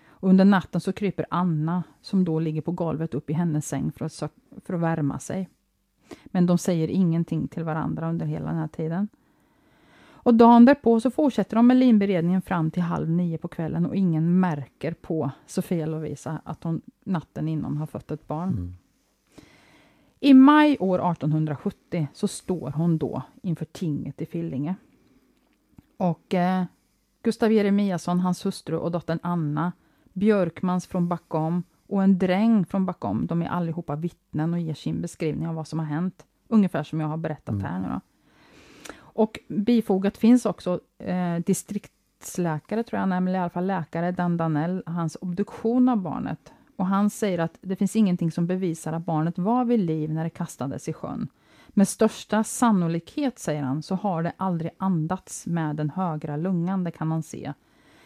Och 0.06 0.28
under 0.28 0.44
natten 0.44 0.80
så 0.80 0.92
kryper 0.92 1.26
Anna, 1.30 1.82
som 2.00 2.24
då 2.24 2.38
ligger 2.38 2.60
på 2.60 2.72
golvet, 2.72 3.14
upp 3.14 3.30
i 3.30 3.32
hennes 3.32 3.68
säng 3.68 3.92
för 3.92 4.04
att, 4.04 4.32
för 4.64 4.74
att 4.74 4.80
värma 4.80 5.18
sig. 5.18 5.48
Men 6.24 6.46
de 6.46 6.58
säger 6.58 6.88
ingenting 6.88 7.48
till 7.48 7.64
varandra 7.64 8.08
under 8.08 8.26
hela 8.26 8.46
den 8.46 8.56
här 8.56 8.68
tiden. 8.68 9.08
Och 10.06 10.34
dagen 10.34 10.64
därpå 10.64 11.00
så 11.00 11.10
fortsätter 11.10 11.56
de 11.56 11.66
med 11.66 11.76
linberedningen 11.76 12.42
fram 12.42 12.70
till 12.70 12.82
halv 12.82 13.10
nio 13.10 13.38
på 13.38 13.48
kvällen 13.48 13.86
och 13.86 13.96
ingen 13.96 14.40
märker 14.40 14.92
på 14.92 15.30
Sofia 15.46 15.86
Lovisa 15.86 16.40
att 16.44 16.64
hon 16.64 16.80
natten 17.04 17.48
innan 17.48 17.76
har 17.76 17.86
fött 17.86 18.10
ett 18.10 18.26
barn. 18.26 18.48
Mm. 18.48 18.74
I 20.20 20.34
maj 20.34 20.76
år 20.80 21.12
1870 21.12 22.08
så 22.12 22.28
står 22.28 22.70
hon 22.70 22.98
då 22.98 23.22
inför 23.42 23.64
tinget 23.64 24.22
i 24.22 24.26
Fillinge. 24.26 24.74
Och 26.04 26.34
eh, 26.34 26.64
Gustav 27.22 27.52
Jeremiasson, 27.52 28.20
hans 28.20 28.46
hustru 28.46 28.76
och 28.76 28.90
dottern 28.90 29.18
Anna, 29.22 29.72
Björkmans 30.12 30.86
från 30.86 31.08
Backom 31.08 31.62
och 31.86 32.02
en 32.02 32.18
dräng 32.18 32.66
från 32.66 32.86
Backom, 32.86 33.26
de 33.26 33.42
är 33.42 33.48
allihopa 33.48 33.96
vittnen 33.96 34.54
och 34.54 34.60
ger 34.60 34.74
sin 34.74 35.00
beskrivning 35.00 35.48
av 35.48 35.54
vad 35.54 35.68
som 35.68 35.78
har 35.78 35.86
hänt. 35.86 36.26
Ungefär 36.48 36.82
som 36.82 37.00
jag 37.00 37.08
har 37.08 37.16
berättat 37.16 37.48
mm. 37.48 37.64
här 37.64 37.80
nu 37.80 37.88
då. 37.88 38.00
Och 38.96 39.38
bifogat 39.48 40.16
finns 40.16 40.46
också 40.46 40.80
eh, 40.98 41.36
distriktsläkare, 41.36 42.82
tror 42.82 43.00
jag, 43.00 43.16
eller 43.16 43.34
i 43.34 43.36
alla 43.36 43.50
fall 43.50 43.66
läkare, 43.66 44.12
Dan 44.12 44.36
Danell, 44.36 44.82
hans 44.86 45.16
obduktion 45.20 45.88
av 45.88 45.96
barnet. 45.96 46.52
Och 46.76 46.86
han 46.86 47.10
säger 47.10 47.38
att 47.38 47.58
det 47.60 47.76
finns 47.76 47.96
ingenting 47.96 48.30
som 48.30 48.46
bevisar 48.46 48.92
att 48.92 49.06
barnet 49.06 49.38
var 49.38 49.64
vid 49.64 49.80
liv 49.80 50.12
när 50.12 50.24
det 50.24 50.30
kastades 50.30 50.88
i 50.88 50.92
sjön. 50.92 51.28
Med 51.74 51.88
största 51.88 52.44
sannolikhet, 52.44 53.38
säger 53.38 53.62
han, 53.62 53.82
så 53.82 53.94
har 53.94 54.22
det 54.22 54.32
aldrig 54.36 54.70
andats 54.76 55.46
med 55.46 55.76
den 55.76 55.90
högra 55.90 56.36
lungan, 56.36 56.84
det 56.84 56.90
kan 56.90 57.10
han 57.10 57.22
se. 57.22 57.52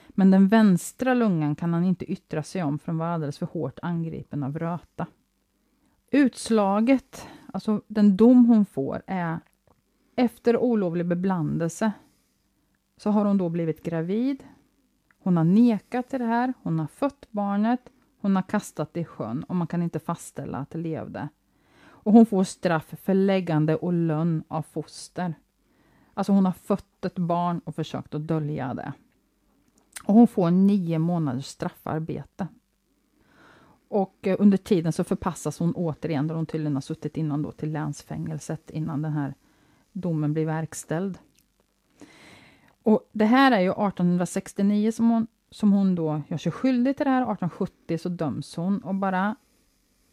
Men 0.08 0.30
den 0.30 0.48
vänstra 0.48 1.14
lungan 1.14 1.56
kan 1.56 1.74
han 1.74 1.84
inte 1.84 2.12
yttra 2.12 2.42
sig 2.42 2.62
om, 2.62 2.78
för 2.78 2.86
den 2.92 2.98
var 2.98 3.06
alldeles 3.06 3.38
för 3.38 3.46
hårt 3.46 3.78
angripen 3.82 4.42
av 4.42 4.58
röta. 4.58 5.06
Utslaget, 6.10 7.26
alltså 7.52 7.82
den 7.86 8.16
dom 8.16 8.44
hon 8.44 8.64
får, 8.64 9.02
är 9.06 9.40
efter 10.16 10.56
olovlig 10.56 11.06
beblandelse 11.06 11.92
så 12.96 13.10
har 13.10 13.24
hon 13.24 13.38
då 13.38 13.48
blivit 13.48 13.82
gravid. 13.82 14.44
Hon 15.18 15.36
har 15.36 15.44
nekat 15.44 16.08
till 16.08 16.18
det 16.18 16.26
här, 16.26 16.54
hon 16.62 16.78
har 16.78 16.86
fött 16.86 17.26
barnet, 17.30 17.80
hon 18.20 18.36
har 18.36 18.42
kastat 18.42 18.94
det 18.94 19.00
i 19.00 19.04
sjön 19.04 19.42
och 19.42 19.56
man 19.56 19.66
kan 19.66 19.82
inte 19.82 19.98
fastställa 19.98 20.58
att 20.58 20.70
det 20.70 20.78
levde. 20.78 21.28
Och 22.08 22.14
hon 22.14 22.26
får 22.26 22.44
straff 22.44 22.94
för 23.02 23.14
läggande 23.14 23.76
och 23.76 23.92
lönn 23.92 24.44
av 24.48 24.62
foster. 24.62 25.34
Alltså 26.14 26.32
hon 26.32 26.44
har 26.44 26.52
fött 26.52 27.04
ett 27.04 27.18
barn 27.18 27.60
och 27.64 27.74
försökt 27.74 28.14
att 28.14 28.26
dölja 28.26 28.74
det. 28.74 28.92
Och 30.04 30.14
hon 30.14 30.28
får 30.28 30.50
nio 30.50 30.98
månaders 30.98 31.46
straffarbete. 31.46 32.48
Och 33.88 34.26
eh, 34.26 34.36
under 34.38 34.58
tiden 34.58 34.92
så 34.92 35.04
förpassas 35.04 35.58
hon 35.58 35.74
återigen, 35.74 36.26
där 36.26 36.34
hon 36.34 36.46
tydligen 36.46 36.74
har 36.76 36.80
suttit 36.80 37.16
innan 37.16 37.42
då, 37.42 37.52
till 37.52 37.72
länsfängelset 37.72 38.70
innan 38.70 39.02
den 39.02 39.12
här 39.12 39.34
domen 39.92 40.32
blir 40.32 40.46
verkställd. 40.46 41.18
Och 42.82 43.10
det 43.12 43.24
här 43.24 43.52
är 43.52 43.60
ju 43.60 43.70
1869 43.70 44.92
som 44.92 45.10
hon, 45.10 45.26
som 45.50 45.72
hon 45.72 45.94
då 45.94 46.22
gör 46.28 46.38
sig 46.38 46.52
skyldig 46.52 46.96
till 46.96 47.04
det 47.04 47.10
här. 47.10 47.22
1870 47.22 47.98
så 47.98 48.08
döms 48.08 48.56
hon 48.56 48.78
och 48.78 48.94
bara 48.94 49.36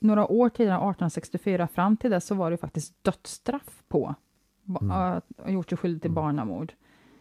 några 0.06 0.28
år 0.28 0.50
tidigare, 0.50 0.78
1864, 0.78 1.68
fram 1.68 1.98
till 1.98 2.12
det 2.12 2.22
så 2.22 2.36
var 2.36 2.52
det 2.52 2.58
faktiskt 2.58 3.04
dödsstraff 3.04 3.84
på 3.88 4.16
mm. 4.70 4.92
att 4.92 5.26
ha 5.38 5.50
gjort 5.50 5.70
sig 5.70 5.78
skyldig 5.78 6.02
till 6.02 6.12
mm. 6.12 6.24
barnamord. 6.24 6.74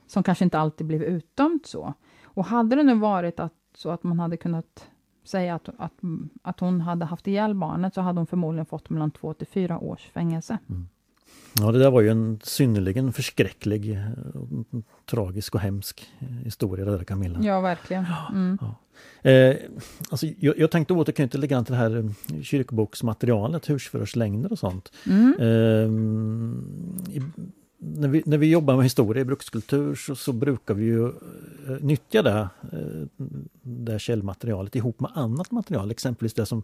som 0.06 0.22
kanske 0.22 0.44
inte 0.44 0.58
alltid 0.58 0.86
blev 0.86 1.02
utdömt 1.02 1.66
så. 1.66 1.94
Och 2.24 2.44
hade 2.44 2.76
det 2.76 2.82
nu 2.82 2.94
varit 2.94 3.40
att, 3.40 3.54
så 3.74 3.90
att 3.90 4.02
man 4.02 4.20
hade 4.20 4.36
kunnat 4.36 4.90
säga 5.24 5.54
att, 5.54 5.68
att, 5.78 5.92
att 6.42 6.60
hon 6.60 6.80
hade 6.80 7.04
haft 7.04 7.26
ihjäl 7.26 7.54
barnet, 7.54 7.94
så 7.94 8.00
hade 8.00 8.20
hon 8.20 8.26
förmodligen 8.26 8.66
fått 8.66 8.90
mellan 8.90 9.10
två 9.10 9.34
till 9.34 9.46
fyra 9.46 9.78
års 9.78 10.10
fängelse. 10.10 10.58
Mm. 10.68 10.88
Ja, 11.60 11.72
det 11.72 11.78
där 11.78 11.90
var 11.90 12.00
ju 12.00 12.08
en 12.08 12.40
synnerligen 12.42 13.12
förskräcklig, 13.12 13.98
tragisk 15.10 15.54
och 15.54 15.60
hemsk 15.60 16.10
historia 16.44 16.84
det 16.84 16.96
där 16.96 17.04
Camilla. 17.04 17.38
Ja, 17.42 17.60
verkligen. 17.60 18.06
Mm. 18.32 18.58
Ja. 18.60 18.74
Eh, 19.30 19.56
alltså, 20.10 20.26
jag, 20.38 20.58
jag 20.58 20.70
tänkte 20.70 20.94
återknyta 20.94 21.38
lite 21.38 21.54
grann 21.54 21.64
till 21.64 21.72
det 21.72 21.78
här 21.78 21.96
eh, 21.96 22.42
kyrkboksmaterialet, 22.42 23.70
husförhörslängder 23.70 24.52
och 24.52 24.58
sånt. 24.58 24.92
Mm. 25.06 25.34
Eh, 25.38 25.88
i, 27.14 27.22
när, 27.78 28.08
vi, 28.08 28.22
när 28.26 28.38
vi 28.38 28.50
jobbar 28.50 28.76
med 28.76 28.84
historia 28.84 29.20
i 29.20 29.24
brukskultur 29.24 29.94
så, 29.94 30.16
så 30.16 30.32
brukar 30.32 30.74
vi 30.74 30.84
ju 30.84 31.06
eh, 31.06 31.12
nyttja 31.80 32.22
det, 32.22 32.48
eh, 32.72 33.28
det 33.62 33.98
källmaterialet 33.98 34.76
ihop 34.76 35.00
med 35.00 35.10
annat 35.14 35.50
material, 35.50 35.90
exempelvis 35.90 36.34
det 36.34 36.46
som 36.46 36.62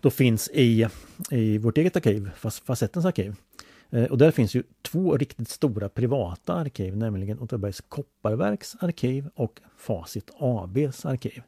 då 0.00 0.10
finns 0.10 0.50
i, 0.52 0.88
i 1.30 1.58
vårt 1.58 1.78
eget 1.78 1.96
arkiv, 1.96 2.30
Facettens 2.64 3.04
arkiv. 3.04 3.34
Eh, 3.90 4.04
och 4.04 4.18
där 4.18 4.30
finns 4.30 4.54
ju 4.54 4.62
två 4.82 5.16
riktigt 5.16 5.48
stora 5.48 5.88
privata 5.88 6.54
arkiv, 6.54 6.96
nämligen 6.96 7.38
Åtvidabergs 7.38 7.80
Kopparverks 7.80 8.76
arkiv 8.80 9.28
och 9.34 9.60
Facit 9.76 10.30
ABs 10.38 11.06
arkiv. 11.06 11.42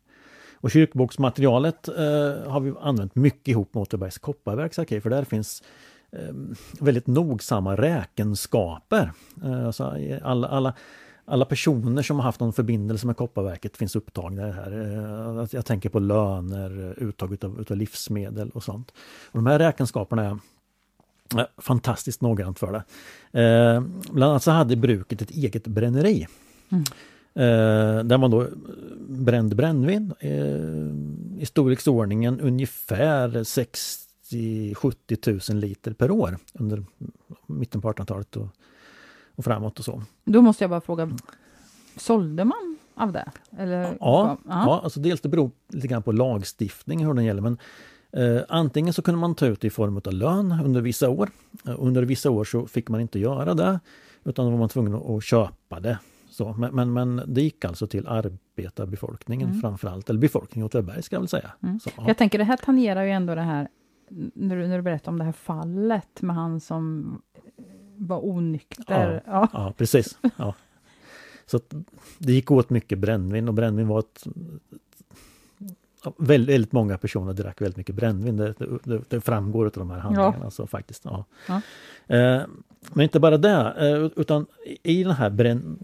Och 0.54 0.70
kyrkboksmaterialet 0.70 1.88
eh, 1.88 1.94
har 2.50 2.60
vi 2.60 2.72
använt 2.80 3.14
mycket 3.14 3.48
ihop 3.48 3.74
med 3.74 3.82
Åtvidabergs 3.82 4.18
Kopparverks 4.18 4.78
arkiv, 4.78 5.00
för 5.00 5.10
där 5.10 5.24
finns 5.24 5.62
eh, 6.12 6.34
väldigt 6.80 7.06
nogsamma 7.06 7.76
räkenskaper. 7.76 9.12
Eh, 9.44 9.66
alltså 9.66 9.96
alla, 10.22 10.48
alla, 10.48 10.74
alla 11.24 11.44
personer 11.44 12.02
som 12.02 12.16
har 12.16 12.22
haft 12.22 12.40
någon 12.40 12.52
förbindelse 12.52 13.06
med 13.06 13.16
Kopparverket 13.16 13.76
finns 13.76 13.96
upptagna 13.96 14.42
i 14.42 14.46
det 14.46 14.52
här. 14.52 14.72
Eh, 15.40 15.46
jag 15.52 15.66
tänker 15.66 15.88
på 15.88 15.98
löner, 15.98 16.94
uttag 16.98 17.32
utav, 17.32 17.60
utav 17.60 17.76
livsmedel 17.76 18.50
och 18.50 18.62
sånt. 18.62 18.92
Och 19.30 19.38
de 19.38 19.46
här 19.46 19.58
räkenskaperna 19.58 20.24
är 20.24 20.38
fantastiskt 21.58 22.20
noggrant 22.20 22.58
för 22.58 22.72
det. 22.72 22.82
Eh, 23.40 23.82
bland 24.12 24.30
annat 24.30 24.42
så 24.42 24.50
hade 24.50 24.76
bruket 24.76 25.22
ett 25.22 25.30
eget 25.30 25.66
bränneri. 25.66 26.26
Mm. 26.68 26.84
Eh, 27.34 28.04
där 28.04 28.18
man 28.18 28.30
då 28.30 28.46
brände 29.08 29.56
brännvin 29.56 30.14
eh, 30.20 31.42
i 31.42 31.46
storleksordningen 31.46 32.40
ungefär 32.40 33.28
60-70 33.28 35.52
000 35.52 35.60
liter 35.60 35.92
per 35.92 36.10
år 36.10 36.38
under 36.54 36.84
mitten 37.46 37.80
på 37.80 37.92
1800-talet 37.92 38.36
och, 38.36 38.48
och 39.34 39.44
framåt 39.44 39.78
och 39.78 39.84
så. 39.84 40.02
Då 40.24 40.42
måste 40.42 40.64
jag 40.64 40.70
bara 40.70 40.80
fråga, 40.80 41.10
sålde 41.96 42.44
man 42.44 42.78
av 42.94 43.12
det? 43.12 43.30
Eller, 43.58 43.82
ja, 43.82 43.96
ja. 44.00 44.38
ja 44.44 44.80
alltså 44.84 45.00
dels 45.00 45.20
det 45.20 45.28
beror 45.28 45.50
lite 45.68 45.88
grann 45.88 46.02
på 46.02 46.12
lagstiftning 46.12 47.06
hur 47.06 47.14
den 47.14 47.24
gäller 47.24 47.42
men 47.42 47.58
Eh, 48.12 48.42
antingen 48.48 48.92
så 48.92 49.02
kunde 49.02 49.20
man 49.20 49.34
ta 49.34 49.46
ut 49.46 49.60
det 49.60 49.66
i 49.66 49.70
form 49.70 49.96
av 49.96 50.12
lön 50.12 50.60
under 50.64 50.80
vissa 50.80 51.08
år. 51.08 51.30
Eh, 51.66 51.74
under 51.78 52.02
vissa 52.02 52.30
år 52.30 52.44
så 52.44 52.66
fick 52.66 52.88
man 52.88 53.00
inte 53.00 53.18
göra 53.18 53.54
det 53.54 53.80
utan 54.24 54.44
då 54.44 54.50
var 54.50 54.58
man 54.58 54.68
tvungen 54.68 54.94
att 54.94 55.24
köpa 55.24 55.80
det. 55.80 55.98
Så, 56.30 56.52
men, 56.52 56.74
men, 56.74 56.92
men 56.92 57.22
det 57.26 57.42
gick 57.42 57.64
alltså 57.64 57.86
till 57.86 58.06
arbetarbefolkningen 58.06 59.48
mm. 59.48 59.60
framförallt, 59.60 60.10
eller 60.10 60.20
befolkningen 60.20 60.64
i 60.64 60.68
Åtvidaberg 60.68 61.02
ska 61.02 61.16
jag 61.16 61.20
väl 61.20 61.28
säga. 61.28 61.52
Mm. 61.62 61.80
Så, 61.80 61.90
ja. 61.96 62.04
Jag 62.06 62.16
tänker 62.16 62.38
det 62.38 62.44
här 62.44 62.56
tangerar 62.56 63.02
ju 63.02 63.10
ändå 63.10 63.34
det 63.34 63.40
här, 63.40 63.68
när 64.34 64.56
du, 64.56 64.68
när 64.68 64.76
du 64.76 64.82
berättar 64.82 65.12
om 65.12 65.18
det 65.18 65.24
här 65.24 65.32
fallet 65.32 66.22
med 66.22 66.36
han 66.36 66.60
som 66.60 67.22
var 67.96 68.24
onykter. 68.24 69.22
Ja, 69.26 69.32
ja. 69.32 69.48
ja 69.52 69.74
precis. 69.76 70.18
Ja. 70.36 70.54
Så 71.46 71.60
det 72.18 72.32
gick 72.32 72.50
åt 72.50 72.70
mycket 72.70 72.98
brännvin 72.98 73.48
och 73.48 73.54
brännvin 73.54 73.88
var 73.88 73.98
ett 73.98 74.24
väldigt, 76.16 76.54
väldigt 76.54 76.72
många 76.72 76.98
personer 76.98 77.32
drack 77.32 77.60
väldigt 77.60 77.76
mycket 77.76 77.94
brännvin. 77.94 78.36
Det, 78.36 78.54
det, 78.84 79.02
det 79.08 79.20
framgår 79.20 79.66
av 79.66 79.72
de 79.72 79.90
här 79.90 79.98
handlingarna. 79.98 80.36
Ja. 80.38 80.44
Alltså, 80.44 80.66
faktiskt, 80.66 81.04
ja. 81.04 81.24
ja. 81.48 81.60
Eh, 82.16 82.42
men 82.92 83.02
inte 83.02 83.20
bara 83.20 83.38
det, 83.38 83.74
eh, 83.78 84.10
utan 84.16 84.46
i 84.82 85.04
den 85.04 85.12
här 85.12 85.30
bränn, 85.30 85.78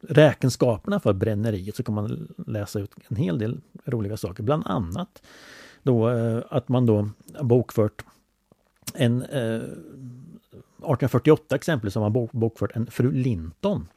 räkenskaperna 0.00 1.00
för 1.00 1.12
bränneriet 1.12 1.76
så 1.76 1.82
kan 1.82 1.94
man 1.94 2.34
läsa 2.46 2.80
ut 2.80 2.90
en 3.08 3.16
hel 3.16 3.38
del 3.38 3.60
roliga 3.84 4.16
saker. 4.16 4.42
Bland 4.42 4.66
annat 4.66 5.22
då 5.82 6.10
eh, 6.10 6.42
att 6.50 6.68
man 6.68 6.86
då 6.86 7.08
bokfört 7.40 8.04
en 8.94 9.22
1848 9.22 11.54
exempel 11.54 11.90
som 11.90 12.02
har 12.02 12.10
bokfört 12.32 12.76
en 12.76 12.86
fru 12.86 13.12
Linton 13.12 13.88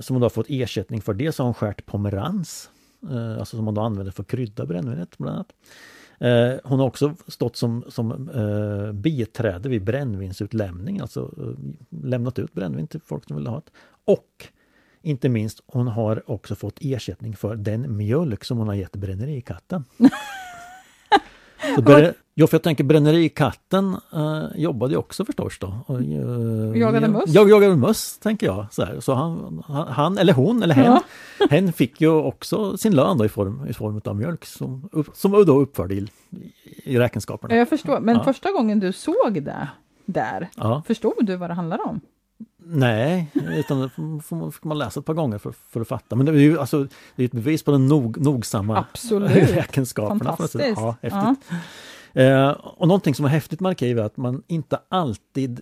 som 0.00 0.20
då 0.20 0.30
fått 0.30 0.46
ersättning 0.48 1.02
för 1.02 1.14
det, 1.14 1.32
så 1.32 1.42
har 1.42 1.46
hon 1.46 1.54
skärt 1.54 1.86
pomerans 1.86 2.70
Eh, 2.75 2.75
Eh, 3.10 3.38
alltså 3.38 3.56
som 3.56 3.64
man 3.64 3.74
då 3.74 3.80
använder 3.80 4.12
för 4.12 4.22
att 4.22 4.28
krydda 4.28 4.66
brännvinet 4.66 5.18
bland 5.18 5.34
annat. 5.34 5.52
Eh, 6.20 6.60
hon 6.64 6.78
har 6.78 6.86
också 6.86 7.14
stått 7.26 7.56
som, 7.56 7.84
som 7.88 8.28
eh, 8.28 8.92
biträde 8.92 9.68
vid 9.68 9.84
brännvinsutlämning, 9.84 11.00
alltså 11.00 11.34
eh, 11.38 11.74
lämnat 12.02 12.38
ut 12.38 12.52
brännvin 12.52 12.86
till 12.86 13.00
folk 13.00 13.26
som 13.26 13.36
vill 13.36 13.46
ha 13.46 13.56
det. 13.56 13.70
Och 14.04 14.46
inte 15.02 15.28
minst, 15.28 15.60
hon 15.66 15.88
har 15.88 16.30
också 16.30 16.54
fått 16.54 16.78
ersättning 16.80 17.36
för 17.36 17.56
den 17.56 17.96
mjölk 17.96 18.44
som 18.44 18.58
hon 18.58 18.68
har 18.68 18.74
gett 18.74 18.96
brännerikatten. 18.96 19.84
Så 21.76 22.12
Ja, 22.38 22.46
för 22.46 22.54
jag 22.54 22.62
tänker 22.62 22.84
Brännerikatten 22.84 23.96
uh, 24.14 24.44
jobbade 24.54 24.92
ju 24.92 24.98
också 24.98 25.24
förstås 25.24 25.58
då. 25.58 25.74
Och, 25.86 26.00
uh, 26.00 26.78
jagade 26.78 27.08
möss? 27.08 27.24
Jag, 27.26 27.50
jagade 27.50 27.76
möss, 27.76 28.18
tänker 28.18 28.46
jag. 28.46 28.66
Så, 28.70 28.84
här. 28.84 29.00
så 29.00 29.14
han, 29.14 29.62
han, 29.88 30.18
eller 30.18 30.32
hon, 30.32 30.62
eller 30.62 30.74
hen, 30.74 30.84
ja. 30.84 31.02
hen 31.50 31.72
fick 31.72 32.00
ju 32.00 32.08
också 32.08 32.76
sin 32.76 32.94
lön 32.94 33.18
då 33.18 33.24
i 33.24 33.28
form, 33.28 33.66
i 33.68 33.72
form 33.72 34.00
av 34.04 34.16
mjölk 34.16 34.44
som, 34.44 34.88
som 35.14 35.32
då 35.32 35.60
uppförde 35.60 35.94
i, 35.94 36.08
i 36.84 36.98
räkenskaperna. 36.98 37.54
Jag 37.54 37.68
förstår, 37.68 38.00
men 38.00 38.16
ja. 38.16 38.24
första 38.24 38.52
gången 38.52 38.80
du 38.80 38.92
såg 38.92 39.42
det 39.42 39.68
där, 40.06 40.50
ja. 40.56 40.82
förstod 40.86 41.26
du 41.26 41.36
vad 41.36 41.50
det 41.50 41.54
handlar 41.54 41.86
om? 41.86 42.00
Nej, 42.68 43.30
utan 43.34 43.80
det 43.80 43.90
får 44.22 44.66
man 44.66 44.78
läsa 44.78 45.00
ett 45.00 45.06
par 45.06 45.14
gånger 45.14 45.38
för, 45.38 45.52
för 45.68 45.80
att 45.80 45.88
fatta. 45.88 46.16
Men 46.16 46.26
det 46.26 46.32
är 46.32 46.36
ju 46.36 46.58
alltså, 46.58 46.88
det 47.16 47.22
är 47.22 47.26
ett 47.26 47.32
bevis 47.32 47.62
på 47.62 47.70
den 47.70 47.86
nog, 47.86 48.20
nogsamma 48.20 48.78
Absolut. 48.78 49.30
räkenskaperna. 49.50 50.24
Fantastiskt. 50.24 50.64
Ja, 50.76 50.96
häftigt. 51.02 51.48
Ja. 52.12 52.22
Eh, 52.22 52.50
och 52.50 52.88
någonting 52.88 53.14
som 53.14 53.24
är 53.24 53.28
häftigt 53.28 53.60
med 53.60 53.70
arkiv 53.70 53.98
är 53.98 54.02
att 54.02 54.16
man 54.16 54.42
inte 54.46 54.78
alltid 54.88 55.60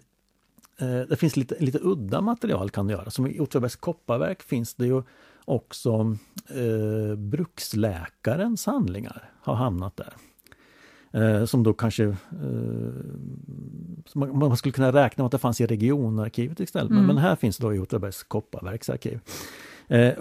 eh, 0.79 1.01
det 1.01 1.17
finns 1.17 1.37
lite, 1.37 1.57
lite 1.59 1.79
udda 1.83 2.21
material 2.21 2.71
kan 2.71 2.89
göra. 2.89 3.11
Som 3.11 3.27
i 3.27 3.41
Åtvidabergs 3.41 3.77
kopparverk 3.77 4.43
finns 4.43 4.75
det 4.75 4.87
ju 4.87 5.03
också 5.45 6.17
eh, 6.49 7.17
bruksläkarens 7.17 8.67
handlingar 8.67 9.31
har 9.43 9.55
hamnat 9.55 9.97
där. 9.97 10.15
Eh, 11.15 11.45
som 11.45 11.63
då 11.63 11.73
kanske 11.73 12.05
eh, 12.05 12.15
man, 14.15 14.39
man, 14.39 14.57
skulle 14.57 14.73
kunna 14.73 14.93
räkna 14.93 15.23
med 15.23 15.27
att 15.27 15.33
det 15.33 15.39
fanns 15.39 15.61
i 15.61 15.67
regionarkivet 15.67 16.61
istället. 16.61 16.91
Mm. 16.91 17.07
Men 17.07 17.19
här 17.19 17.37
finns 17.37 17.57
det 17.57 17.67
då 17.67 17.75
i 17.75 17.79
Åtvidabergs 17.79 18.23
kopparverksarkiv. 18.23 19.21
Eh, 19.89 20.13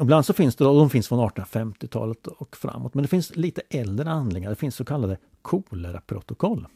ibland 0.00 0.26
så 0.26 0.32
finns 0.32 0.56
det, 0.56 0.64
då, 0.64 0.78
de 0.78 0.90
finns 0.90 1.08
från 1.08 1.28
1850-talet 1.28 2.26
och 2.26 2.56
framåt, 2.56 2.94
men 2.94 3.02
det 3.02 3.08
finns 3.08 3.36
lite 3.36 3.62
äldre 3.70 4.08
handlingar. 4.08 4.50
Det 4.50 4.56
finns 4.56 4.74
så 4.74 4.84
kallade 4.84 5.16
koleraprotokoll. 5.42 6.66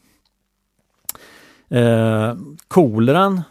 Eh, 1.69 2.35
koleran 2.69 3.43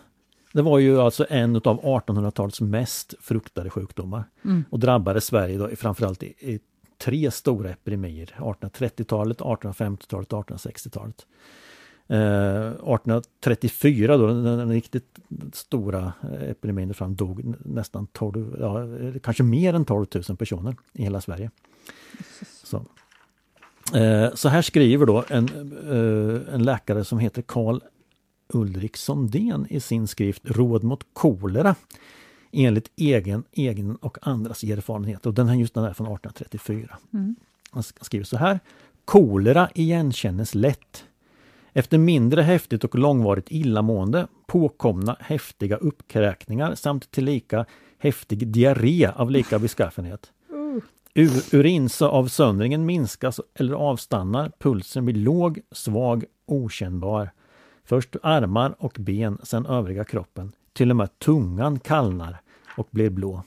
det 0.53 0.61
var 0.61 0.79
ju 0.79 1.01
alltså 1.01 1.25
en 1.29 1.55
av 1.55 1.81
1800-talets 1.81 2.61
mest 2.61 3.13
fruktade 3.21 3.69
sjukdomar 3.69 4.23
mm. 4.45 4.65
och 4.69 4.79
drabbade 4.79 5.21
Sverige 5.21 5.57
då, 5.57 5.69
framförallt 5.75 6.23
i, 6.23 6.27
i 6.27 6.59
tre 6.99 7.31
stora 7.31 7.69
epidemier. 7.69 8.35
1830-talet, 8.37 9.39
1850-talet 9.39 10.33
och 10.33 10.49
1860-talet. 10.49 11.25
Eh, 12.07 12.67
1834 12.67 14.17
då, 14.17 14.27
den, 14.27 14.71
riktigt 14.71 15.19
stora 15.53 16.13
eh, 16.23 16.49
epidemin 16.49 16.93
fram 16.93 17.15
dog 17.15 17.55
nästan 17.65 18.07
12, 18.07 18.57
ja, 18.59 18.83
eh, 18.83 19.19
kanske 19.23 19.43
mer 19.43 19.73
än 19.73 19.85
12 19.85 20.05
000 20.29 20.37
personer 20.37 20.75
i 20.93 21.03
hela 21.03 21.21
Sverige. 21.21 21.51
Så. 22.63 22.85
Eh, 23.97 24.33
så 24.33 24.49
här 24.49 24.61
skriver 24.61 25.05
då 25.05 25.23
en, 25.29 25.47
eh, 25.89 26.53
en 26.53 26.63
läkare 26.63 27.03
som 27.03 27.19
heter 27.19 27.41
Karl 27.41 27.79
Ulrik 28.53 28.97
Sondén 28.97 29.67
i 29.69 29.79
sin 29.79 30.07
skrift 30.07 30.41
Råd 30.45 30.83
mot 30.83 31.03
kolera 31.13 31.75
enligt 32.51 32.91
egen, 32.95 33.43
egen 33.51 33.95
och 33.95 34.17
andras 34.21 34.63
erfarenhet. 34.63 35.25
Och 35.25 35.33
den 35.33 35.47
här, 35.47 35.55
just 35.55 35.73
den 35.73 35.83
är 35.83 35.93
från 35.93 36.07
1834. 36.07 36.97
Mm. 37.13 37.35
Han 37.71 37.83
skriver 37.83 38.25
så 38.25 38.37
här. 38.37 38.59
Kolera 39.05 39.69
igenkännes 39.75 40.55
lätt. 40.55 41.05
Efter 41.73 41.97
mindre 41.97 42.41
häftigt 42.41 42.83
och 42.83 42.95
långvarigt 42.95 43.51
illamående, 43.51 44.27
påkomna 44.47 45.17
häftiga 45.19 45.77
uppkräkningar 45.77 46.75
samt 46.75 47.11
tillika 47.11 47.65
häftig 47.97 48.47
diarré 48.47 49.11
av 49.15 49.31
lika 49.31 49.59
beskaffenhet. 49.59 50.31
Ur, 51.13 51.55
urinsavsöndringen 51.55 52.85
minskas 52.85 53.39
eller 53.55 53.73
avstannar, 53.73 54.51
pulsen 54.59 55.05
blir 55.05 55.15
låg, 55.15 55.59
svag, 55.71 56.25
okännbar. 56.45 57.31
Först 57.83 58.15
armar 58.23 58.75
och 58.79 58.95
ben, 58.99 59.37
sen 59.43 59.65
övriga 59.65 60.03
kroppen. 60.03 60.51
Till 60.73 60.89
och 60.89 60.95
med 60.95 61.19
tungan 61.19 61.79
kallnar. 61.79 62.41
och 62.77 62.87
blir 62.91 63.09
blå. 63.09 63.43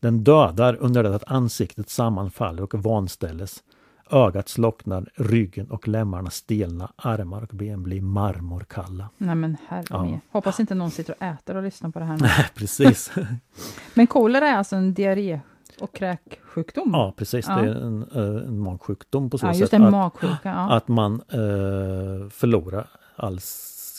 Den 0.00 0.24
dödar 0.24 0.76
under 0.80 1.02
det 1.02 1.14
att 1.14 1.30
ansiktet 1.30 1.90
sammanfaller 1.90 2.62
och 2.62 2.74
vanställes. 2.74 3.62
Ögat 4.10 4.48
slocknar, 4.48 5.10
ryggen 5.14 5.70
och 5.70 5.88
lemmarna 5.88 6.30
stelna, 6.30 6.92
armar 6.96 7.42
och 7.42 7.48
ben 7.48 7.82
blir 7.82 8.00
marmorkalla. 8.00 9.08
Nej 9.18 9.34
men 9.34 9.56
herre 9.68 9.84
ja. 9.90 10.18
Hoppas 10.30 10.60
inte 10.60 10.74
någon 10.74 10.90
sitter 10.90 11.14
och 11.18 11.22
äter 11.22 11.56
och 11.56 11.62
lyssnar 11.62 11.90
på 11.90 11.98
det 11.98 12.04
här 12.04 12.16
nu. 12.16 12.22
Nej, 12.22 12.46
precis. 12.54 13.12
men 13.94 14.06
kolera 14.06 14.48
är 14.48 14.56
alltså 14.56 14.76
en 14.76 14.94
diarré 14.94 15.40
och 15.80 15.94
kräksjukdom? 15.94 16.90
Ja, 16.92 17.14
precis. 17.16 17.48
Ja. 17.48 17.56
Det 17.56 17.68
är 17.68 17.74
en, 17.74 18.02
eh, 18.02 18.48
en 18.48 18.58
magsjukdom 18.58 19.30
på 19.30 19.38
så 19.38 19.46
ja, 19.46 19.54
sätt 19.54 19.72
en 19.72 19.94
att, 19.94 20.14
att 20.44 20.88
man 20.88 21.14
eh, 21.14 22.28
förlorar 22.30 22.86
all 23.16 23.40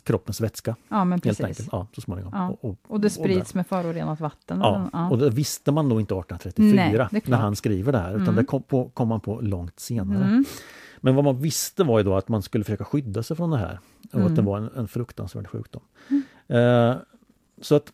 kroppens 0.04 0.42
vätska. 0.42 0.76
Ja, 0.90 1.06
men 1.06 1.22
precis. 1.22 1.40
Helt 1.40 1.50
enkelt. 1.50 1.70
Ja, 1.72 1.88
så 1.96 2.02
småningom. 2.02 2.32
Ja. 2.36 2.50
Och, 2.50 2.66
och, 2.66 2.78
och, 2.88 3.00
det 3.00 3.10
sprids 3.10 3.50
och 3.50 3.56
med 3.56 3.68
förorenat 3.68 4.20
vatten? 4.20 4.60
Ja, 4.60 4.90
ja, 4.94 5.10
och 5.10 5.18
det 5.18 5.30
visste 5.30 5.72
man 5.72 5.90
nog 5.90 6.00
inte 6.00 6.14
1834 6.14 7.10
Nej, 7.12 7.22
när 7.26 7.38
han 7.38 7.56
skriver 7.56 7.92
det 7.92 7.98
här, 7.98 8.12
utan 8.12 8.22
mm. 8.22 8.36
det 8.36 8.44
kom, 8.44 8.64
på, 8.64 8.90
kom 8.90 9.08
man 9.08 9.20
på 9.20 9.42
långt 9.42 9.80
senare. 9.80 10.24
Mm. 10.24 10.46
Men 10.98 11.16
vad 11.16 11.24
man 11.24 11.40
visste 11.40 11.84
var 11.84 11.98
ju 11.98 12.04
då 12.04 12.16
att 12.16 12.30
man 12.30 12.42
skulle 12.42 12.64
försöka 12.64 12.86
skydda 12.86 13.24
sig 13.24 13.38
från 13.38 13.52
det 13.52 13.58
här 13.58 13.80
och 14.10 14.16
mm. 14.16 14.28
att 14.28 14.36
det 14.36 14.42
var 14.42 14.58
en, 14.58 14.70
en 14.76 14.88
fruktansvärd 14.88 15.48
sjukdom. 15.48 15.82
Mm. 16.10 16.24
Eh, 16.48 16.98
så 17.62 17.76
att 17.76 17.94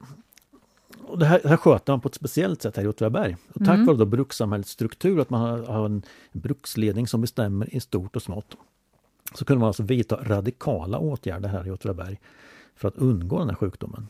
och 1.08 1.20
det, 1.20 1.26
här, 1.26 1.40
det 1.44 1.50
här 1.50 1.58
sköter 1.58 1.94
man 1.94 2.02
på 2.02 2.08
ett 2.08 2.16
speciellt 2.16 2.62
sätt 2.62 2.78
här 2.78 2.84
i 2.84 2.88
Åtvidaberg. 2.88 3.38
Och 3.54 3.60
tack 3.60 3.76
mm. 3.76 3.86
vare 3.86 3.98
då 3.98 4.06
brukssamhällets 4.06 4.72
struktur, 4.72 5.20
att 5.20 5.30
man 5.30 5.42
har, 5.42 5.58
har 5.58 5.86
en 5.86 6.04
bruksledning 6.32 7.08
som 7.08 7.22
bestämmer 7.22 7.76
i 7.76 7.80
stort 7.80 8.16
och 8.16 8.22
smått, 8.22 8.56
så 9.34 9.46
kunde 9.46 9.60
man 9.60 9.68
alltså 9.68 9.84
vidta 9.84 10.24
radikala 10.24 11.00
åtgärder 11.00 11.50
här 11.50 11.68
i 11.68 11.72
Åtvidaberg 11.72 12.20
för 12.76 12.88
att 12.88 12.98
undgå 12.98 13.40
den 13.40 13.50
här 13.50 13.56
sjukdomen. 13.56 14.08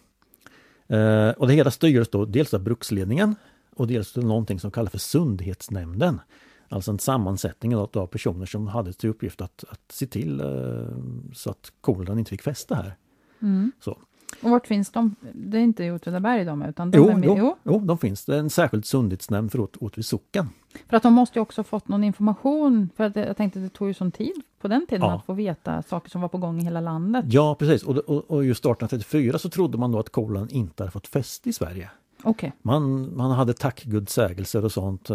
Eh, 0.87 1.29
och 1.29 1.47
det 1.47 1.53
hela 1.53 1.71
styrdes 1.71 2.09
då 2.09 2.25
dels 2.25 2.53
av 2.53 2.63
bruksledningen 2.63 3.35
och 3.75 3.87
dels 3.87 4.17
av 4.17 4.23
någonting 4.23 4.59
som 4.59 4.71
kallas 4.71 4.91
för 4.91 4.97
sundhetsnämnden. 4.97 6.19
Alltså 6.69 6.91
en 6.91 6.99
sammansättning 6.99 7.75
av 7.75 8.07
personer 8.07 8.45
som 8.45 8.67
hade 8.67 8.93
till 8.93 9.09
uppgift 9.09 9.41
att, 9.41 9.63
att 9.69 9.91
se 9.91 10.07
till 10.07 10.39
eh, 10.39 10.97
så 11.33 11.49
att 11.49 11.71
koleran 11.81 12.19
inte 12.19 12.29
fick 12.29 12.41
fäste 12.41 12.75
här. 12.75 12.95
Mm. 13.41 13.71
Så. 13.79 13.97
Och 14.41 14.49
vart 14.49 14.67
finns 14.67 14.91
de? 14.91 15.15
Det 15.33 15.57
är 15.57 15.61
inte 15.61 15.83
i 15.83 15.91
Åtvidaberg 15.91 16.45
de 16.45 16.61
utan 16.61 16.91
de 16.91 16.97
jo, 16.97 17.09
är 17.09 17.15
med, 17.15 17.27
jo, 17.27 17.35
jo. 17.37 17.55
jo, 17.63 17.79
de 17.79 17.97
finns. 17.97 18.25
Det 18.25 18.35
är 18.35 18.39
en 18.39 18.49
särskild 18.49 18.85
sundhetsnämnd 18.85 19.51
för 19.51 19.67
Åtvid 19.83 20.05
socken. 20.05 20.49
För 20.89 20.97
att 20.97 21.03
de 21.03 21.13
måste 21.13 21.39
ju 21.39 21.41
också 21.41 21.63
fått 21.63 21.87
någon 21.87 22.03
information, 22.03 22.89
för 22.95 23.03
att 23.03 23.15
jag 23.15 23.37
tänkte 23.37 23.59
att 23.59 23.65
det 23.65 23.69
tog 23.69 23.87
ju 23.87 23.93
sån 23.93 24.11
tid 24.11 24.41
på 24.61 24.67
den 24.67 24.85
tiden 24.87 25.07
ja. 25.07 25.15
att 25.15 25.25
få 25.25 25.33
veta 25.33 25.81
saker 25.81 26.09
som 26.09 26.21
var 26.21 26.29
på 26.29 26.37
gång 26.37 26.59
i 26.59 26.63
hela 26.63 26.81
landet. 26.81 27.25
Ja 27.27 27.55
precis, 27.55 27.83
och, 27.83 27.97
och, 27.97 28.31
och 28.31 28.45
just 28.45 28.59
1834 28.59 29.39
så 29.39 29.49
trodde 29.49 29.77
man 29.77 29.91
då 29.91 29.99
att 29.99 30.09
kolan 30.09 30.49
inte 30.49 30.83
hade 30.83 30.91
fått 30.91 31.07
fäste 31.07 31.49
i 31.49 31.53
Sverige. 31.53 31.89
Okay. 32.23 32.51
Man, 32.61 33.15
man 33.17 33.31
hade 33.31 33.53
tackgudsägelser 33.53 34.65
och 34.65 34.71
sånt. 34.71 35.09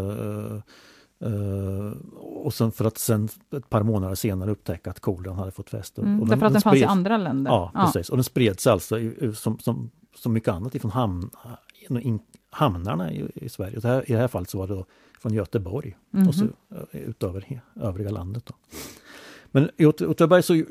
Uh, 1.26 1.92
och 2.16 2.54
sen 2.54 2.72
för 2.72 2.84
att 2.84 2.98
sen 2.98 3.28
ett 3.56 3.70
par 3.70 3.82
månader 3.82 4.14
senare 4.14 4.50
upptäcka 4.50 4.90
att 4.90 5.00
kolan 5.00 5.36
hade 5.36 5.50
fått 5.50 5.70
fäste. 5.70 6.00
Mm, 6.00 6.20
och 6.20 6.28
den, 6.28 6.38
därför 6.38 6.46
att 6.46 6.52
den, 6.52 6.60
den 6.60 6.62
fanns 6.62 6.78
i 6.78 6.84
andra 6.84 7.16
länder? 7.16 7.50
Ja, 7.50 7.70
ja, 7.74 7.84
precis. 7.84 8.08
Och 8.08 8.16
den 8.16 8.24
spreds 8.24 8.66
alltså 8.66 8.98
i, 8.98 9.32
som, 9.34 9.58
som, 9.58 9.90
som 10.16 10.32
mycket 10.32 10.48
annat 10.48 10.74
ifrån 10.74 10.90
hamn, 10.90 11.30
in, 11.88 12.18
hamnarna 12.50 13.12
i, 13.12 13.30
i 13.34 13.48
Sverige. 13.48 13.78
Det 13.78 13.88
här, 13.88 14.10
I 14.10 14.12
det 14.12 14.18
här 14.18 14.28
fallet 14.28 14.50
så 14.50 14.58
var 14.58 14.66
det 14.66 14.84
från 15.20 15.34
Göteborg 15.34 15.96
mm 16.12 16.24
-hmm. 16.24 16.28
och 16.28 16.34
så 16.34 16.44
eh, 16.44 17.00
utöver 17.00 17.60
övriga 17.80 18.10
landet. 18.10 18.46
Då. 18.46 18.54
Men 19.50 19.70
i 19.76 19.86
Åtvidaberg 19.86 20.42
så 20.42 20.64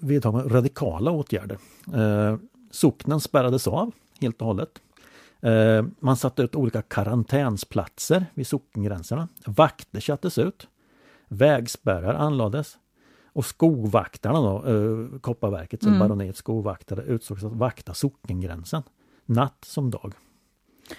vidtog 0.00 0.34
man 0.34 0.48
radikala 0.48 1.10
åtgärder. 1.10 1.58
Eh, 1.94 2.36
socknen 2.70 3.20
spärrades 3.20 3.66
av 3.66 3.92
helt 4.20 4.40
och 4.40 4.46
hållet. 4.46 4.80
Eh, 5.40 5.84
man 6.00 6.16
satte 6.16 6.42
ut 6.42 6.54
olika 6.54 6.82
karantänsplatser 6.82 8.26
vid 8.34 8.46
sockengränserna. 8.46 9.28
Vakter 9.46 10.00
sattes 10.00 10.38
ut. 10.38 10.68
Vägspärrar 11.28 12.14
anlades. 12.14 12.78
Och 13.32 13.46
skogvaktarna 13.46 14.40
då, 14.40 14.64
eh, 14.66 15.18
Kopparverkets 15.20 15.86
mm. 15.86 15.98
baroniets 15.98 16.38
skogvaktare 16.38 17.02
utsågs 17.02 17.44
att 17.44 17.52
vakta 17.52 17.94
sockengränsen. 17.94 18.82
Natt 19.26 19.64
som 19.64 19.90
dag. 19.90 20.12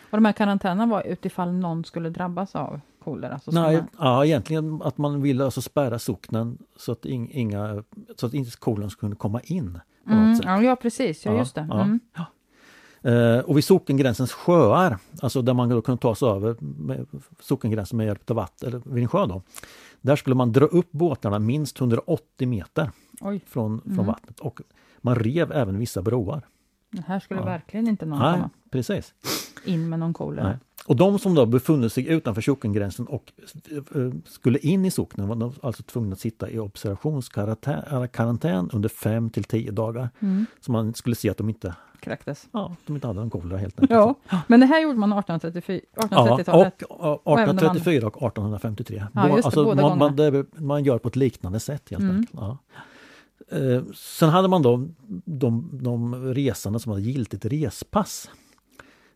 Och 0.09 0.17
de 0.17 0.25
här 0.25 0.33
karantänerna 0.33 0.85
var 0.85 1.07
utifall 1.07 1.53
någon 1.53 1.83
skulle 1.83 2.09
drabbas 2.09 2.55
av 2.55 2.79
kolera? 3.03 3.39
Nej, 3.45 3.83
ja, 3.99 4.25
egentligen 4.25 4.81
att 4.81 4.97
man 4.97 5.21
ville 5.21 5.45
alltså 5.45 5.61
spärra 5.61 5.99
socknen 5.99 6.57
så 6.75 6.91
att, 6.91 7.05
inga, 7.05 7.83
så 8.15 8.25
att 8.25 8.33
inte 8.33 8.57
koleran 8.57 8.89
skulle 8.89 9.15
komma 9.15 9.41
in. 9.41 9.79
Mm, 10.07 10.63
ja, 10.63 10.75
precis, 10.75 11.25
ja, 11.25 11.37
just 11.37 11.55
det. 11.55 11.61
Mm. 11.61 11.99
Ja, 12.15 12.25
Eh, 13.07 13.39
och 13.39 13.57
vid 13.57 13.63
sockengränsens 13.63 14.31
sjöar, 14.31 14.97
alltså 15.21 15.41
där 15.41 15.53
man 15.53 15.69
då 15.69 15.81
kunde 15.81 16.01
ta 16.01 16.15
sig 16.15 16.27
över 16.27 16.55
med 16.59 17.07
sockengränsen 17.39 17.97
med 17.97 18.05
hjälp 18.05 18.29
av 18.29 18.35
vatten, 18.35 18.69
eller 18.69 18.81
vid 18.85 19.03
en 19.03 19.09
sjö 19.09 19.25
då. 19.25 19.41
Där 20.01 20.15
skulle 20.15 20.35
man 20.35 20.51
dra 20.51 20.65
upp 20.65 20.91
båtarna 20.91 21.39
minst 21.39 21.79
180 21.79 22.47
meter 22.47 22.91
Oj. 23.21 23.41
från, 23.47 23.81
från 23.81 23.93
mm. 23.93 24.05
vattnet 24.05 24.39
och 24.39 24.61
man 24.97 25.15
rev 25.15 25.51
även 25.51 25.79
vissa 25.79 26.01
broar. 26.01 26.47
Det 26.91 27.03
här 27.07 27.19
skulle 27.19 27.39
ja. 27.39 27.45
verkligen 27.45 27.87
inte 27.87 28.05
någon 28.05 28.19
Nej, 28.19 28.33
komma 28.33 28.49
precis. 28.71 29.13
in 29.65 29.89
med 29.89 29.99
någon 29.99 30.13
kolera. 30.13 30.59
Och 30.85 30.95
de 30.95 31.19
som 31.19 31.35
då 31.35 31.45
befunnit 31.45 31.93
sig 31.93 32.07
utanför 32.07 32.41
sockengränsen 32.41 33.07
och 33.07 33.31
eh, 33.95 34.11
skulle 34.25 34.59
in 34.59 34.85
i 34.85 34.91
socknen 34.91 35.27
var 35.27 35.53
alltså 35.63 35.83
tvungna 35.83 36.13
att 36.13 36.19
sitta 36.19 36.49
i 36.49 36.59
observationskarantän 36.59 38.69
under 38.73 38.89
5 38.89 39.29
till 39.29 39.43
10 39.43 39.71
dagar. 39.71 40.09
Mm. 40.19 40.45
Så 40.59 40.71
man 40.71 40.93
skulle 40.93 41.15
se 41.15 41.29
att 41.29 41.37
de 41.37 41.49
inte 41.49 41.75
kräktes. 41.99 42.47
Ja, 42.51 42.75
de 42.85 42.95
inte 42.95 43.07
hade 43.07 43.19
någon 43.19 43.29
kolera 43.29 43.57
helt 43.57 43.79
enkelt. 43.79 43.99
Ja, 43.99 44.15
men 44.47 44.59
det 44.59 44.65
här 44.65 44.81
gjorde 44.81 44.97
man 44.99 45.13
1834, 45.13 45.81
1830-talet? 45.95 46.73
Ja, 46.89 47.21
och 47.23 47.39
1834 47.39 48.07
och 48.07 48.17
1853. 48.17 49.03
Ja, 49.13 49.29
just 49.29 49.37
det, 49.37 49.45
alltså, 49.45 49.63
båda 49.63 49.81
man, 49.81 49.97
man, 49.97 50.15
det, 50.15 50.45
man 50.53 50.83
gör 50.83 50.97
på 50.97 51.07
ett 51.07 51.15
liknande 51.15 51.59
sätt 51.59 51.89
helt 51.89 52.03
mm. 52.03 52.15
enkelt. 52.15 52.39
Ja. 52.41 52.57
Eh, 53.51 53.83
sen 53.95 54.29
hade 54.29 54.47
man 54.47 54.61
då 54.61 54.87
de, 55.25 55.69
de 55.73 56.15
resande 56.33 56.79
som 56.79 56.91
hade 56.91 57.01
giltigt 57.01 57.45
respass. 57.45 58.29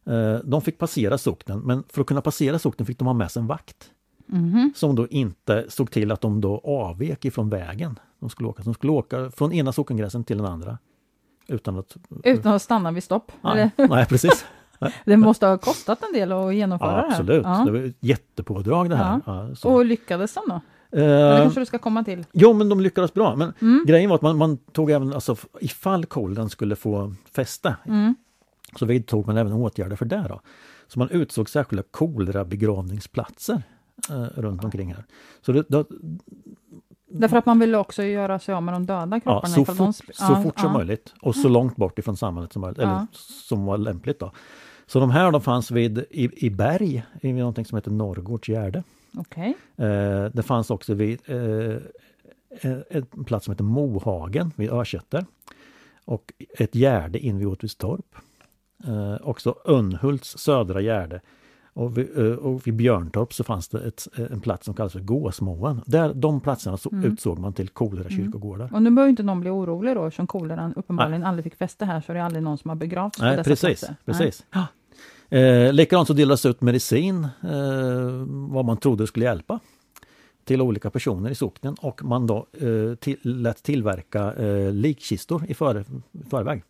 Eh, 0.05 0.35
de 0.43 0.61
fick 0.61 0.77
passera 0.77 1.17
socknen 1.17 1.59
men 1.59 1.83
för 1.89 2.01
att 2.01 2.07
kunna 2.07 2.21
passera 2.21 2.59
socknen 2.59 2.85
fick 2.85 2.99
de 2.99 3.07
ha 3.07 3.13
med 3.13 3.31
sig 3.31 3.39
en 3.39 3.47
vakt. 3.47 3.91
Mm. 4.31 4.73
Som 4.75 4.95
då 4.95 5.07
inte 5.07 5.65
såg 5.69 5.91
till 5.91 6.11
att 6.11 6.21
de 6.21 6.41
då 6.41 6.61
avvek 6.63 7.25
ifrån 7.25 7.49
vägen. 7.49 7.99
De 8.19 8.29
skulle 8.29 8.49
åka, 8.49 8.63
de 8.63 8.73
skulle 8.73 8.91
åka 8.91 9.31
från 9.31 9.53
ena 9.53 9.71
sockengränsen 9.71 10.23
till 10.23 10.37
den 10.37 10.45
andra. 10.45 10.77
Utan 11.51 11.79
att, 11.79 11.97
utan 12.23 12.53
att 12.53 12.61
stanna 12.61 12.91
vid 12.91 13.03
stopp? 13.03 13.31
Nej, 13.41 13.71
nej 13.77 14.05
precis. 14.05 14.45
Det 15.05 15.17
måste 15.17 15.47
ha 15.47 15.57
kostat 15.57 16.03
en 16.03 16.13
del 16.13 16.31
att 16.31 16.55
genomföra 16.55 16.91
ja, 16.91 17.07
absolut. 17.09 17.43
det 17.43 17.49
här? 17.49 17.59
Absolut, 17.59 17.73
det 17.73 17.79
var 17.79 17.87
ett 17.87 17.97
jättepådrag 17.99 18.89
det 18.89 18.95
här. 18.95 19.21
Ja. 19.25 19.49
Ja, 19.63 19.69
och 19.69 19.85
lyckades 19.85 20.33
de 20.33 20.41
då? 20.47 20.61
Uh, 20.99 21.05
det 21.05 21.39
kanske 21.41 21.59
du 21.59 21.65
ska 21.65 21.77
komma 21.77 22.03
till? 22.03 22.25
Jo, 22.31 22.53
men 22.53 22.69
de 22.69 22.79
lyckades 22.79 23.13
bra. 23.13 23.35
Men 23.35 23.53
mm. 23.59 23.85
grejen 23.87 24.09
var 24.09 24.15
att 24.15 24.21
man, 24.21 24.37
man, 24.37 24.57
tog 24.57 24.91
även, 24.91 25.13
alltså 25.13 25.35
ifall 25.59 26.05
kolen 26.05 26.49
skulle 26.49 26.75
få 26.75 27.13
fäste, 27.35 27.75
mm. 27.85 28.15
så 28.75 28.85
vidtog 28.85 29.27
man 29.27 29.37
även 29.37 29.53
åtgärder 29.53 29.95
för 29.95 30.05
det. 30.05 30.25
Då. 30.29 30.41
Så 30.87 30.99
man 30.99 31.09
utsåg 31.09 31.49
särskilda 31.49 31.83
kolerabegravningsplatser 31.91 33.63
eh, 34.09 34.41
runt 34.41 34.63
omkring 34.63 34.93
här. 34.93 35.05
Så 35.41 35.51
det, 35.51 35.63
det, 35.67 35.85
Därför 37.13 37.37
att 37.37 37.45
man 37.45 37.59
vill 37.59 37.75
också 37.75 38.03
göra 38.03 38.39
sig 38.39 38.55
av 38.55 38.63
med 38.63 38.73
de 38.73 38.85
döda 38.85 39.19
kropparna? 39.19 39.55
Ja, 39.57 39.65
så, 39.65 39.65
fort, 39.65 39.77
de... 40.07 40.13
så 40.13 40.35
fort 40.35 40.59
som 40.59 40.73
möjligt 40.73 41.13
och 41.21 41.35
så 41.35 41.49
långt 41.49 41.75
bort 41.75 41.99
ifrån 41.99 42.17
samhället 42.17 42.53
som 42.53 42.61
möjligt, 42.61 42.79
eller 42.79 43.07
som 43.47 43.65
var 43.65 43.77
lämpligt. 43.77 44.19
Då. 44.19 44.31
Så 44.85 44.99
de 44.99 45.11
här 45.11 45.31
de 45.31 45.41
fanns 45.41 45.71
vid, 45.71 45.97
i, 46.09 46.45
i 46.45 46.49
berg, 46.49 47.03
i 47.21 47.33
någonting 47.33 47.65
som 47.65 47.75
heter 47.75 47.91
Norrgårds 47.91 48.49
gärde. 48.49 48.83
Okay. 49.17 49.53
Eh, 49.77 50.25
det 50.25 50.43
fanns 50.43 50.69
också 50.69 50.93
vid 50.93 51.19
eh, 51.25 51.77
en 52.89 53.23
plats 53.25 53.45
som 53.45 53.51
heter 53.51 53.63
Mohagen 53.63 54.51
vid 54.55 54.71
Örsätter. 54.71 55.25
Och 56.05 56.33
ett 56.57 56.75
gärde 56.75 57.19
in 57.19 57.37
vid 57.37 57.47
Åtvidstorp. 57.47 58.15
Eh, 58.87 59.15
också 59.21 59.55
Önhults 59.65 60.37
södra 60.37 60.81
gärde 60.81 61.21
och 61.73 61.97
vid, 61.97 62.17
eh, 62.17 62.25
och 62.25 62.67
vid 62.67 62.73
Björntorp 62.73 63.33
så 63.33 63.43
fanns 63.43 63.67
det 63.67 63.87
ett, 63.87 64.07
en 64.31 64.41
plats 64.41 64.65
som 64.65 64.73
kallas 64.73 64.93
för 64.93 64.99
Gåsmoen. 64.99 65.81
Där, 65.85 66.13
de 66.13 66.41
platserna 66.41 66.77
så 66.77 66.89
mm. 66.91 67.11
utsåg 67.11 67.39
man 67.39 67.53
till 67.53 67.69
kolera 67.69 68.09
mm. 68.09 68.73
Och 68.73 68.83
nu 68.83 68.91
behöver 68.91 69.09
inte 69.09 69.23
någon 69.23 69.39
bli 69.39 69.49
orolig 69.49 69.95
då 69.95 70.05
eftersom 70.05 70.27
koleran 70.27 70.73
uppenbarligen 70.73 71.21
Nej. 71.21 71.27
aldrig 71.29 71.43
fick 71.43 71.55
fäste 71.55 71.85
här 71.85 72.01
så 72.01 72.11
är 72.11 72.15
det 72.15 72.23
aldrig 72.23 72.43
någon 72.43 72.57
som 72.57 72.69
har 72.69 72.75
begravts 72.75 73.19
Nej, 73.19 73.37
på 73.37 73.37
dessa 73.37 73.49
precis, 73.49 73.79
platser. 73.79 73.95
Precis. 74.05 74.45
Nej. 74.55 74.65
Eh, 75.41 75.73
likadant 75.73 76.07
så 76.07 76.13
delades 76.13 76.45
ut 76.45 76.61
medicin, 76.61 77.23
eh, 77.23 78.25
vad 78.27 78.65
man 78.65 78.77
trodde 78.77 79.07
skulle 79.07 79.25
hjälpa 79.25 79.59
till 80.43 80.61
olika 80.61 80.89
personer 80.89 81.29
i 81.29 81.35
socknen 81.35 81.75
och 81.81 82.03
man 82.03 82.27
då 82.27 82.47
eh, 82.53 82.95
till, 82.95 83.17
lät 83.21 83.63
tillverka 83.63 84.33
eh, 84.33 84.73
likkistor 84.73 85.45
i 85.47 85.53
före, 85.53 85.85
förväg. 86.29 86.63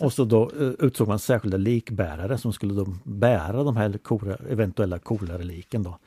Och 0.00 0.12
så 0.12 0.24
då 0.24 0.50
uh, 0.60 0.72
utsåg 0.78 1.08
man 1.08 1.18
särskilda 1.18 1.56
likbärare 1.56 2.38
som 2.38 2.52
skulle 2.52 2.74
då 2.74 2.86
bära 3.04 3.64
de 3.64 3.76
här 3.76 3.98
kora, 3.98 4.36
eventuella 4.50 4.98
kolareliken 4.98 5.82
då 5.82 5.98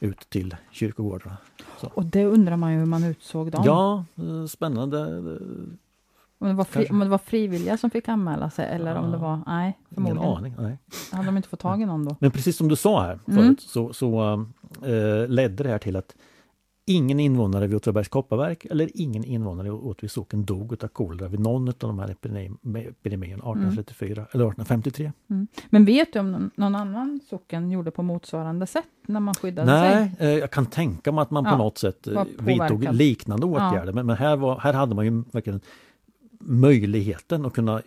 ut 0.00 0.30
till 0.30 0.56
kyrkogårdarna. 0.70 1.36
Så. 1.80 1.90
Och 1.94 2.04
det 2.04 2.24
undrar 2.24 2.56
man 2.56 2.72
ju 2.72 2.78
hur 2.78 2.86
man 2.86 3.04
utsåg 3.04 3.50
dem? 3.50 3.62
Ja, 3.66 4.04
eh, 4.16 4.46
spännande. 4.46 4.98
Om 6.38 6.48
det, 6.48 6.54
var 6.54 6.64
fri, 6.64 6.88
om 6.90 6.98
det 6.98 7.08
var 7.08 7.18
frivilliga 7.18 7.76
som 7.76 7.90
fick 7.90 8.08
anmäla 8.08 8.50
sig 8.50 8.66
eller 8.66 8.94
ja. 8.94 9.00
om 9.00 9.10
det 9.10 9.18
var, 9.18 9.40
nej, 9.46 9.78
förmodligen. 9.94 10.22
Ingen 10.22 10.36
aning. 10.36 10.54
Nej. 10.58 10.78
Hade 11.12 11.26
de 11.26 11.36
inte 11.36 11.48
fått 11.48 11.60
tag 11.60 11.82
i 11.82 11.86
någon 11.86 12.04
då? 12.04 12.16
Men 12.20 12.30
precis 12.30 12.56
som 12.56 12.68
du 12.68 12.76
sa 12.76 13.02
här 13.02 13.18
mm. 13.28 13.42
förut 13.42 13.60
så, 13.60 13.92
så 13.92 14.32
äh, 14.82 15.28
ledde 15.28 15.62
det 15.62 15.68
här 15.70 15.78
till 15.78 15.96
att 15.96 16.14
ingen 16.90 17.20
invånare 17.20 17.66
vid 17.66 17.76
Åtvidabergs 17.76 18.08
kopparverk 18.08 18.64
eller 18.64 18.90
ingen 18.94 19.24
invånare 19.24 19.68
i 19.68 19.70
Åtvid 19.70 20.10
socken 20.10 20.44
dog 20.44 20.84
av 20.84 20.88
kolera 20.88 21.28
vid 21.28 21.40
någon 21.40 21.68
av 21.68 21.74
de 21.78 21.98
här 21.98 22.10
epidemierna 22.10 23.42
1834 23.42 24.06
mm. 24.06 24.28
eller 24.32 24.44
1853. 24.44 25.12
Mm. 25.30 25.46
Men 25.70 25.84
vet 25.84 26.12
du 26.12 26.18
om 26.18 26.32
någon, 26.32 26.50
någon, 26.54 26.74
annan 26.74 27.20
socken 27.30 27.70
gjorde 27.70 27.90
på 27.90 28.02
motsvarande 28.02 28.66
sätt 28.66 28.84
när 29.06 29.20
man 29.20 29.34
skyddade 29.34 29.72
Nej, 29.72 30.12
sig? 30.18 30.28
Eh, 30.28 30.38
jag 30.38 30.50
kan 30.50 30.66
tänka 30.66 31.12
mig 31.12 31.22
att 31.22 31.30
man 31.30 31.44
ja, 31.44 31.50
på 31.50 31.56
något 31.56 31.78
sätt 31.78 32.06
eh, 32.06 32.24
vidtog 32.38 32.94
liknande 32.94 33.46
åtgärder. 33.46 33.86
Ja. 33.86 33.92
Men, 33.92 34.06
men, 34.06 34.16
här, 34.16 34.36
var, 34.36 34.58
här 34.58 34.72
hade 34.72 34.94
man 34.94 35.04
ju 35.04 35.22
verkligen 35.32 35.60
möjligheten 36.40 37.46
att 37.46 37.52
kunna 37.52 37.82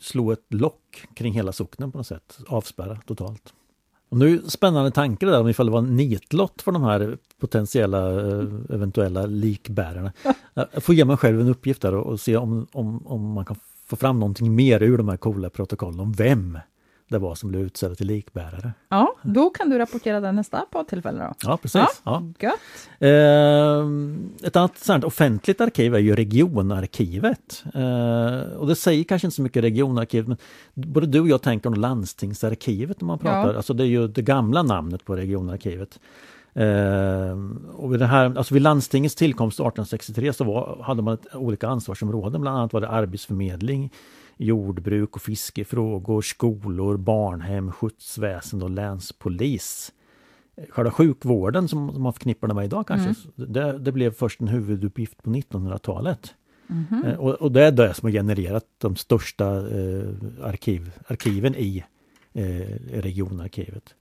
slå 0.00 0.32
ett 0.32 0.46
lock 0.48 1.06
kring 1.14 1.32
hela 1.32 1.52
socknen 1.52 1.92
på 1.92 1.98
något 1.98 2.06
sätt, 2.06 2.38
avspärra 2.48 2.96
totalt. 2.96 3.54
Och 4.12 4.18
nu 4.18 4.42
spännande 4.46 4.90
tanke 4.90 5.26
där 5.26 5.40
om 5.40 5.48
ifall 5.48 5.66
det 5.66 5.72
var 5.72 5.78
en 5.78 5.96
nitlott 5.96 6.62
för 6.62 6.72
de 6.72 6.82
här 6.82 7.18
potentiella 7.40 8.10
eh, 8.10 8.44
eventuella 8.70 9.26
likbärarna. 9.26 10.12
Jag 10.54 10.82
får 10.82 10.94
ge 10.94 11.04
mig 11.04 11.16
själv 11.16 11.40
en 11.40 11.48
uppgift 11.48 11.82
där 11.82 11.94
och, 11.94 12.06
och 12.06 12.20
se 12.20 12.36
om, 12.36 12.66
om, 12.72 13.06
om 13.06 13.32
man 13.32 13.44
kan 13.44 13.56
få 13.86 13.96
fram 13.96 14.20
någonting 14.20 14.54
mer 14.54 14.82
ur 14.82 14.98
de 14.98 15.08
här 15.08 15.16
coola 15.16 15.50
protokollen 15.50 16.00
om 16.00 16.12
vem 16.12 16.58
det 17.12 17.18
var 17.18 17.34
som 17.34 17.48
blev 17.48 17.62
utsedda 17.62 17.94
till 17.94 18.06
likbärare. 18.06 18.72
Ja, 18.88 19.14
då 19.22 19.50
kan 19.50 19.70
du 19.70 19.78
rapportera 19.78 20.20
det 20.20 20.32
nästa 20.32 20.64
poddtillfälle 20.70 21.24
då. 21.24 21.34
Ja, 21.42 21.56
precis. 21.56 22.02
Ja, 22.04 22.22
Gött. 22.38 22.54
Eh, 22.98 24.46
ett 24.46 24.56
annat 24.56 24.78
sånt 24.78 25.04
offentligt 25.04 25.60
arkiv 25.60 25.94
är 25.94 25.98
ju 25.98 26.16
regionarkivet. 26.16 27.64
Eh, 27.74 28.56
och 28.56 28.66
det 28.66 28.76
säger 28.76 29.04
kanske 29.04 29.26
inte 29.26 29.36
så 29.36 29.42
mycket 29.42 29.64
regionarkiv, 29.64 30.28
men 30.28 30.36
både 30.74 31.06
du 31.06 31.20
och 31.20 31.28
jag 31.28 31.42
tänker 31.42 31.70
på 31.70 31.76
landstingsarkivet 31.76 33.00
när 33.00 33.06
man 33.06 33.18
pratar, 33.18 33.50
ja. 33.50 33.56
alltså 33.56 33.74
det 33.74 33.84
är 33.84 33.88
ju 33.88 34.08
det 34.08 34.22
gamla 34.22 34.62
namnet 34.62 35.04
på 35.04 35.16
regionarkivet. 35.16 35.98
Eh, 36.54 37.38
och 37.72 37.92
vid, 37.92 38.00
det 38.00 38.06
här, 38.06 38.38
alltså 38.38 38.54
vid 38.54 38.62
landstingets 38.62 39.14
tillkomst 39.14 39.54
1863 39.54 40.32
så 40.32 40.44
var, 40.44 40.78
hade 40.82 41.02
man 41.02 41.14
ett, 41.14 41.34
olika 41.34 41.68
ansvarsområden, 41.68 42.40
bland 42.40 42.58
annat 42.58 42.72
var 42.72 42.80
det 42.80 42.88
arbetsförmedling, 42.88 43.90
jordbruk 44.36 45.16
och 45.16 45.22
fiskefrågor, 45.22 46.22
skolor, 46.22 46.96
barnhem, 46.96 47.72
skjutsväsende 47.72 48.64
och 48.64 48.70
länspolis. 48.70 49.92
Själva 50.68 50.90
sjukvården 50.90 51.68
som 51.68 52.02
man 52.02 52.12
förknippar 52.12 52.54
med 52.54 52.64
idag 52.64 52.86
kanske, 52.86 53.08
mm. 53.08 53.52
det, 53.52 53.78
det, 53.78 53.92
blev 53.92 54.12
först 54.12 54.40
en 54.40 54.48
huvuduppgift 54.48 55.22
på 55.22 55.30
1900-talet. 55.30 56.34
Mm. 56.68 57.18
Och, 57.18 57.34
och, 57.34 57.52
det 57.52 57.62
är 57.62 57.72
det 57.72 57.94
som 57.94 58.06
har 58.06 58.12
genererat 58.12 58.64
de 58.78 58.96
största 58.96 59.56
eh, 59.56 60.08
arkiv, 60.42 60.90
arkiven 61.06 61.54
i 61.54 61.84
eh, 62.32 62.42
regionarkivet. 62.92 63.94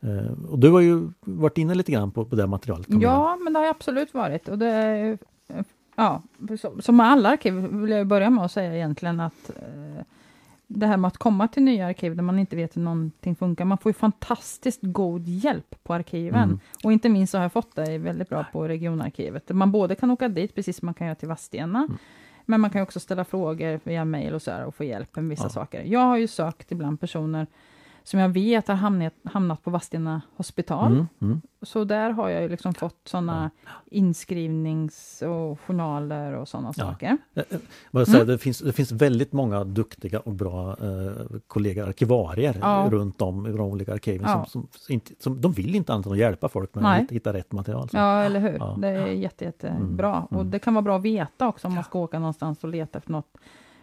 Eh, 0.00 0.32
och 0.50 0.58
du 0.58 0.70
har 0.70 0.80
ju 0.80 1.10
varit 1.20 1.58
inne 1.58 1.74
lite 1.74 1.92
grann 1.92 2.10
på, 2.10 2.24
på 2.24 2.36
det 2.36 2.46
materialet. 2.46 2.86
Ja, 2.90 3.36
men 3.36 3.52
det 3.52 3.58
har 3.58 3.66
jag 3.66 3.76
absolut 3.76 4.14
varit. 4.14 4.48
Och 4.48 4.58
det 4.58 5.18
Ja, 6.02 6.22
som 6.80 6.96
med 6.96 7.06
alla 7.06 7.28
arkiv 7.28 7.54
vill 7.54 7.90
jag 7.90 8.06
börja 8.06 8.30
med 8.30 8.44
att 8.44 8.52
säga 8.52 8.74
egentligen 8.74 9.20
att 9.20 9.50
eh, 9.50 10.04
det 10.66 10.86
här 10.86 10.96
med 10.96 11.08
att 11.08 11.18
komma 11.18 11.48
till 11.48 11.62
nya 11.62 11.86
arkiv 11.86 12.16
där 12.16 12.22
man 12.22 12.38
inte 12.38 12.56
vet 12.56 12.76
hur 12.76 12.82
någonting 12.82 13.36
funkar, 13.36 13.64
man 13.64 13.78
får 13.78 13.90
ju 13.90 13.94
fantastiskt 13.94 14.80
god 14.82 15.28
hjälp 15.28 15.74
på 15.82 15.94
arkiven. 15.94 16.42
Mm. 16.42 16.60
Och 16.84 16.92
inte 16.92 17.08
minst 17.08 17.30
så 17.30 17.38
har 17.38 17.42
jag 17.42 17.52
fått 17.52 17.76
det 17.76 17.98
väldigt 17.98 18.28
bra 18.28 18.46
på 18.52 18.68
regionarkivet. 18.68 19.48
Man 19.48 19.72
både 19.72 19.94
kan 19.94 20.10
åka 20.10 20.28
dit, 20.28 20.54
precis 20.54 20.76
som 20.76 20.86
man 20.86 20.94
kan 20.94 21.06
göra 21.06 21.14
till 21.14 21.28
Vadstena, 21.28 21.78
mm. 21.78 21.98
men 22.46 22.60
man 22.60 22.70
kan 22.70 22.82
också 22.82 23.00
ställa 23.00 23.24
frågor 23.24 23.80
via 23.84 24.04
mail 24.04 24.34
och 24.34 24.42
så 24.42 24.50
här 24.50 24.64
och 24.64 24.74
få 24.74 24.84
hjälp 24.84 25.16
med 25.16 25.28
vissa 25.28 25.44
ja. 25.44 25.48
saker. 25.48 25.82
Jag 25.82 26.00
har 26.00 26.16
ju 26.16 26.26
sökt 26.26 26.72
ibland 26.72 27.00
personer 27.00 27.46
som 28.04 28.20
jag 28.20 28.28
vet 28.28 28.68
har 28.68 28.74
hamnat, 28.74 29.12
hamnat 29.24 29.62
på 29.62 29.70
Vadstena 29.70 30.22
hospital. 30.36 30.92
Mm, 30.92 31.08
mm. 31.20 31.40
Så 31.62 31.84
där 31.84 32.10
har 32.10 32.28
jag 32.28 32.42
ju 32.42 32.48
liksom 32.48 32.74
fått 32.74 33.00
sådana 33.04 33.50
ja. 33.64 33.70
inskrivnings 33.90 35.22
och 35.22 35.60
journaler 35.60 36.32
och 36.32 36.48
sådana 36.48 36.72
ja. 36.76 36.84
saker. 36.84 37.18
Eh, 37.34 37.42
eh, 37.92 38.04
säga, 38.04 38.16
mm. 38.16 38.26
det, 38.26 38.38
finns, 38.38 38.58
det 38.58 38.72
finns 38.72 38.92
väldigt 38.92 39.32
många 39.32 39.64
duktiga 39.64 40.20
och 40.20 40.32
bra 40.32 40.70
eh, 40.70 41.38
kollegor, 41.46 41.88
arkivarier 41.88 42.56
ja. 42.60 42.88
runt 42.90 43.22
om 43.22 43.46
i 43.46 43.50
de 43.50 43.60
olika 43.60 43.92
arkiven. 43.92 44.28
Som, 44.28 44.46
som, 44.46 44.68
inte, 44.88 45.12
som, 45.18 45.40
de 45.40 45.52
vill 45.52 45.74
inte 45.74 45.92
annat 45.92 46.06
än 46.06 46.12
att 46.12 46.18
hjälpa 46.18 46.48
folk 46.48 46.74
med 46.74 46.82
Nej. 46.84 47.04
att 47.04 47.12
hitta 47.12 47.32
rätt 47.32 47.52
material. 47.52 47.88
Så. 47.88 47.96
Ja, 47.96 48.22
eller 48.22 48.40
hur. 48.40 48.80
Det 48.80 48.88
är 48.88 49.06
jätte, 49.06 49.44
jättebra. 49.44 50.16
Mm, 50.16 50.24
och 50.24 50.40
mm. 50.40 50.50
det 50.50 50.58
kan 50.58 50.74
vara 50.74 50.82
bra 50.82 50.96
att 50.96 51.02
veta 51.02 51.48
också 51.48 51.66
om 51.66 51.74
man 51.74 51.84
ska 51.84 51.98
åka 51.98 52.18
någonstans 52.18 52.64
och 52.64 52.70
leta 52.70 52.98
efter 52.98 53.12
något. 53.12 53.36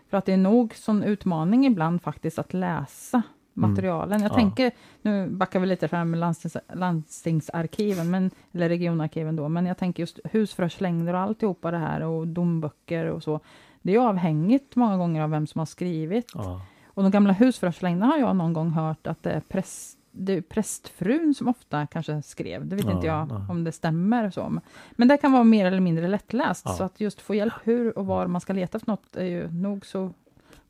För 0.10 0.18
att 0.18 0.26
det 0.26 0.34
är 0.34 0.38
nog 0.38 0.76
sån 0.76 1.04
utmaning 1.04 1.66
ibland 1.66 2.02
faktiskt 2.02 2.40
att 2.40 2.54
läsa. 2.54 3.22
Materialen. 3.60 4.22
Jag 4.22 4.32
ja. 4.32 4.36
tänker, 4.36 4.72
nu 5.02 5.28
backar 5.28 5.60
vi 5.60 5.68
lite 5.68 5.88
fram 5.88 6.16
landstings, 6.16 6.58
landstingsarkiven, 6.74 8.12
men, 8.12 8.32
eller 8.52 8.70
regionarkiven 8.70 9.36
då, 9.36 9.50
men 9.50 9.66
jag 9.66 9.78
tänker 9.78 10.04
just 10.04 10.20
husförhörslängder 10.24 11.14
och 11.14 11.20
alltihopa 11.20 11.72
det 11.72 11.78
här 11.78 12.02
och 12.02 12.28
domböcker 12.28 13.06
och 13.06 13.24
så. 13.24 13.40
Det 13.82 13.96
är 13.96 14.00
avhängigt 14.00 14.76
många 14.76 14.98
gånger 14.98 15.22
av 15.22 15.30
vem 15.30 15.48
som 15.48 15.60
har 15.60 15.66
skrivit. 15.66 16.32
Ja. 16.34 16.62
Och 16.88 17.04
de 17.04 17.12
gamla 17.12 17.34
husförhörslängderna 17.34 18.06
har 18.06 18.18
jag 18.18 18.36
någon 18.36 18.54
gång 18.54 18.70
hört 18.70 19.08
att 19.08 19.24
det 19.24 19.32
är 19.32 19.42
präst 19.42 20.00
det 20.12 20.34
är 20.34 20.42
prästfrun 20.42 21.34
som 21.34 21.48
ofta 21.48 21.88
kanske 21.88 22.22
skrev, 22.22 22.68
det 22.68 22.76
vet 22.76 22.86
ja, 22.86 22.92
inte 22.92 23.08
jag 23.08 23.28
ja. 23.30 23.46
om 23.50 23.64
det 23.64 23.72
stämmer. 23.72 24.30
så. 24.30 24.60
Men 24.92 25.08
det 25.08 25.18
kan 25.18 25.32
vara 25.32 25.44
mer 25.44 25.66
eller 25.66 25.80
mindre 25.80 26.08
lättläst, 26.08 26.78
så 26.78 26.84
att 26.84 27.02
just 27.02 27.22
få 27.22 27.36
hjälp 27.36 27.54
hur 27.64 27.98
och 27.98 28.06
var 28.06 28.28
man 28.28 28.42
ska 28.42 28.54
leta 28.54 28.78
efter 28.78 28.92
något 28.92 29.16
är 29.16 29.26
ju 29.26 29.52
nog 29.52 29.86
så 29.86 30.14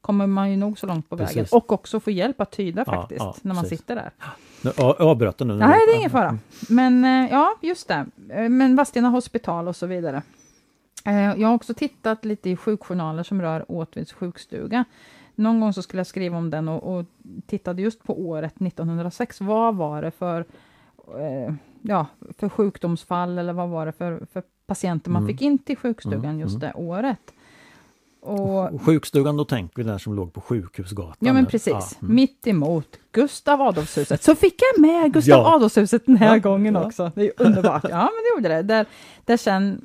kommer 0.01 0.27
man 0.27 0.51
ju 0.51 0.57
nog 0.57 0.79
så 0.79 0.87
långt 0.87 1.09
på 1.09 1.17
precis. 1.17 1.37
vägen. 1.37 1.47
Och 1.51 1.71
också 1.71 1.99
få 1.99 2.11
hjälp 2.11 2.41
att 2.41 2.51
tyda 2.51 2.83
ja, 2.87 2.93
faktiskt, 2.93 3.19
ja, 3.19 3.35
när 3.41 3.53
man 3.53 3.63
precis. 3.63 3.79
sitter 3.79 3.95
där. 3.95 4.11
Jag 4.61 5.01
avbröt 5.01 5.39
nu. 5.39 5.45
Nej, 5.55 5.79
det 5.87 5.93
är 5.93 5.97
ingen 5.97 6.09
fara. 6.09 6.37
Men 6.69 7.05
eh, 7.05 7.31
ja, 7.31 7.55
just 7.61 7.87
det. 7.87 8.05
Eh, 8.29 8.49
men 8.49 8.75
Vadstena 8.75 9.09
hospital 9.09 9.67
och 9.67 9.75
så 9.75 9.85
vidare. 9.85 10.21
Eh, 11.05 11.15
jag 11.15 11.47
har 11.47 11.55
också 11.55 11.73
tittat 11.73 12.25
lite 12.25 12.49
i 12.49 12.55
sjukjournaler 12.55 13.23
som 13.23 13.41
rör 13.41 13.65
Åtvids 13.67 14.13
sjukstuga. 14.13 14.85
Någon 15.35 15.59
gång 15.59 15.73
så 15.73 15.81
skulle 15.81 15.99
jag 15.99 16.07
skriva 16.07 16.37
om 16.37 16.49
den 16.49 16.67
och, 16.67 16.97
och 16.97 17.05
tittade 17.47 17.81
just 17.81 18.03
på 18.03 18.21
året 18.21 18.61
1906. 18.61 19.41
Vad 19.41 19.75
var 19.75 20.01
det 20.01 20.11
för, 20.11 20.45
ja, 21.81 22.05
för 22.37 22.49
sjukdomsfall 22.49 23.37
eller 23.37 23.53
vad 23.53 23.69
var 23.69 23.85
det 23.85 23.91
för, 23.91 24.25
för 24.33 24.43
patienter 24.65 25.11
man 25.11 25.23
mm. 25.23 25.33
fick 25.33 25.41
in 25.41 25.57
till 25.57 25.77
sjukstugan 25.77 26.25
mm, 26.25 26.39
just 26.39 26.55
mm. 26.55 26.59
det 26.59 26.73
året? 26.73 27.33
Och, 28.21 28.81
sjukstugan, 28.81 29.37
då 29.37 29.45
tänker 29.45 29.75
vi 29.75 29.83
den 29.83 29.99
som 29.99 30.13
låg 30.13 30.33
på 30.33 30.41
Sjukhusgatan. 30.41 31.15
Ja, 31.19 31.33
men 31.33 31.45
precis. 31.45 31.73
Ja. 31.73 31.89
Mm. 32.01 32.15
Mitt 32.15 32.47
emot 32.47 32.87
Gustav 33.11 33.61
Adolfshuset. 33.61 34.23
Så 34.23 34.35
fick 34.35 34.55
jag 34.61 34.81
med 34.81 35.13
Gustav 35.13 35.39
ja. 35.39 35.55
Adolfshuset 35.55 36.05
den 36.05 36.17
här 36.17 36.35
ja. 36.35 36.39
gången 36.39 36.75
också. 36.75 37.11
Det 37.15 37.21
är 37.21 37.31
underbart. 37.37 37.83
Ja, 37.89 37.97
men 37.97 38.23
det 38.23 38.35
gjorde 38.35 38.55
det. 38.55 38.61
Där, 38.61 38.85
där 39.25 39.37
sen, 39.37 39.81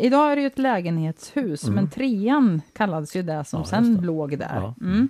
idag 0.00 0.32
är 0.32 0.36
det 0.36 0.42
ju 0.42 0.46
ett 0.46 0.58
lägenhetshus, 0.58 1.62
mm. 1.62 1.74
men 1.74 1.90
trean 1.90 2.62
kallades 2.72 3.16
ju 3.16 3.22
det 3.22 3.44
som 3.44 3.64
sen 3.64 3.96
det. 3.96 4.06
låg 4.06 4.38
där. 4.38 4.74
Mm. 4.80 5.08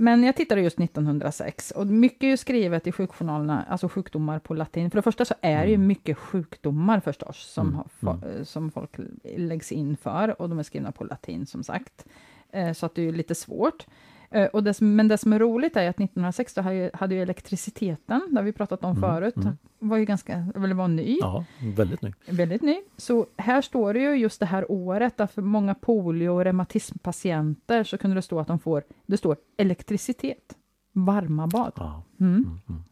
Men 0.00 0.24
jag 0.24 0.36
tittade 0.36 0.60
just 0.60 0.80
1906 0.80 1.70
och 1.70 1.86
mycket 1.86 2.22
är 2.22 2.36
skrivet 2.36 2.86
i 2.86 2.92
sjukjournalerna, 2.92 3.64
alltså 3.68 3.88
sjukdomar 3.88 4.38
på 4.38 4.54
latin. 4.54 4.90
För 4.90 4.98
det 4.98 5.02
första 5.02 5.24
så 5.24 5.34
är 5.40 5.62
det 5.62 5.68
ju 5.68 5.74
mm. 5.74 5.86
mycket 5.86 6.18
sjukdomar 6.18 7.00
förstås 7.00 7.52
som, 7.52 7.84
mm. 8.02 8.22
mm. 8.22 8.44
som 8.44 8.70
folk 8.70 8.90
läggs 9.36 9.72
in 9.72 9.96
för 9.96 10.40
och 10.40 10.48
de 10.48 10.58
är 10.58 10.62
skrivna 10.62 10.92
på 10.92 11.04
latin 11.04 11.46
som 11.46 11.64
sagt. 11.64 12.06
Eh, 12.50 12.72
så 12.72 12.86
att 12.86 12.94
det 12.94 13.08
är 13.08 13.12
lite 13.12 13.34
svårt. 13.34 13.86
Eh, 14.30 14.46
och 14.46 14.64
det, 14.64 14.80
men 14.80 15.08
det 15.08 15.18
som 15.18 15.32
är 15.32 15.38
roligt 15.38 15.76
är 15.76 15.88
att 15.88 16.00
1906 16.00 16.56
hade 16.56 16.74
ju, 16.74 16.90
hade 16.94 17.14
ju 17.14 17.22
elektriciteten, 17.22 18.20
det 18.30 18.36
har 18.36 18.42
vi 18.42 18.52
pratat 18.52 18.84
om 18.84 18.90
mm, 18.90 19.02
förut, 19.02 19.36
mm. 19.36 19.58
var 19.78 19.96
ju 19.96 20.04
ganska, 20.04 20.46
eller 20.54 20.74
var 20.74 20.88
ny. 20.88 21.18
Ja, 21.20 21.44
väldigt 21.76 22.02
ny. 22.02 22.12
Väldigt 22.28 22.62
ny. 22.62 22.80
Så 22.96 23.26
här 23.36 23.62
står 23.62 23.94
det 23.94 24.00
ju 24.00 24.14
just 24.14 24.40
det 24.40 24.46
här 24.46 24.72
året, 24.72 25.20
att 25.20 25.32
för 25.32 25.42
många 25.42 25.74
polio 25.74 26.28
och 26.28 26.44
reumatismpatienter 26.44 27.84
så 27.84 27.98
kunde 27.98 28.16
det 28.16 28.22
stå 28.22 28.40
att 28.40 28.46
de 28.46 28.58
får, 28.58 28.84
det 29.06 29.16
står 29.16 29.36
elektricitet, 29.56 30.56
varma 30.92 31.46
bad. 31.46 31.72
Ja. 31.76 32.02
Mm. 32.20 32.34
mm, 32.34 32.60
mm. 32.68 32.82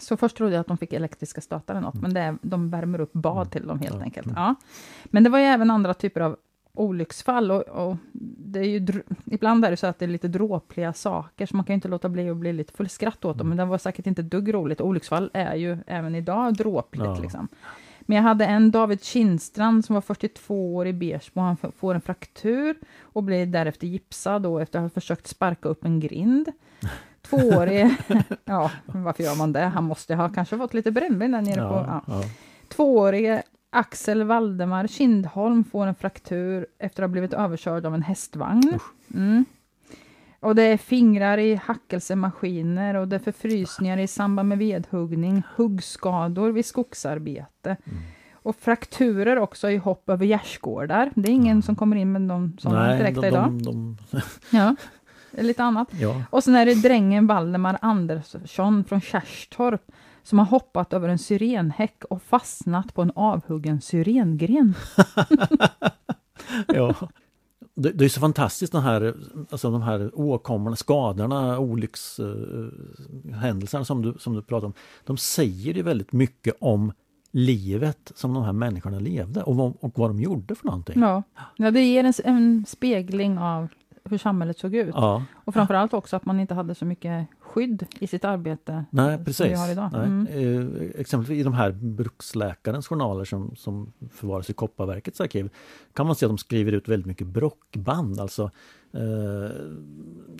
Så 0.00 0.16
först 0.16 0.36
trodde 0.36 0.52
jag 0.52 0.60
att 0.60 0.66
de 0.66 0.78
fick 0.78 0.92
elektriska 0.92 1.40
stötar 1.40 1.74
eller 1.74 1.86
något, 1.86 2.00
men 2.00 2.14
det 2.14 2.36
de 2.42 2.70
värmer 2.70 3.00
upp 3.00 3.12
bad 3.12 3.50
till 3.50 3.66
dem 3.66 3.78
helt 3.78 4.02
enkelt. 4.02 4.32
Ja. 4.36 4.54
Men 5.04 5.24
det 5.24 5.30
var 5.30 5.38
ju 5.38 5.44
även 5.44 5.70
andra 5.70 5.94
typer 5.94 6.20
av 6.20 6.36
olycksfall. 6.80 7.50
Och, 7.50 7.62
och, 7.62 7.96
det 8.12 8.60
är 8.60 8.64
ju, 8.64 9.02
ibland 9.24 9.64
är 9.64 9.70
det 9.70 9.76
så 9.76 9.86
att 9.86 9.98
det 9.98 10.04
är 10.04 10.08
lite 10.08 10.28
dråpliga 10.28 10.92
saker, 10.92 11.46
så 11.46 11.56
man 11.56 11.64
kan 11.64 11.74
inte 11.74 11.88
låta 11.88 12.08
bli 12.08 12.30
att 12.30 12.36
bli 12.36 12.52
lite 12.52 12.72
full 12.72 12.88
skratt 12.88 13.24
åt 13.24 13.38
dem, 13.38 13.46
mm. 13.46 13.56
men 13.56 13.66
det 13.66 13.70
var 13.70 13.78
säkert 13.78 14.06
inte 14.06 14.22
dugg 14.22 14.54
roligt. 14.54 14.80
Olycksfall 14.80 15.30
är 15.34 15.54
ju 15.54 15.78
även 15.86 16.14
idag 16.14 16.54
dråpligt. 16.54 17.04
Ja. 17.04 17.18
Liksom. 17.22 17.48
Men 18.00 18.16
jag 18.16 18.22
hade 18.22 18.46
en 18.46 18.70
David 18.70 19.04
Kindstrand 19.04 19.84
som 19.84 19.94
var 19.94 20.00
42 20.00 20.74
år 20.74 20.86
i 20.86 20.92
Bersbo. 20.92 21.40
Han 21.40 21.56
får 21.56 21.94
en 21.94 22.00
fraktur 22.00 22.76
och 23.00 23.22
blir 23.22 23.46
därefter 23.46 23.86
gipsad 23.86 24.42
då 24.42 24.58
efter 24.58 24.78
att 24.78 24.82
ha 24.82 24.90
försökt 24.90 25.26
sparka 25.26 25.68
upp 25.68 25.84
en 25.84 26.00
grind. 26.00 26.48
Tvåårig, 27.22 27.96
ja, 28.44 28.70
varför 28.84 29.22
gör 29.22 29.36
man 29.36 29.52
det? 29.52 29.64
Han 29.64 29.84
måste 29.84 30.14
ha 30.14 30.28
kanske 30.28 30.58
fått 30.58 30.74
lite 30.74 30.90
brännvin 30.90 31.32
där 31.32 31.42
nere 31.42 31.60
ja, 31.60 31.68
på... 31.68 31.74
Ja. 31.74 32.02
Ja. 32.06 32.22
Tvåårige 32.68 33.42
Axel 33.70 34.22
Valdemar 34.22 34.86
Kindholm 34.86 35.64
får 35.64 35.86
en 35.86 35.94
fraktur 35.94 36.66
efter 36.78 37.02
att 37.02 37.08
ha 37.08 37.12
blivit 37.12 37.32
överkörd 37.32 37.86
av 37.86 37.94
en 37.94 38.02
hästvagn. 38.02 38.78
Mm. 39.14 39.44
Och 40.40 40.54
det 40.54 40.62
är 40.62 40.76
fingrar 40.76 41.38
i 41.38 41.54
hackelsemaskiner 41.54 42.94
och 42.94 43.08
det 43.08 43.16
är 43.16 43.20
förfrysningar 43.20 43.98
i 43.98 44.06
samband 44.06 44.48
med 44.48 44.58
vedhuggning, 44.58 45.42
huggskador 45.56 46.52
vid 46.52 46.66
skogsarbete. 46.66 47.76
Mm. 47.84 47.98
Och 48.32 48.56
frakturer 48.56 49.38
också 49.38 49.70
i 49.70 49.76
hopp 49.76 50.08
över 50.08 50.26
gärdsgårdar. 50.26 51.10
Det 51.14 51.28
är 51.28 51.34
ingen 51.34 51.52
mm. 51.52 51.62
som 51.62 51.76
kommer 51.76 51.96
in 51.96 52.12
med 52.12 52.22
de 52.22 52.56
sådana 52.58 52.94
direkta 52.94 53.20
de, 53.20 53.26
idag. 53.26 53.62
De, 53.62 53.96
de... 54.10 54.20
ja, 54.56 54.76
lite 55.30 55.62
annat. 55.62 55.88
Ja. 55.92 56.22
Och 56.30 56.44
sen 56.44 56.54
är 56.54 56.66
det 56.66 56.74
drängen 56.74 57.26
Valdemar 57.26 57.78
Andersson 57.82 58.84
från 58.84 59.00
Kärstorp 59.00 59.82
som 60.28 60.38
har 60.38 60.46
hoppat 60.46 60.92
över 60.92 61.08
en 61.08 61.18
syrenhäck 61.18 62.04
och 62.04 62.22
fastnat 62.22 62.94
på 62.94 63.02
en 63.02 63.12
avhuggen 63.14 63.80
syrengren. 63.80 64.74
ja. 66.66 66.94
Det, 67.74 67.90
det, 67.90 68.04
är 68.04 68.08
så 68.08 68.20
fantastiskt 68.20 68.72
de 68.72 68.82
här, 68.82 69.14
alltså 69.50 69.70
de 69.70 69.82
här 69.82 70.10
åkommorna, 70.14 70.76
skadorna, 70.76 71.58
olyckshändelserna 71.58 73.84
som 73.84 74.02
du, 74.02 74.14
som 74.18 74.34
du 74.34 74.42
pratar 74.42 74.66
om. 74.66 74.72
De 75.04 75.16
säger 75.16 75.74
ju 75.74 75.82
väldigt 75.82 76.12
mycket 76.12 76.54
om 76.60 76.92
livet 77.30 78.12
som 78.14 78.34
de 78.34 78.42
här 78.42 78.52
människorna 78.52 78.98
levde 78.98 79.42
och 79.42 79.56
vad, 79.56 79.76
och 79.80 79.98
vad 79.98 80.10
de 80.10 80.20
gjorde 80.20 80.54
för 80.54 80.66
någonting. 80.66 81.00
Ja, 81.00 81.22
ja 81.56 81.70
det 81.70 81.84
ger 81.84 82.04
en, 82.04 82.12
en 82.24 82.64
spegling 82.68 83.38
av 83.38 83.68
hur 84.10 84.18
samhället 84.18 84.58
såg 84.58 84.74
ut. 84.74 84.94
Ja. 84.94 85.22
Och 85.34 85.54
framförallt 85.54 85.94
också 85.94 86.16
att 86.16 86.24
man 86.24 86.40
inte 86.40 86.54
hade 86.54 86.74
så 86.74 86.84
mycket 86.84 87.26
skydd 87.40 87.86
i 87.98 88.06
sitt 88.06 88.24
arbete. 88.24 88.84
Nej, 88.90 89.18
precis. 89.18 89.36
Som 89.36 89.48
vi 89.48 89.54
har 89.54 89.70
idag. 89.70 89.90
Nej. 89.92 90.06
Mm. 90.06 90.26
Eh, 90.26 91.00
exempelvis 91.00 91.40
i 91.40 91.42
de 91.42 91.52
här 91.52 91.70
bruksläkarens 91.72 92.88
journaler 92.88 93.24
som, 93.24 93.56
som 93.56 93.92
förvaras 94.12 94.50
i 94.50 94.52
Kopparverkets 94.52 95.20
arkiv 95.20 95.50
kan 95.94 96.06
man 96.06 96.16
se 96.16 96.26
att 96.26 96.30
de 96.30 96.38
skriver 96.38 96.72
ut 96.72 96.88
väldigt 96.88 97.06
mycket 97.06 97.26
brockband, 97.26 98.20
alltså 98.20 98.50
eh, 98.92 99.50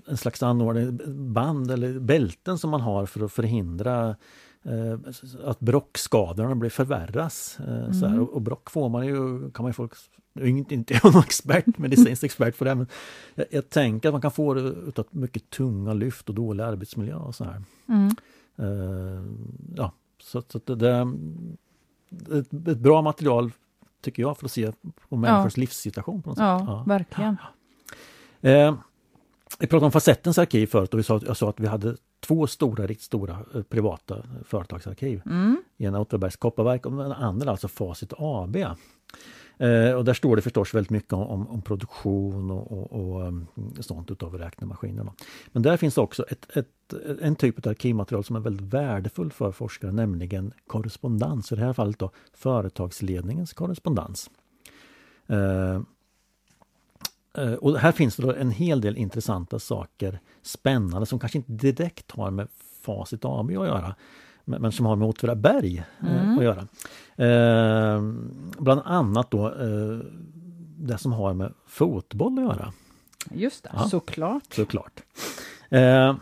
en 0.06 0.16
slags 0.16 0.42
anordning, 0.42 1.00
band 1.32 1.70
eller 1.70 1.98
bälten 1.98 2.58
som 2.58 2.70
man 2.70 2.80
har 2.80 3.06
för 3.06 3.24
att 3.24 3.32
förhindra 3.32 4.16
Eh, 4.62 4.98
att 5.44 5.60
brockskadorna 5.60 6.54
blir 6.54 6.70
förvärras. 6.70 7.58
Eh, 7.60 7.78
mm. 7.78 7.94
Så 7.94 8.06
här, 8.06 8.20
och, 8.20 8.34
och 8.34 8.42
brock 8.42 8.70
får 8.70 8.88
man 8.88 9.06
ju, 9.06 9.50
kan 9.50 9.62
man 9.62 9.68
ju 9.68 9.72
få, 9.72 9.88
jag 10.38 10.48
är 10.48 10.72
inte 10.72 11.00
någon 11.04 11.22
expert, 11.22 11.78
medicinsk 11.78 12.24
expert 12.24 12.58
på 12.58 12.64
det, 12.64 12.74
men 12.74 12.86
jag, 13.34 13.46
jag, 13.50 13.70
tänker 13.70 14.08
att 14.08 14.14
man 14.14 14.22
kan 14.22 14.30
få 14.30 14.54
det 14.54 14.60
utav 14.60 15.06
mycket 15.10 15.50
tunga 15.50 15.92
lyft 15.92 16.28
och 16.28 16.34
dålig 16.34 16.64
arbetsmiljö 16.64 17.14
och 17.14 17.34
så 17.34 17.44
här. 17.44 17.62
Mm. 17.88 18.10
Uh, 18.60 19.24
ja, 19.76 19.92
så, 20.22 20.42
så 20.48 20.60
det, 20.64 20.74
det, 20.74 21.12
ett, 22.38 22.68
ett 22.68 22.78
bra 22.78 23.02
material 23.02 23.50
tycker 24.02 24.22
jag 24.22 24.38
för 24.38 24.44
att 24.44 24.52
se 24.52 24.72
på 25.08 25.16
människors 25.16 25.56
ja. 25.56 25.60
livssituation. 25.60 26.22
På 26.22 26.30
något 26.30 26.38
ja, 26.38 26.58
sätt. 26.58 26.68
ja, 26.68 26.84
verkligen. 26.86 27.36
Uh, 28.44 28.78
vi 29.58 29.66
pratade 29.66 29.86
om 29.86 29.92
Facettens 29.92 30.38
arkiv 30.38 30.66
förut 30.66 30.94
och 30.94 30.98
vi 30.98 31.02
sa, 31.02 31.20
jag 31.26 31.36
sa 31.36 31.48
att 31.48 31.60
vi 31.60 31.66
hade 31.66 31.96
två 32.20 32.46
stora, 32.46 32.86
riktigt 32.86 33.04
stora 33.04 33.38
eh, 33.54 33.62
privata 33.62 34.22
företagsarkiv. 34.44 35.22
Mm. 35.26 35.62
Ena 35.78 36.00
Åtvidabergs 36.00 36.36
kopparverk 36.36 36.86
och 36.86 36.92
den 36.92 37.12
andra 37.12 37.50
alltså 37.50 37.68
Facit 37.68 38.12
AB. 38.18 38.56
Eh, 39.58 39.92
och 39.92 40.04
där 40.04 40.14
står 40.14 40.36
det 40.36 40.42
förstås 40.42 40.74
väldigt 40.74 40.90
mycket 40.90 41.12
om, 41.12 41.48
om 41.48 41.62
produktion 41.62 42.50
och, 42.50 42.72
och, 42.72 42.92
och 42.92 43.26
ehm, 43.26 43.46
sånt 43.80 44.10
utav 44.10 44.38
räknemaskinerna. 44.38 45.12
Men 45.52 45.62
där 45.62 45.76
finns 45.76 45.98
också 45.98 46.24
ett, 46.28 46.56
ett, 46.56 46.94
en 47.20 47.36
typ 47.36 47.66
av 47.66 47.70
arkivmaterial 47.70 48.24
som 48.24 48.36
är 48.36 48.40
väldigt 48.40 48.74
värdefull 48.74 49.32
för 49.32 49.52
forskare, 49.52 49.92
nämligen 49.92 50.52
korrespondens. 50.66 51.52
I 51.52 51.56
det 51.56 51.62
här 51.62 51.72
fallet 51.72 51.98
då 51.98 52.10
företagsledningens 52.34 53.52
korrespondens. 53.52 54.30
Eh, 55.26 55.80
eh 57.34 57.54
och 57.54 57.78
här 57.78 57.92
finns 57.92 58.16
det 58.16 58.34
en 58.34 58.50
hel 58.50 58.80
del 58.80 58.96
intressanta 58.96 59.58
saker, 59.58 60.20
spännande, 60.42 61.06
som 61.06 61.18
kanske 61.18 61.38
inte 61.38 61.52
direkt 61.52 62.10
har 62.10 62.30
med 62.30 62.48
Facit 62.80 63.24
AB 63.24 63.48
att 63.48 63.52
göra, 63.52 63.94
men 64.48 64.72
som 64.72 64.86
har 64.86 64.96
med 64.96 65.08
Åtvidaberg 65.08 65.84
eh, 66.00 66.22
mm. 66.22 66.38
att 66.38 66.44
göra. 66.44 66.68
Eh, 67.16 68.02
bland 68.58 68.80
annat 68.84 69.30
då 69.30 69.46
eh, 69.46 69.98
det 70.78 70.98
som 70.98 71.12
har 71.12 71.34
med 71.34 71.52
fotboll 71.66 72.38
att 72.38 72.44
göra. 72.44 72.72
Just 73.30 73.64
det, 73.64 73.70
ja, 73.72 73.88
såklart. 73.88 74.54
såklart. 74.54 75.02
Eh, 75.68 76.16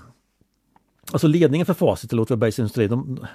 alltså 1.12 1.26
ledningen 1.26 1.66
för 1.66 1.74
Facit 1.74 2.12
eller 2.12 2.22
Åtvidabergs 2.22 2.58
Industri, 2.58 2.88
de, 2.88 3.26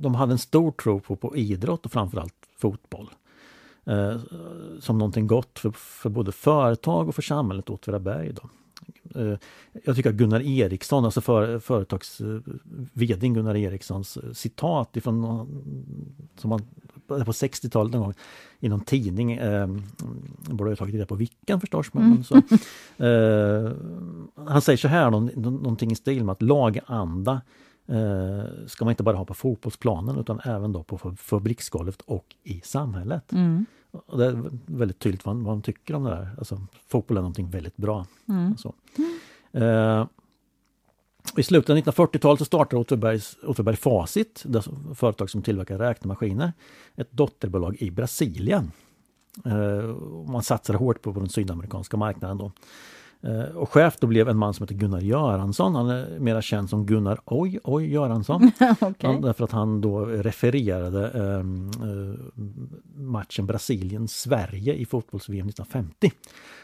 de 0.00 0.14
hade 0.14 0.32
en 0.32 0.38
stor 0.38 0.72
tro 0.72 1.00
på, 1.00 1.16
på 1.16 1.36
idrott 1.36 1.86
och 1.86 1.92
framförallt 1.92 2.34
fotboll 2.58 3.10
eh, 3.84 4.20
som 4.80 4.98
någonting 4.98 5.26
gott 5.26 5.58
för, 5.58 5.70
för 5.70 6.10
både 6.10 6.32
företag 6.32 7.08
och 7.08 7.14
för 7.14 7.22
samhället 7.22 7.70
Åtvidaberg. 7.70 8.32
Då. 8.32 8.42
Eh, 9.14 9.38
jag 9.84 9.96
tycker 9.96 10.10
att 10.10 10.16
Gunnar 10.16 10.40
Eriksson, 10.40 11.04
alltså 11.04 11.20
för, 11.20 11.58
företags 11.58 12.20
eh, 12.20 12.40
Gunnar 13.20 13.56
Erikssons 13.56 14.16
eh, 14.16 14.32
citat 14.32 14.96
ifrån 14.96 15.48
som 16.36 16.50
man 16.50 16.62
på 17.06 17.32
60-talet 17.32 17.92
någon 17.92 18.02
gång 18.02 18.14
i 18.60 18.68
någon 18.68 18.80
tidning, 18.80 19.32
eh, 19.32 19.66
borde 20.50 20.70
ha 20.70 20.76
tagit 20.76 20.94
reda 20.94 21.06
på 21.06 21.14
vilken 21.14 21.60
förstås. 21.60 21.94
Men, 21.94 22.04
mm. 22.04 22.24
så, 22.24 22.34
eh, 23.04 23.72
han 24.46 24.62
säger 24.62 24.76
så 24.76 24.88
här, 24.88 25.10
någonting 25.10 25.92
i 25.92 25.94
stil 25.94 26.24
med 26.24 26.32
att 26.32 26.42
laganda 26.42 27.40
eh, 27.86 28.66
ska 28.66 28.84
man 28.84 28.92
inte 28.92 29.02
bara 29.02 29.16
ha 29.16 29.24
på 29.24 29.34
fotbollsplanen 29.34 30.18
utan 30.18 30.40
även 30.44 30.72
då 30.72 30.82
på 30.82 31.16
fabriksgolvet 31.16 32.02
och 32.02 32.26
i 32.42 32.60
samhället. 32.64 33.32
Mm. 33.32 33.66
Och 33.90 34.18
det 34.18 34.26
är 34.26 34.50
väldigt 34.66 34.98
tydligt 34.98 35.24
vad, 35.24 35.36
vad 35.36 35.54
de 35.54 35.62
tycker 35.62 35.94
om 35.94 36.04
det 36.04 36.10
där. 36.10 36.34
Alltså, 36.38 36.60
fotboll 36.88 37.16
är 37.16 37.20
någonting 37.20 37.50
väldigt 37.50 37.76
bra. 37.76 38.06
Mm. 38.28 38.56
Så. 38.56 38.74
Eh, 39.52 40.06
I 41.36 41.42
slutet 41.42 41.70
av 41.70 41.76
1940-talet 41.76 42.38
så 42.38 42.44
startade 42.44 42.80
Åtvidaberg 43.46 43.76
Facit, 43.76 44.42
det 44.46 44.62
företag 44.94 45.30
som 45.30 45.42
tillverkar 45.42 45.78
räknemaskiner, 45.78 46.52
ett 46.96 47.12
dotterbolag 47.12 47.76
i 47.82 47.90
Brasilien. 47.90 48.72
Eh, 49.44 49.96
man 50.32 50.42
satsade 50.42 50.78
hårt 50.78 51.02
på, 51.02 51.14
på 51.14 51.20
den 51.20 51.28
sydamerikanska 51.28 51.96
marknaden 51.96 52.38
då. 52.38 52.52
Eh, 53.20 53.56
och 53.56 53.70
chef 53.70 53.96
då 54.00 54.06
blev 54.06 54.28
en 54.28 54.36
man 54.36 54.54
som 54.54 54.64
heter 54.64 54.74
Gunnar 54.74 55.00
Göransson. 55.00 55.74
Han 55.74 55.90
är 55.90 56.18
mera 56.18 56.42
känd 56.42 56.70
som 56.70 56.86
Gunnar 56.86 57.20
Oj 57.24 57.60
Oj 57.64 57.92
Göransson. 57.92 58.50
okay. 58.80 59.20
Därför 59.20 59.44
att 59.44 59.52
han 59.52 59.80
då 59.80 60.04
refererade 60.04 61.08
ehm, 61.08 61.70
eh, 61.70 62.42
matchen 62.94 63.46
Brasilien-Sverige 63.46 64.74
i 64.74 64.86
fotbolls-VM 64.86 65.48
1950. 65.48 66.12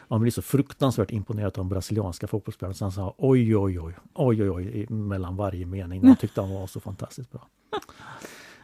Han 0.09 0.20
blev 0.20 0.30
så 0.30 0.42
fruktansvärt 0.42 1.11
imponerad 1.11 1.46
av 1.46 1.52
de 1.52 1.68
brasilianska 1.68 2.26
fotbollsspelarna 2.26 2.74
så 2.74 2.84
han 2.84 2.92
sa 2.92 3.14
oj 3.18 3.57
oj 3.57 3.80
oj 3.80 3.94
oj 4.14 4.42
oj 4.42 4.50
oj 4.50 4.86
mellan 4.88 5.36
varje 5.36 5.66
mening. 5.66 6.07
Han 6.07 6.16
tyckte 6.16 6.40
han 6.40 6.55
var 6.55 6.66
så 6.66 6.80
fantastiskt 6.80 7.30
bra. 7.30 7.46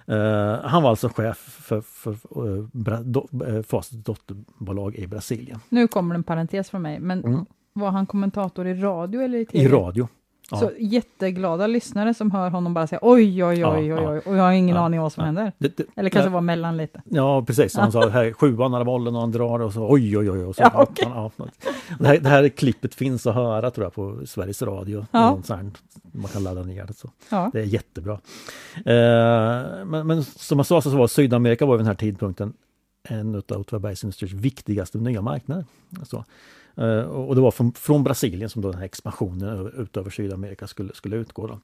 Uh, 0.09 0.61
han 0.65 0.83
var 0.83 0.91
alltså 0.91 1.09
chef 1.09 1.39
för, 1.39 1.81
för, 1.81 2.11
uh, 2.49 2.67
Bra, 2.73 3.03
do, 3.03 3.29
uh, 3.47 3.63
Facit 3.63 4.05
dotterbolag 4.05 4.97
i 4.97 5.07
Brasilien. 5.07 5.61
Nu 5.69 5.89
kommer 5.89 6.15
en 6.15 6.23
parentes 6.23 6.71
för 6.71 6.79
mig, 6.79 7.01
men 7.01 7.25
mm. 7.25 7.47
Var 7.73 7.91
han 7.91 8.07
kommentator 8.07 8.67
i 8.67 8.75
radio 8.75 9.21
eller 9.21 9.39
i 9.39 9.45
TV? 9.45 9.65
I 9.65 9.69
radio. 9.69 10.09
Ja. 10.51 10.57
Så 10.57 10.71
jätteglada 10.79 11.67
lyssnare 11.67 12.15
som 12.15 12.31
hör 12.31 12.51
honom 12.51 12.75
bara 12.75 12.87
säga 12.87 12.99
oj, 13.03 13.45
oj, 13.45 13.67
oj, 13.67 13.95
oj, 13.95 14.07
oj, 14.07 14.19
och 14.19 14.37
jag 14.37 14.43
har 14.43 14.53
ingen 14.53 14.77
aning 14.77 15.01
om 15.01 15.03
vad 15.03 15.13
som 15.13 15.25
händer. 15.25 15.53
Det, 15.59 15.77
det, 15.77 15.85
eller 15.97 16.11
kanske 16.11 16.31
var 16.31 16.41
mellan 16.41 16.77
lite. 16.77 17.03
Ja, 17.05 17.45
precis. 17.45 17.77
Han 17.77 17.93
sa 17.93 18.09
här, 18.09 18.33
sjuan 18.33 18.73
har 18.73 18.85
bollen 18.85 19.15
och 19.15 19.21
han 19.21 19.31
drar 19.31 19.61
och 19.61 19.73
så 19.73 19.91
oj, 19.91 20.19
oj, 20.19 20.31
oj. 20.31 20.45
Och 20.45 20.57
så, 20.57 20.63
ja, 20.63 20.83
okay. 20.83 21.09
han, 21.09 21.31
det, 21.99 22.07
här, 22.07 22.19
det 22.19 22.29
här 22.29 22.49
klippet 22.49 22.95
finns 22.95 23.27
att 23.27 23.35
höra 23.35 23.71
tror 23.71 23.87
jag 23.87 23.95
på 23.95 24.27
Sveriges 24.27 24.63
Radio. 24.63 25.07
Ja. 25.11 25.43
Man 26.13 26.29
kan 26.33 26.43
ladda 26.43 26.63
ner 26.63 26.87
det. 26.87 26.95
Så. 26.95 27.11
Ja. 27.31 27.51
Det 27.53 27.61
är 27.61 27.65
jättebra. 27.65 28.13
Eh, 28.77 29.85
men, 29.87 30.07
men 30.07 30.25
som 30.25 30.59
jag 30.59 30.67
sa 30.67 30.83
så 30.83 30.97
var 30.97 31.07
Sydamerika 31.07 31.67
var 31.67 31.77
vid 31.77 31.81
den 31.81 31.87
här 31.87 31.95
tidpunkten 31.95 32.53
en 33.09 33.35
av 33.35 33.43
Åtvidabergs 33.49 34.05
Industris 34.05 34.33
viktigaste 34.33 34.99
nya 34.99 35.23
marknader. 35.23 35.65
Så. 36.03 36.25
Eh, 36.81 37.03
och 37.03 37.35
det 37.35 37.41
var 37.41 37.51
från, 37.51 37.73
från, 37.73 38.05
Brasilien 38.05 38.51
som 38.51 38.63
då 38.63 38.71
den 38.71 38.79
här 38.79 38.85
expansionen 38.85 39.73
utöver 39.77 40.11
Sydamerika 40.11 40.67
skulle, 40.67 40.95
skulle 40.95 41.17
utgå. 41.17 41.47
Då. 41.47 41.61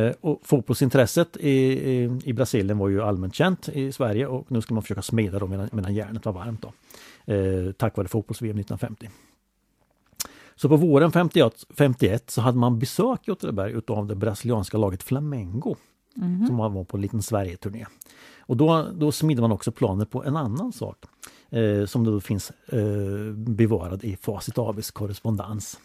Eh, 0.00 0.12
och 0.20 0.40
fotbollsintresset 0.44 1.36
i, 1.36 1.50
i, 1.50 2.20
i, 2.24 2.32
Brasilien 2.32 2.78
var 2.78 2.88
ju 2.88 3.02
allmänt 3.02 3.34
känt 3.34 3.68
i 3.68 3.92
Sverige 3.92 4.26
och 4.26 4.52
nu 4.52 4.60
ska 4.60 4.74
man 4.74 4.82
försöka 4.82 5.02
smida 5.02 5.38
då 5.38 5.46
medan, 5.46 5.68
medan 5.72 5.94
järnet 5.94 6.24
var 6.24 6.32
varmt. 6.32 6.62
Då. 6.62 6.72
Eh, 7.32 7.72
tack 7.72 7.96
vare 7.96 8.08
fotbolls-VM 8.08 8.58
1950. 8.58 9.10
Så 10.56 10.68
på 10.68 10.76
våren 10.76 11.12
51, 11.12 11.64
51 11.74 12.30
så 12.30 12.40
hade 12.40 12.58
man 12.58 12.78
besök 12.78 13.28
i 13.28 13.30
Åtvidaberg 13.30 13.72
utav 13.72 14.06
det 14.06 14.14
brasilianska 14.14 14.78
laget 14.78 15.02
Flamengo. 15.02 15.76
Mm. 16.16 16.46
Som 16.46 16.56
var 16.56 16.84
på 16.84 16.96
en 16.96 17.00
liten 17.00 17.22
Sverige-turné. 17.22 17.86
Och 18.40 18.56
då, 18.56 18.86
då 18.94 19.12
smider 19.12 19.42
man 19.42 19.52
också 19.52 19.72
planer 19.72 20.04
på 20.04 20.24
en 20.24 20.36
annan 20.36 20.72
sak 20.72 20.96
som 21.86 22.04
då 22.04 22.20
finns 22.20 22.52
eh, 22.66 23.32
bevarad 23.34 24.04
i 24.04 24.16
Facit 24.16 24.58
ABs 24.58 24.90
korrespondens. 24.90 25.80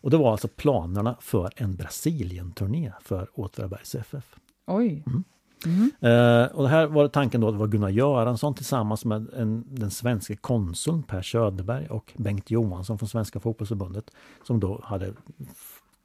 Och 0.00 0.10
det 0.10 0.16
var 0.16 0.32
alltså 0.32 0.48
planerna 0.48 1.16
för 1.20 1.50
en 1.56 1.76
Brasilien-turné 1.76 2.92
för 3.00 3.28
Åtvidabergs 3.34 3.94
FF. 3.94 4.36
Oj! 4.66 5.02
Mm. 5.06 5.24
Mm. 5.66 5.90
Eh, 6.00 6.46
och 6.46 6.62
det 6.62 6.68
här 6.68 6.86
var 6.86 7.08
tanken 7.08 7.40
då 7.40 7.48
att 7.48 7.54
det 7.54 7.58
var 7.58 7.66
Gunnar 7.66 7.88
Göransson 7.88 8.54
tillsammans 8.54 9.04
med 9.04 9.26
en, 9.36 9.64
den 9.68 9.90
svenska 9.90 10.36
konsuln 10.36 11.02
Per 11.02 11.22
Söderberg 11.22 11.86
och 11.86 12.12
Bengt 12.16 12.50
Johansson 12.50 12.98
från 12.98 13.08
Svenska 13.08 13.40
fotbollsförbundet 13.40 14.10
som 14.44 14.60
då 14.60 14.80
hade 14.84 15.12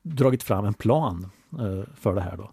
dragit 0.02 0.44
fram 0.44 0.66
en 0.66 0.74
plan 0.74 1.30
eh, 1.52 1.84
för 1.96 2.16
det 2.16 2.22
här. 2.22 2.38
Då. 2.38 2.52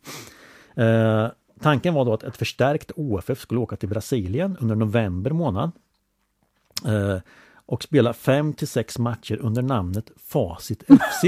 Eh, 0.83 1.31
tanken 1.61 1.95
var 1.95 2.05
då 2.05 2.13
att 2.13 2.23
ett 2.23 2.37
förstärkt 2.37 2.91
OFF 2.97 3.41
skulle 3.41 3.61
åka 3.61 3.77
till 3.77 3.89
Brasilien 3.89 4.57
under 4.61 4.75
november 4.75 5.31
månad 5.31 5.65
eh, 5.65 5.71
och 7.67 7.83
spela 7.83 8.13
fem 8.13 8.53
till 8.53 8.69
sex 8.69 8.99
matcher 8.99 9.37
under 9.37 9.63
namnet 9.63 10.11
Facit 10.27 10.83
FC. 10.83 11.23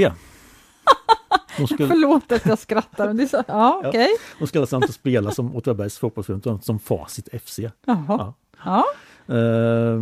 De 1.57 1.67
skulle... 1.67 1.87
Förlåt 1.87 2.31
att 2.31 2.45
jag 2.45 2.59
skrattar. 2.59 3.13
det 3.13 3.23
är 3.23 3.27
så... 3.27 3.43
ja, 3.47 3.81
okay. 3.87 4.01
ja, 4.01 4.17
de 4.39 4.47
skulle 4.47 4.61
alltså 4.61 4.75
inte 4.75 4.93
spela 4.93 5.31
som 5.31 5.55
Åtvidabergs 5.55 5.97
fotbollsförbund, 5.97 6.63
som 6.63 6.79
Facit 6.79 7.29
FC. 7.43 7.59
Jaha. 7.85 8.33
Ja. 8.65 8.83
Uh, 9.29 9.99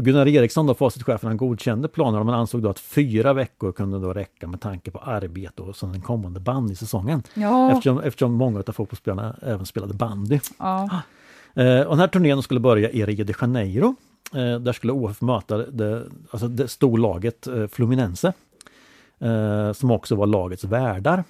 Gunnar 0.00 0.28
Eriksson, 0.28 0.66
då, 0.66 0.74
Facitchefen, 0.74 1.26
han 1.28 1.36
godkände 1.36 1.88
planerna 1.88 2.24
men 2.24 2.34
ansåg 2.34 2.62
då 2.62 2.68
att 2.68 2.78
fyra 2.78 3.32
veckor 3.32 3.72
kunde 3.72 3.98
då 3.98 4.12
räcka 4.12 4.46
med 4.46 4.60
tanke 4.60 4.90
på 4.90 4.98
arbete 4.98 5.62
och 5.62 5.74
den 5.80 6.00
kommande 6.00 6.40
bandysäsongen. 6.40 7.22
Ja. 7.34 7.70
Eftersom, 7.70 8.00
eftersom 8.00 8.32
många 8.32 8.62
av 8.66 8.72
fotbollsspelarna 8.72 9.36
även 9.42 9.66
spelade 9.66 9.94
bandy. 9.94 10.40
Ja. 10.58 10.88
Uh, 11.58 11.80
och 11.80 11.90
den 11.90 11.98
här 11.98 12.08
turnén 12.08 12.42
skulle 12.42 12.60
börja 12.60 12.90
i 12.90 13.06
Rio 13.06 13.24
de 13.24 13.34
Janeiro. 13.40 13.94
Uh, 14.36 14.58
där 14.58 14.72
skulle 14.72 14.92
OF 14.92 15.20
möta 15.20 15.56
det, 15.56 16.06
alltså 16.30 16.48
det 16.48 16.68
storlaget 16.68 17.48
uh, 17.48 17.66
Fluminense. 17.66 18.32
Eh, 19.24 19.72
som 19.72 19.90
också 19.90 20.14
var 20.14 20.26
lagets 20.26 20.64
värdar. 20.64 21.24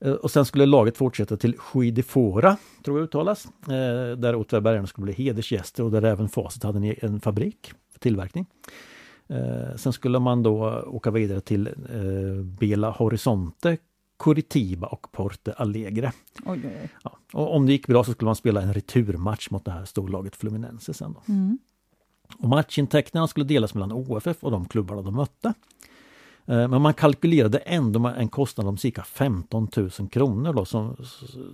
Eh, 0.00 0.12
och 0.12 0.30
sen 0.30 0.44
skulle 0.44 0.66
laget 0.66 0.96
fortsätta 0.96 1.36
till 1.36 1.58
Skidefora, 1.58 2.56
tror 2.84 2.98
jag 2.98 3.04
uttalas, 3.04 3.46
eh, 3.62 4.16
där 4.16 4.34
Åtvidabergarna 4.34 4.86
skulle 4.86 5.04
bli 5.04 5.14
hedersgäster 5.14 5.82
och 5.82 5.90
där 5.90 6.02
även 6.02 6.28
Facit 6.28 6.62
hade 6.62 6.78
en, 6.78 6.94
en 7.00 7.20
fabrik 7.20 7.72
för 7.92 7.98
tillverkning. 7.98 8.46
Sen 9.76 9.92
skulle 9.92 10.18
man 10.18 10.42
då 10.42 10.82
åka 10.86 11.10
vidare 11.10 11.40
till 11.40 11.68
Bela 12.60 12.90
Horizonte, 12.90 13.76
Curitiba 14.18 14.86
och 14.86 15.12
Porte 15.12 15.52
Alegre. 15.52 16.12
Oj, 16.44 16.60
oj. 16.64 16.90
Ja, 17.04 17.18
och 17.32 17.56
om 17.56 17.66
det 17.66 17.72
gick 17.72 17.86
bra 17.86 18.04
så 18.04 18.12
skulle 18.12 18.26
man 18.26 18.36
spela 18.36 18.62
en 18.62 18.74
returmatch 18.74 19.50
mot 19.50 19.64
det 19.64 19.70
här 19.70 19.84
storlaget 19.84 20.36
Fluminense 20.36 20.94
sen. 20.94 21.12
Då. 21.12 21.32
Mm. 21.32 21.58
Och 22.38 22.48
matchintäkterna 22.48 23.26
skulle 23.26 23.46
delas 23.46 23.74
mellan 23.74 23.92
OFF 23.92 24.44
och 24.44 24.50
de 24.50 24.64
klubbarna 24.64 25.02
de 25.02 25.14
mötte. 25.14 25.54
Eh, 26.46 26.68
men 26.68 26.82
man 26.82 26.94
kalkylerade 26.94 27.58
ändå 27.58 27.98
med 27.98 28.18
en 28.18 28.28
kostnad 28.28 28.66
om 28.66 28.76
cirka 28.76 29.02
15 29.02 29.68
000 29.76 29.90
kronor 29.90 30.52
då, 30.52 30.64
som, 30.64 30.96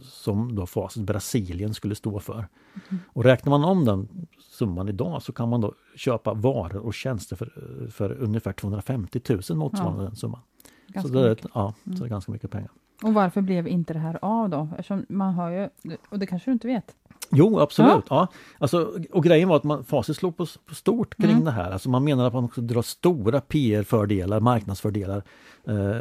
som 0.02 0.54
då 0.54 0.66
Facit 0.66 1.02
Brasilien 1.02 1.74
skulle 1.74 1.94
stå 1.94 2.20
för. 2.20 2.34
Mm. 2.34 3.02
Och 3.06 3.24
räknar 3.24 3.50
man 3.50 3.64
om 3.64 3.84
den 3.84 4.08
summan 4.38 4.88
idag 4.88 5.22
så 5.22 5.32
kan 5.32 5.48
man 5.48 5.60
då 5.60 5.74
köpa 5.96 6.34
varor 6.34 6.86
och 6.86 6.94
tjänster 6.94 7.36
för, 7.36 7.52
för 7.90 8.12
ungefär 8.12 8.52
250 8.52 9.20
000 9.28 9.58
motsvarande 9.58 10.02
ja. 10.02 10.08
den 10.08 10.16
summan. 10.16 10.40
Ganska 10.88 11.08
så 11.08 11.14
det, 11.14 11.30
är, 11.30 11.36
ja, 11.54 11.74
mm. 11.84 11.96
så 11.96 12.02
det 12.02 12.08
är 12.08 12.10
ganska 12.10 12.32
mycket 12.32 12.50
pengar. 12.50 12.70
Och 13.02 13.14
varför 13.14 13.40
blev 13.40 13.68
inte 13.68 13.92
det 13.92 13.98
här 13.98 14.18
av 14.22 14.48
då? 14.48 14.68
Eftersom 14.70 15.06
man 15.08 15.34
har 15.34 15.50
ju, 15.50 15.68
och 16.08 16.18
det 16.18 16.26
kanske 16.26 16.50
du 16.50 16.52
inte 16.52 16.66
vet? 16.66 16.96
Jo, 17.34 17.60
absolut. 17.60 17.90
Ja. 17.90 18.04
ja. 18.08 18.28
Alltså, 18.58 18.92
och 19.10 19.24
grejen 19.24 19.48
var 19.48 19.56
att 19.56 19.64
man, 19.64 19.84
Facit 19.84 20.16
slog 20.16 20.36
på, 20.36 20.46
på 20.66 20.74
stort 20.74 21.16
kring 21.16 21.30
mm. 21.30 21.44
det 21.44 21.50
här. 21.50 21.70
Alltså 21.70 21.90
man 21.90 22.04
menar 22.04 22.26
att 22.26 22.32
man 22.32 22.44
också 22.44 22.60
drar 22.60 22.82
stora 22.82 23.40
PR-fördelar, 23.40 24.40
marknadsfördelar. 24.40 25.22
Eh, 25.66 25.96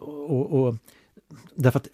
och, 0.00 0.60
och, 0.60 0.76
därför 1.54 1.80
att, 1.80 1.88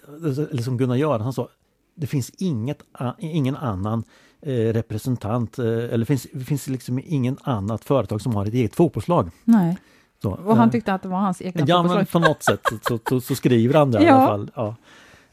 eller 0.51 0.63
som 0.63 0.77
Gunnar 0.77 0.97
Göransson 0.97 1.33
sa, 1.33 1.49
det 1.95 2.07
finns 2.07 2.31
inget, 2.39 2.83
ingen 3.19 3.57
annan 3.57 4.05
eh, 4.43 4.53
representant, 4.53 5.59
eh, 5.59 5.67
eller 5.67 5.99
det 5.99 6.07
finns, 6.07 6.27
finns 6.47 6.69
liksom 6.69 7.01
ingen 7.05 7.37
annat 7.43 7.85
företag 7.85 8.21
som 8.21 8.35
har 8.35 8.47
ett 8.47 8.55
eget 8.55 8.75
fotbollslag. 8.75 9.31
Nej. 9.45 9.77
Så, 10.23 10.31
och 10.31 10.57
han 10.57 10.69
eh, 10.69 10.73
tyckte 10.73 10.95
att 10.95 11.03
det 11.03 11.09
var 11.09 11.19
hans 11.19 11.43
egna 11.43 11.65
Ja, 11.67 11.83
men 11.83 12.07
på 12.07 12.19
något 12.19 12.43
sätt 12.43 12.61
så, 12.83 12.99
så, 13.09 13.21
så 13.21 13.35
skriver 13.35 13.75
han 13.75 13.91
det 13.91 14.03
ja. 14.03 14.05
i 14.05 14.09
alla 14.09 14.27
fall. 14.27 14.51
Ja. 14.55 14.77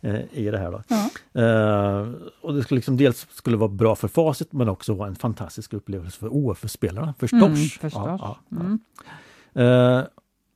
Eh, 0.01 0.21
i 0.31 0.51
det 0.51 0.57
här. 0.57 0.71
Då. 0.71 0.81
Ja. 0.87 1.09
Uh, 1.41 2.15
och 2.41 2.53
det 2.53 2.63
skulle 2.63 2.77
liksom 2.77 2.97
dels 2.97 3.27
skulle 3.31 3.57
vara 3.57 3.69
bra 3.69 3.95
för 3.95 4.07
facit 4.07 4.53
men 4.53 4.69
också 4.69 4.93
vara 4.93 5.07
en 5.07 5.15
fantastisk 5.15 5.73
upplevelse 5.73 6.19
för 6.19 6.29
OF-spelarna 6.31 7.13
förstås. 7.19 7.41
Mm, 7.43 7.55
förstås. 7.55 7.93
Ja, 7.93 8.37
ja, 8.49 8.57
mm. 8.61 8.79
uh, 9.99 10.05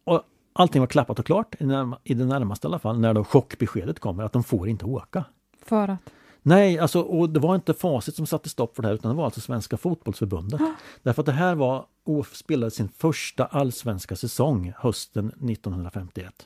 och 0.04 0.24
allting 0.54 0.80
var 0.82 0.88
klappat 0.88 1.20
och 1.20 1.26
klart 1.26 1.56
i, 1.60 1.66
närma, 1.66 1.98
i 2.04 2.14
det 2.14 2.26
närmaste 2.26 2.68
i 2.68 2.70
alla 2.70 2.80
fall 2.80 3.00
när 3.00 3.14
då 3.14 3.24
chockbeskedet 3.24 4.00
kommer 4.00 4.24
att 4.24 4.34
de 4.34 4.44
får 4.44 4.70
inte 4.70 4.86
åka. 4.86 5.26
För 5.66 5.88
att? 5.88 6.00
Nej, 6.41 6.80
alltså, 6.80 7.02
och 7.02 7.30
det 7.30 7.39
var 7.39 7.56
inte 7.56 7.74
Facit 7.74 8.16
som 8.16 8.26
satte 8.26 8.50
stopp 8.50 8.76
för 8.76 8.82
det 8.82 8.88
här 8.88 8.96
utan 8.96 9.12
det 9.12 9.18
var 9.18 9.26
alltså 9.26 9.41
Svenska 9.41 9.78
fotbollsförbundet. 9.78 10.62
Ah. 10.62 10.74
Därför 11.04 11.22
att 11.22 11.26
det 11.26 11.32
här 11.32 11.56
var, 11.56 11.86
OF 12.04 12.36
spelade 12.36 12.72
sin 12.72 12.89
första 12.89 13.46
allsvenska 13.46 14.16
säsong 14.16 14.74
hösten 14.78 15.28
1951. 15.28 16.46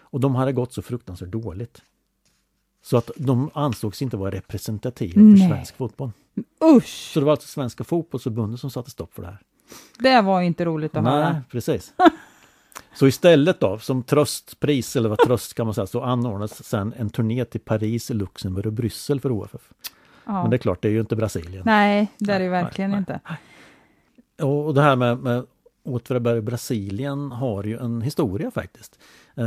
Och 0.00 0.20
de 0.20 0.34
hade 0.34 0.52
gått 0.52 0.72
så 0.72 0.82
fruktansvärt 0.82 1.28
dåligt. 1.28 1.82
Så 2.82 2.96
att 2.96 3.10
de 3.16 3.50
ansågs 3.54 4.02
inte 4.02 4.16
vara 4.16 4.30
representativa 4.30 5.20
Nej. 5.20 5.40
för 5.40 5.54
svensk 5.54 5.76
fotboll. 5.76 6.10
Usch! 6.64 7.10
Så 7.12 7.20
det 7.20 7.26
var 7.26 7.32
alltså 7.32 7.48
Svenska 7.48 7.84
fotbollsförbundet 7.84 8.60
som 8.60 8.70
satte 8.70 8.90
stopp 8.90 9.14
för 9.14 9.22
det 9.22 9.28
här. 9.28 9.40
Det 9.98 10.20
var 10.20 10.40
inte 10.40 10.64
roligt 10.64 10.96
att 10.96 11.04
Nej, 11.04 11.12
höra. 11.12 11.32
Nej, 11.32 11.42
precis. 11.50 11.92
Så 12.94 13.06
istället 13.06 13.60
då, 13.60 13.78
som 13.78 14.02
tröstpris, 14.02 14.96
eller 14.96 15.08
vad 15.08 15.18
tröst 15.18 15.54
kan 15.54 15.66
man 15.66 15.74
säga, 15.74 15.86
så 15.86 16.02
anordnas 16.02 16.64
sen 16.64 16.94
en 16.96 17.10
turné 17.10 17.44
till 17.44 17.60
Paris, 17.60 18.10
Luxemburg 18.10 18.66
och 18.66 18.72
Bryssel 18.72 19.20
för 19.20 19.32
OFF. 19.32 19.72
Ja. 20.24 20.42
Men 20.42 20.50
det 20.50 20.56
är 20.56 20.58
klart, 20.58 20.82
det 20.82 20.88
är 20.88 20.92
ju 20.92 21.00
inte 21.00 21.16
Brasilien. 21.16 21.62
Nej, 21.66 22.08
det 22.18 22.32
är 22.32 22.40
det 22.40 22.48
verkligen 22.48 22.90
nej, 22.90 22.98
inte. 22.98 23.20
Och 24.44 24.74
det 24.74 24.82
här 24.82 24.96
med, 24.96 25.18
med 25.18 25.46
Åtvidaberg 25.82 26.40
Brasilien 26.40 27.32
har 27.32 27.64
ju 27.64 27.78
en 27.78 28.02
historia 28.02 28.50
faktiskt. 28.50 28.98
Eh, 29.34 29.44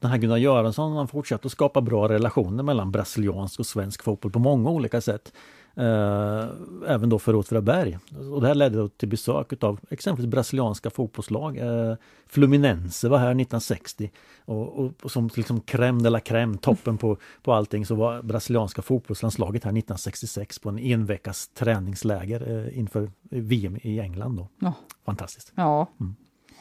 den 0.00 0.10
här 0.10 0.18
Gunnar 0.18 0.36
Göransson 0.36 0.96
han 0.96 1.08
fortsatte 1.08 1.46
att 1.46 1.52
skapa 1.52 1.80
bra 1.80 2.08
relationer 2.08 2.62
mellan 2.62 2.92
brasiliansk 2.92 3.60
och 3.60 3.66
svensk 3.66 4.02
fotboll 4.02 4.32
på 4.32 4.38
många 4.38 4.70
olika 4.70 5.00
sätt. 5.00 5.32
Eh, 5.74 6.44
även 6.86 7.08
då 7.08 7.18
för 7.18 7.34
Åtvidaberg. 7.34 7.98
Och 8.32 8.40
det 8.40 8.46
här 8.46 8.54
ledde 8.54 8.88
till 8.88 9.08
besök 9.08 9.62
av 9.62 9.80
exempelvis 9.90 10.30
brasilianska 10.30 10.90
fotbollslag. 10.90 11.58
Eh, 11.58 11.94
Fluminense 12.26 13.08
var 13.08 13.18
här 13.18 13.26
1960 13.26 14.10
och, 14.44 14.78
och, 14.78 14.92
och 15.02 15.10
som 15.10 15.30
liksom 15.34 15.60
crème 15.60 16.02
de 16.02 16.10
la 16.10 16.18
crème, 16.18 16.58
toppen 16.58 16.98
på, 16.98 17.16
på 17.42 17.52
allting, 17.52 17.86
så 17.86 17.94
var 17.94 18.22
brasilianska 18.22 18.82
fotbollslandslaget 18.82 19.64
här 19.64 19.70
1966 19.70 20.58
på 20.58 20.68
en 20.68 20.78
enveckas 20.78 21.48
träningsläger 21.48 22.66
eh, 22.66 22.78
inför 22.78 23.10
VM 23.30 23.78
i 23.82 24.00
England. 24.00 24.36
Då. 24.36 24.48
Ja. 24.58 24.72
Fantastiskt! 25.04 25.52
Ja, 25.54 25.86
mm. 26.00 26.14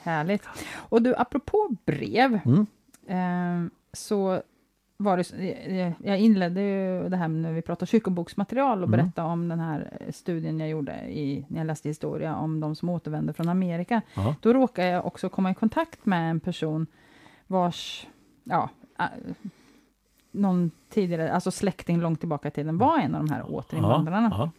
härligt! 0.04 0.44
Och 0.74 1.02
du, 1.02 1.16
apropå 1.16 1.76
brev, 1.86 2.40
mm. 2.46 2.66
eh, 3.08 3.72
så 3.94 4.42
var 5.04 5.18
det, 5.18 5.94
jag 6.04 6.20
inledde 6.20 6.62
ju 6.62 7.10
det 7.10 7.18
här 7.18 7.28
när 7.28 7.54
vi 7.54 7.62
pratade 7.62 7.90
kyrkoboksmaterial 7.90 8.84
och 8.84 8.88
mm. 8.88 8.92
berättade 8.92 9.28
om 9.28 9.50
den 9.50 9.60
här 9.60 10.08
studien 10.10 10.60
jag 10.60 10.70
gjorde 10.70 10.94
i, 10.94 11.46
när 11.48 11.58
jag 11.58 11.68
läste 11.68 11.90
historia 11.90 12.36
om 12.36 12.60
de 12.60 12.76
som 12.76 12.90
återvände 12.90 13.34
från 13.34 13.50
Amerika. 13.50 14.02
Aha. 14.18 14.36
Då 14.42 14.54
råkade 14.54 14.88
jag 14.88 15.06
också 15.06 15.30
komma 15.30 15.52
i 15.52 15.56
kontakt 15.56 16.06
med 16.06 16.30
en 16.30 16.40
person 16.40 16.88
vars, 17.48 18.08
ja, 18.44 18.70
någon 20.32 20.72
tidigare, 20.90 21.32
alltså 21.32 21.52
släkting 21.52 22.00
långt 22.00 22.20
tillbaka 22.20 22.48
i 22.48 22.52
tiden 22.52 22.78
var 22.78 23.00
en 23.00 23.16
av 23.16 23.26
de 23.26 23.34
här 23.34 23.56
återinvandrarna. 23.56 24.28
Aha. 24.28 24.36
Aha. 24.44 24.52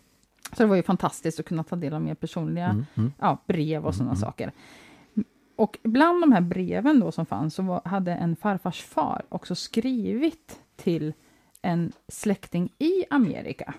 Så 0.53 0.63
det 0.63 0.69
var 0.69 0.77
ju 0.77 0.83
fantastiskt 0.83 1.41
att 1.41 1.47
kunna 1.47 1.65
ta 1.65 1.77
del 1.77 1.95
av 1.95 2.01
mer 2.01 2.15
personliga 2.15 2.67
mm. 2.67 2.87
Mm. 2.95 3.13
Ja, 3.19 3.39
brev 3.47 3.87
och 3.87 3.95
sådana 3.95 4.11
mm. 4.11 4.21
saker. 4.21 4.53
Och 5.63 5.79
bland 5.83 6.23
de 6.23 6.33
här 6.33 6.41
breven 6.41 7.01
då 7.01 7.13
som 7.13 7.27
fanns 7.27 7.55
så 7.55 7.63
var, 7.63 7.83
hade 7.85 8.13
en 8.13 8.37
farfars 8.37 8.83
far 8.83 9.23
också 9.29 9.55
skrivit 9.55 10.61
till 10.77 11.13
en 11.63 11.93
släkting 12.09 12.73
i 12.79 13.05
Amerika. 13.11 13.75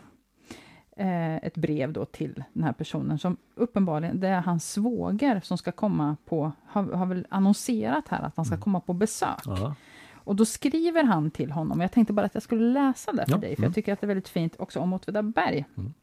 Eh, 0.98 1.36
ett 1.36 1.56
brev 1.56 1.94
då 1.94 2.06
till 2.06 2.44
den 2.54 2.64
här 2.64 2.74
personen 2.74 3.20
som 3.20 3.38
uppenbarligen, 3.56 4.20
det 4.20 4.28
är 4.28 4.42
hans 4.42 4.72
svåger 4.72 5.42
som 5.44 5.58
ska 5.58 5.72
komma 5.72 6.18
på, 6.26 6.52
har, 6.66 6.84
har 6.84 7.06
väl 7.06 7.28
annonserat 7.30 8.08
här 8.08 8.22
att 8.22 8.36
han 8.36 8.46
ska 8.46 8.56
mm. 8.56 8.64
komma 8.64 8.80
på 8.80 8.94
besök. 8.94 9.44
Ja. 9.46 9.76
Och 10.14 10.36
då 10.36 10.46
skriver 10.46 11.04
han 11.04 11.32
till 11.32 11.52
honom, 11.52 11.82
jag 11.82 11.92
tänkte 11.92 12.14
bara 12.14 12.26
att 12.26 12.34
jag 12.34 12.44
skulle 12.44 12.74
läsa 12.74 13.12
det 13.12 13.26
för 13.26 13.32
ja. 13.32 13.38
dig, 13.38 13.56
för 13.56 13.64
jag 13.64 13.68
mm. 13.68 13.74
tycker 13.74 13.94
att 13.94 14.02
det 14.02 14.06
är 14.06 14.08
väldigt 14.08 14.30
fint 14.30 14.56
också 14.60 14.80
om 14.80 14.94
Åtvidaberg. 14.94 15.66
Mm. 15.78 15.94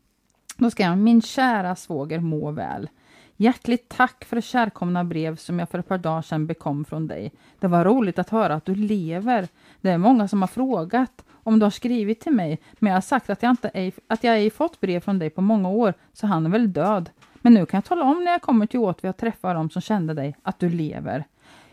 Då 0.57 0.71
skrev 0.71 0.89
han, 0.89 1.03
min 1.03 1.23
kära 1.23 1.77
svåger 1.77 2.21
må 2.21 2.51
väl. 2.51 2.89
Hjärtligt 3.43 3.89
tack 3.89 4.25
för 4.25 4.37
det 4.37 4.43
kärkomna 4.43 5.05
brev 5.05 5.37
som 5.37 5.59
jag 5.59 5.69
för 5.69 5.79
ett 5.79 5.89
par 5.89 5.99
dagar 5.99 6.23
sedan 6.23 6.47
bekom 6.47 6.85
från 6.85 7.07
dig. 7.07 7.33
Det 7.59 7.69
var 7.69 7.85
roligt 7.85 8.19
att 8.19 8.31
höra 8.31 8.55
att 8.55 8.65
du 8.65 8.75
lever. 8.75 9.49
Det 9.81 9.91
är 9.91 9.99
många 9.99 10.29
som 10.29 10.43
har 10.43 10.47
frågat 10.49 11.25
om 11.33 11.59
du 11.59 11.67
har 11.67 11.71
skrivit 11.71 12.21
till 12.21 12.33
mig, 12.33 12.59
men 12.79 12.91
jag 12.91 12.97
har 12.97 13.01
sagt 13.01 13.31
att 13.31 13.43
jag 13.43 13.51
inte 13.51 13.69
ej, 13.69 13.93
att 14.07 14.25
jag 14.25 14.37
ej 14.37 14.51
fått 14.51 14.81
brev 14.81 15.01
från 15.01 15.19
dig 15.19 15.31
på 15.31 15.41
många 15.41 15.69
år, 15.69 15.95
så 16.13 16.27
han 16.27 16.47
är 16.47 16.51
väl 16.51 16.73
död. 16.73 17.11
Men 17.35 17.55
nu 17.55 17.67
kan 17.67 17.79
jag 17.79 17.85
tala 17.85 18.05
om 18.05 18.25
när 18.25 18.33
jag 18.33 18.43
kommer 18.43 18.67
till 18.67 18.81
Åtvi 18.81 19.09
och 19.09 19.17
träffar 19.17 19.55
dem 19.55 19.71
som 19.71 19.83
kände 19.83 20.15
dig, 20.15 20.37
att 20.43 20.59
du 20.59 20.69
lever. 20.69 21.25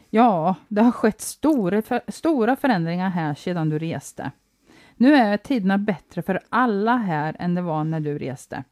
Ja, 0.10 0.56
det 0.68 0.82
har 0.82 0.92
skett 0.92 1.22
stora, 1.22 1.82
för, 1.82 2.02
stora 2.08 2.56
förändringar 2.56 3.10
här 3.10 3.34
sedan 3.34 3.70
du 3.70 3.80
reste. 3.80 4.32
Nu 4.96 5.16
är 5.16 5.38
tiderna 5.38 5.78
bättre 5.78 6.22
för 6.22 6.40
alla 6.50 6.98
här 6.98 7.36
än 7.40 7.56
det 7.56 7.62
var 7.62 7.84
när 7.84 8.00
du 8.00 8.18
reste. 8.18 8.64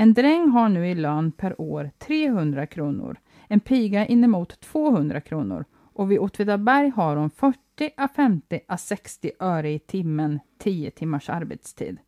En 0.00 0.14
dräng 0.14 0.48
har 0.48 0.68
nu 0.68 0.88
i 0.88 0.94
lön 0.94 1.32
per 1.32 1.60
år 1.60 1.90
300 1.98 2.66
kronor, 2.66 3.16
en 3.48 3.60
piga 3.60 4.06
inemot 4.06 4.60
200 4.60 5.20
kronor 5.20 5.64
och 5.92 6.10
vid 6.10 6.18
Åtvidaberg 6.18 6.88
har 6.88 7.16
hon 7.16 7.30
40 7.30 7.58
a 7.96 8.08
50 8.16 8.60
a 8.68 8.76
60 8.76 9.30
öre 9.40 9.70
i 9.70 9.78
timmen 9.78 10.40
10 10.58 10.90
timmars 10.90 11.28
arbetstid. 11.28 11.98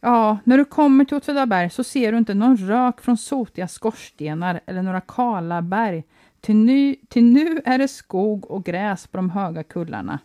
Ja, 0.00 0.38
när 0.44 0.58
du 0.58 0.64
kommer 0.64 1.04
till 1.04 1.16
Åtvidaberg 1.16 1.70
så 1.70 1.84
ser 1.84 2.12
du 2.12 2.18
inte 2.18 2.34
någon 2.34 2.56
rök 2.56 3.00
från 3.00 3.16
sotiga 3.16 3.68
skorstenar 3.68 4.60
eller 4.66 4.82
några 4.82 5.00
kala 5.00 5.62
berg. 5.62 6.04
Till 6.40 6.56
nu, 6.56 6.96
till 7.08 7.24
nu 7.24 7.60
är 7.64 7.78
det 7.78 7.88
skog 7.88 8.50
och 8.50 8.64
gräs 8.64 9.06
på 9.06 9.16
de 9.16 9.30
höga 9.30 9.62
kullarna. 9.62 10.18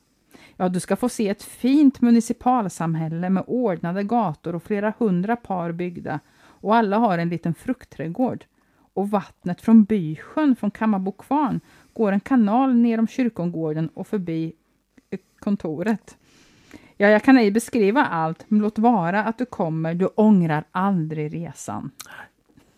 Ja, 0.57 0.69
du 0.69 0.79
ska 0.79 0.95
få 0.95 1.09
se 1.09 1.29
ett 1.29 1.43
fint 1.43 2.01
municipalsamhälle 2.01 3.29
med 3.29 3.43
ordnade 3.47 4.03
gator 4.03 4.55
och 4.55 4.63
flera 4.63 4.93
hundra 4.97 5.35
par 5.35 5.71
byggda. 5.71 6.19
Och 6.39 6.75
alla 6.75 6.97
har 6.97 7.17
en 7.17 7.29
liten 7.29 7.53
fruktträdgård. 7.53 8.45
Och 8.93 9.09
vattnet 9.09 9.61
från 9.61 9.83
Bysjön, 9.83 10.55
från 10.55 10.71
Kammarbokvarn, 10.71 11.59
går 11.93 12.11
en 12.11 12.19
kanal 12.19 12.75
ner 12.75 12.99
om 12.99 13.07
kyrkogården 13.07 13.89
och 13.93 14.07
förbi 14.07 14.53
eh, 15.09 15.19
kontoret. 15.39 16.17
Ja, 16.97 17.09
jag 17.09 17.23
kan 17.23 17.37
ej 17.37 17.51
beskriva 17.51 18.05
allt, 18.05 18.45
men 18.47 18.61
låt 18.61 18.79
vara 18.79 19.23
att 19.23 19.37
du 19.37 19.45
kommer, 19.45 19.93
du 19.93 20.05
ångrar 20.05 20.63
aldrig 20.71 21.33
resan. 21.33 21.91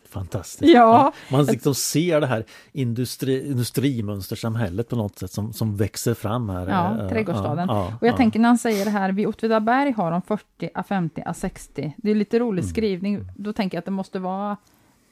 Fantastiskt. 0.09 0.73
Ja. 0.73 0.79
ja. 0.79 1.13
Man 1.31 1.45
liksom 1.45 1.75
ser 1.75 2.21
det 2.21 2.27
här 2.27 2.45
industri, 2.71 3.47
industrimönstersamhället 3.51 4.89
på 4.89 4.95
något 4.95 5.19
sätt 5.19 5.31
som, 5.31 5.53
som 5.53 5.77
växer 5.77 6.13
fram 6.13 6.49
här. 6.49 6.67
Ja, 6.67 7.09
trädgårdsstaden. 7.09 7.67
Ja, 7.69 7.85
och 8.01 8.07
jag 8.07 8.13
ja. 8.13 8.17
tänker 8.17 8.39
när 8.39 8.49
han 8.49 8.57
säger 8.57 8.85
det 8.85 8.91
här, 8.91 9.11
vid 9.11 9.27
Åtvidaberg 9.27 9.91
har 9.91 10.11
de 10.11 10.21
40 10.21 10.69
a 10.73 10.83
50 10.83 11.23
a 11.25 11.33
60. 11.33 11.93
Det 11.97 12.11
är 12.11 12.15
lite 12.15 12.39
rolig 12.39 12.61
mm. 12.61 12.69
skrivning. 12.69 13.25
Då 13.35 13.53
tänker 13.53 13.77
jag 13.77 13.79
att 13.79 13.85
det 13.85 13.91
måste 13.91 14.19
vara 14.19 14.57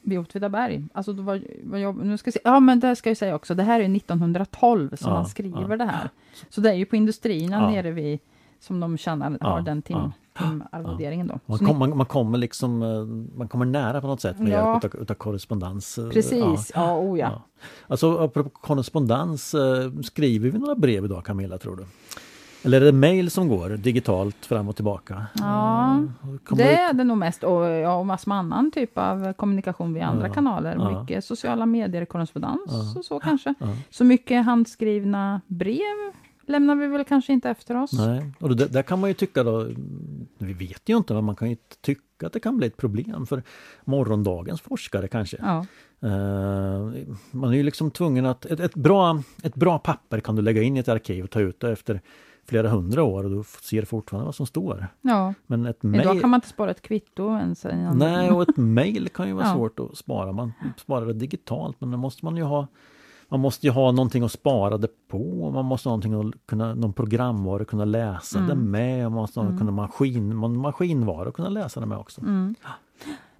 vid 0.02 0.18
Åtvidaberg. 0.18 0.84
Alltså 0.94 1.12
då 1.12 1.22
var, 1.22 1.42
var 1.62 1.78
jag, 1.78 1.96
nu 1.96 2.18
ska 2.18 2.28
jag 2.28 2.34
se, 2.34 2.40
ja 2.44 2.60
men 2.60 2.80
det 2.80 2.96
ska 2.96 3.10
jag 3.10 3.16
säga 3.16 3.34
också, 3.34 3.54
det 3.54 3.62
här 3.62 3.80
är 3.80 3.96
1912 3.96 4.96
som 4.96 5.12
han 5.12 5.26
skriver 5.26 5.76
det 5.76 5.84
här. 5.84 6.10
Så 6.48 6.60
det 6.60 6.70
är 6.70 6.74
ju 6.74 6.86
på 6.86 6.96
industrierna 6.96 7.70
nere 7.70 7.90
vid 7.90 8.18
som 8.60 8.80
de 8.80 8.98
tjänar, 8.98 9.38
har 9.40 9.60
den 9.60 9.82
tim, 9.82 10.12
timarvoderingen 10.38 11.26
då. 11.26 11.38
Man, 11.46 11.58
kom, 11.58 11.78
man, 11.78 11.96
man, 11.96 12.06
kommer 12.06 12.38
liksom, 12.38 12.82
eh, 12.82 13.04
man 13.38 13.48
kommer 13.48 13.64
nära 13.64 14.00
på 14.00 14.06
något 14.06 14.20
sätt 14.20 14.38
med 14.38 14.52
ja. 14.52 14.80
hjälp 14.82 14.94
utav, 14.94 15.14
korrespondens. 15.14 15.98
Eh, 15.98 16.08
Precis, 16.08 16.72
ja, 16.74 16.86
ja 16.86 16.98
oh 16.98 17.18
ja. 17.18 17.30
ja. 17.32 17.42
Alltså 17.86 18.18
apropå 18.18 18.50
korrespondens, 18.50 19.54
eh, 19.54 19.92
skriver 20.02 20.50
vi 20.50 20.58
några 20.58 20.74
brev 20.74 21.04
idag 21.04 21.24
Camilla 21.24 21.58
tror 21.58 21.76
du? 21.76 21.84
Eller 22.64 22.80
är 22.80 22.84
det 22.84 22.92
mejl 22.92 23.30
som 23.30 23.48
går 23.48 23.70
digitalt 23.70 24.46
fram 24.46 24.68
och 24.68 24.76
tillbaka? 24.76 25.26
Ja, 25.34 26.02
Kommer 26.44 26.64
det 26.64 26.76
är 26.76 26.92
det 26.92 27.04
nog 27.04 27.18
mest 27.18 27.44
och, 27.44 27.64
ja, 27.64 27.94
och 27.94 28.06
massor 28.06 28.28
med 28.28 28.38
annan 28.38 28.70
typ 28.70 28.98
av 28.98 29.32
kommunikation 29.32 29.94
via 29.94 30.06
andra 30.06 30.26
ja, 30.26 30.34
kanaler. 30.34 30.74
Ja. 30.74 31.00
Mycket 31.00 31.24
sociala 31.24 31.66
medier, 31.66 32.04
korrespondens 32.04 32.60
ja, 32.66 32.98
och 32.98 33.04
så 33.04 33.20
kanske. 33.20 33.54
Så 33.90 34.04
mycket 34.04 34.44
handskrivna 34.44 35.40
brev 35.46 36.12
lämnar 36.48 36.74
vi 36.74 36.86
väl 36.86 37.04
kanske 37.04 37.32
inte 37.32 37.50
efter 37.50 37.82
oss. 37.82 37.92
Nej, 37.92 38.32
och 38.40 38.56
det, 38.56 38.66
där 38.66 38.82
kan 38.82 39.00
man 39.00 39.10
ju 39.10 39.14
tycka 39.14 39.42
då, 39.42 39.66
vi 40.38 40.52
vet 40.52 40.88
ju 40.88 40.96
inte, 40.96 41.14
men 41.14 41.24
man 41.24 41.36
kan 41.36 41.50
ju 41.50 41.56
tycka 41.80 42.26
att 42.26 42.32
det 42.32 42.40
kan 42.40 42.56
bli 42.56 42.66
ett 42.66 42.76
problem 42.76 43.26
för 43.26 43.42
morgondagens 43.84 44.60
forskare 44.60 45.08
kanske. 45.08 45.36
Ja. 45.40 45.66
Uh, 46.04 46.92
man 47.30 47.50
är 47.50 47.56
ju 47.56 47.62
liksom 47.62 47.90
tvungen 47.90 48.26
att, 48.26 48.44
ett, 48.44 48.60
ett, 48.60 48.74
bra, 48.74 49.22
ett 49.42 49.54
bra 49.54 49.78
papper 49.78 50.20
kan 50.20 50.36
du 50.36 50.42
lägga 50.42 50.62
in 50.62 50.76
i 50.76 50.80
ett 50.80 50.88
arkiv 50.88 51.24
och 51.24 51.30
ta 51.30 51.40
ut 51.40 51.60
det 51.60 51.72
efter 51.72 52.00
flera 52.44 52.68
hundra 52.68 53.02
år 53.02 53.24
och 53.24 53.30
du 53.30 53.44
ser 53.62 53.82
fortfarande 53.82 54.24
vad 54.24 54.34
som 54.34 54.46
står. 54.46 54.86
Ja. 55.00 55.34
Men 55.46 55.66
ett 55.66 55.82
mail... 55.82 56.02
Idag 56.02 56.20
kan 56.20 56.30
man 56.30 56.38
inte 56.38 56.48
spara 56.48 56.70
ett 56.70 56.82
kvitto 56.82 57.36
ens. 57.36 57.66
Nej, 57.94 58.30
och 58.30 58.42
ett 58.42 58.56
mail 58.56 59.08
kan 59.08 59.28
ju 59.28 59.34
vara 59.34 59.46
ja. 59.46 59.54
svårt 59.54 59.80
att 59.80 59.96
spara. 59.96 60.32
Man 60.32 60.52
sparar 60.76 61.06
det 61.06 61.12
digitalt 61.12 61.80
men 61.80 61.90
då 61.90 61.98
måste 61.98 62.24
man 62.24 62.36
ju 62.36 62.42
ha 62.42 62.66
man 63.28 63.40
måste 63.40 63.66
ju 63.66 63.72
ha 63.72 63.92
någonting 63.92 64.24
att 64.24 64.32
spara 64.32 64.78
det 64.78 65.08
på, 65.08 65.50
man 65.50 65.64
måste 65.64 65.88
ha 65.88 65.96
någonting 65.96 66.28
att 66.28 66.46
kunna, 66.46 66.74
någon 66.74 66.92
programvara 66.92 67.62
att 67.62 67.68
kunna 67.68 67.84
läsa 67.84 68.38
mm. 68.38 68.48
det 68.48 68.54
med, 68.54 69.02
man 69.02 69.12
måste 69.12 69.40
mm. 69.40 69.58
kunna 69.58 69.70
maskin, 69.70 70.36
maskinvara 70.36 71.28
att 71.28 71.34
kunna 71.34 71.48
läsa 71.48 71.80
det 71.80 71.86
med 71.86 71.98
också. 71.98 72.20
Mm. 72.20 72.54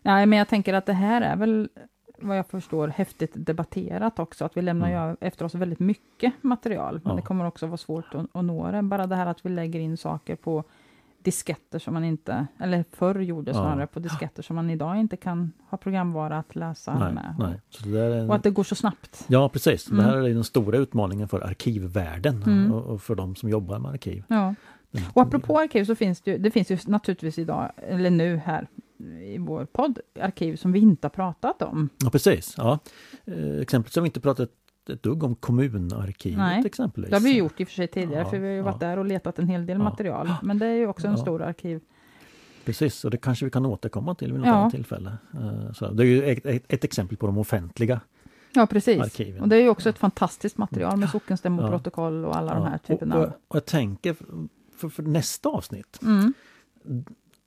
Ja, 0.03 0.27
men 0.27 0.39
jag 0.39 0.49
tänker 0.49 0.75
att 0.75 0.87
det 0.87 0.93
här 0.93 1.21
är 1.21 1.37
väl 1.37 1.69
vad 2.21 2.39
jag 2.39 2.47
förstår 2.47 2.89
häftigt 2.89 3.33
debatterat 3.35 4.19
också, 4.19 4.45
att 4.45 4.57
vi 4.57 4.63
lämnar 4.63 4.91
mm. 4.91 5.17
efter 5.21 5.45
oss 5.45 5.55
väldigt 5.55 5.79
mycket 5.79 6.33
material, 6.43 7.01
men 7.05 7.11
ja. 7.11 7.17
det 7.17 7.23
kommer 7.23 7.47
också 7.47 7.67
vara 7.67 7.77
svårt 7.77 8.15
att, 8.15 8.27
att 8.33 8.45
nå 8.45 8.71
det. 8.71 8.83
Bara 8.83 9.07
det 9.07 9.17
här 9.17 9.27
att 9.27 9.47
vi 9.47 9.51
lägger 9.51 9.81
in 9.81 9.97
saker 9.97 10.37
på 10.37 10.65
disketter 11.29 11.79
som 11.79 11.95
man 11.95 12.05
inte, 12.05 12.47
eller 12.61 12.85
förr 12.93 13.21
gjorde 13.21 13.53
snarare, 13.53 13.81
ja. 13.81 13.87
på 13.87 14.01
disketter 14.01 14.43
som 14.43 14.57
man 14.57 14.71
idag 14.71 14.97
inte 14.97 15.17
kan 15.17 15.53
ha 15.71 15.79
programvara 15.79 16.39
att 16.39 16.57
läsa 16.57 16.99
nej, 16.99 17.13
med. 17.13 17.35
Nej. 17.39 17.61
Så 17.71 17.89
det 17.89 18.17
en... 18.17 18.31
Och 18.31 18.37
att 18.37 18.43
det 18.43 18.51
går 18.51 18.65
så 18.65 18.75
snabbt. 18.75 19.25
Ja 19.27 19.49
precis, 19.49 19.91
mm. 19.91 20.05
det 20.05 20.11
här 20.11 20.17
är 20.17 20.35
den 20.35 20.45
stora 20.45 20.79
utmaningen 20.79 21.29
för 21.29 21.41
arkivvärlden 21.41 22.43
mm. 22.43 22.73
och, 22.73 23.03
för 23.03 23.15
de 23.15 23.37
som 23.37 23.49
jobbar 23.49 23.79
med 23.79 23.91
arkiv. 23.91 24.25
Ja. 24.29 24.55
Och 25.13 25.23
apropå 25.23 25.59
arkiv 25.59 25.85
så 25.85 25.95
finns 25.95 26.21
det 26.21 26.31
ju, 26.31 26.39
det 26.39 26.51
finns 26.51 26.71
ju 26.71 26.79
naturligtvis 26.87 27.39
idag, 27.39 27.73
eller 27.77 28.11
nu 28.11 28.37
här 28.37 28.69
i 29.23 29.39
vår 29.39 29.65
podd, 29.65 29.99
arkiv 30.21 30.57
som 30.57 30.73
vi 30.73 30.79
inte 30.79 31.05
har 31.05 31.11
pratat 31.11 31.63
om. 31.63 31.89
Ja 32.05 32.11
precis, 32.11 32.55
ja. 32.57 32.79
Eh, 33.25 33.61
exempel 33.61 33.93
som 33.93 34.03
vi 34.03 34.07
inte 34.07 34.21
pratat 34.21 34.51
ett 34.91 35.03
dugg 35.03 35.23
om 35.23 35.35
kommunarkivet 35.35 36.39
Nej, 36.39 36.67
exempelvis. 36.67 37.11
Det 37.11 37.17
har 37.17 37.21
vi 37.21 37.37
gjort 37.37 37.61
i 37.61 37.65
och 37.65 37.69
för 37.69 37.75
sig 37.75 37.87
tidigare, 37.89 38.23
ja, 38.23 38.31
för 38.31 38.39
vi 38.39 38.47
har 38.47 38.55
ju 38.55 38.61
varit 38.61 38.77
ja. 38.81 38.89
där 38.89 38.97
och 38.97 39.05
letat 39.05 39.39
en 39.39 39.49
hel 39.49 39.67
del 39.67 39.79
ja. 39.79 39.85
material. 39.85 40.33
Men 40.43 40.59
det 40.59 40.67
är 40.67 40.75
ju 40.75 40.87
också 40.87 41.07
en 41.07 41.19
stor 41.19 41.43
arkiv. 41.43 41.81
Precis, 42.65 43.05
och 43.05 43.11
det 43.11 43.17
kanske 43.17 43.45
vi 43.45 43.51
kan 43.51 43.67
återkomma 43.67 44.15
till 44.15 44.33
vid 44.33 44.41
något 44.41 44.49
annat 44.49 44.73
tillfälle. 44.73 45.13
Eh, 45.35 45.73
så 45.73 45.91
det 45.91 46.03
är 46.03 46.07
ju 46.07 46.25
ett, 46.25 46.47
ett, 46.47 46.65
ett 46.69 46.85
exempel 46.85 47.17
på 47.17 47.27
de 47.27 47.39
offentliga 47.39 48.01
Ja 48.53 48.67
precis, 48.67 49.01
arkiven. 49.01 49.43
och 49.43 49.49
det 49.49 49.57
är 49.57 49.61
ju 49.61 49.69
också 49.69 49.89
ett 49.89 49.99
fantastiskt 49.99 50.59
material 50.59 50.97
med 50.97 51.11
sockenstämmoprotokoll 51.11 52.25
och 52.25 52.37
alla 52.37 52.55
de 52.55 52.65
här 52.65 52.79
typerna. 52.79 53.17
Och, 53.17 53.25
och, 53.25 53.33
och 53.49 53.57
jag 53.57 53.65
tänker 53.65 54.17
för, 54.77 54.89
för 54.89 55.03
nästa 55.03 55.49
avsnitt 55.49 55.99
mm 56.03 56.35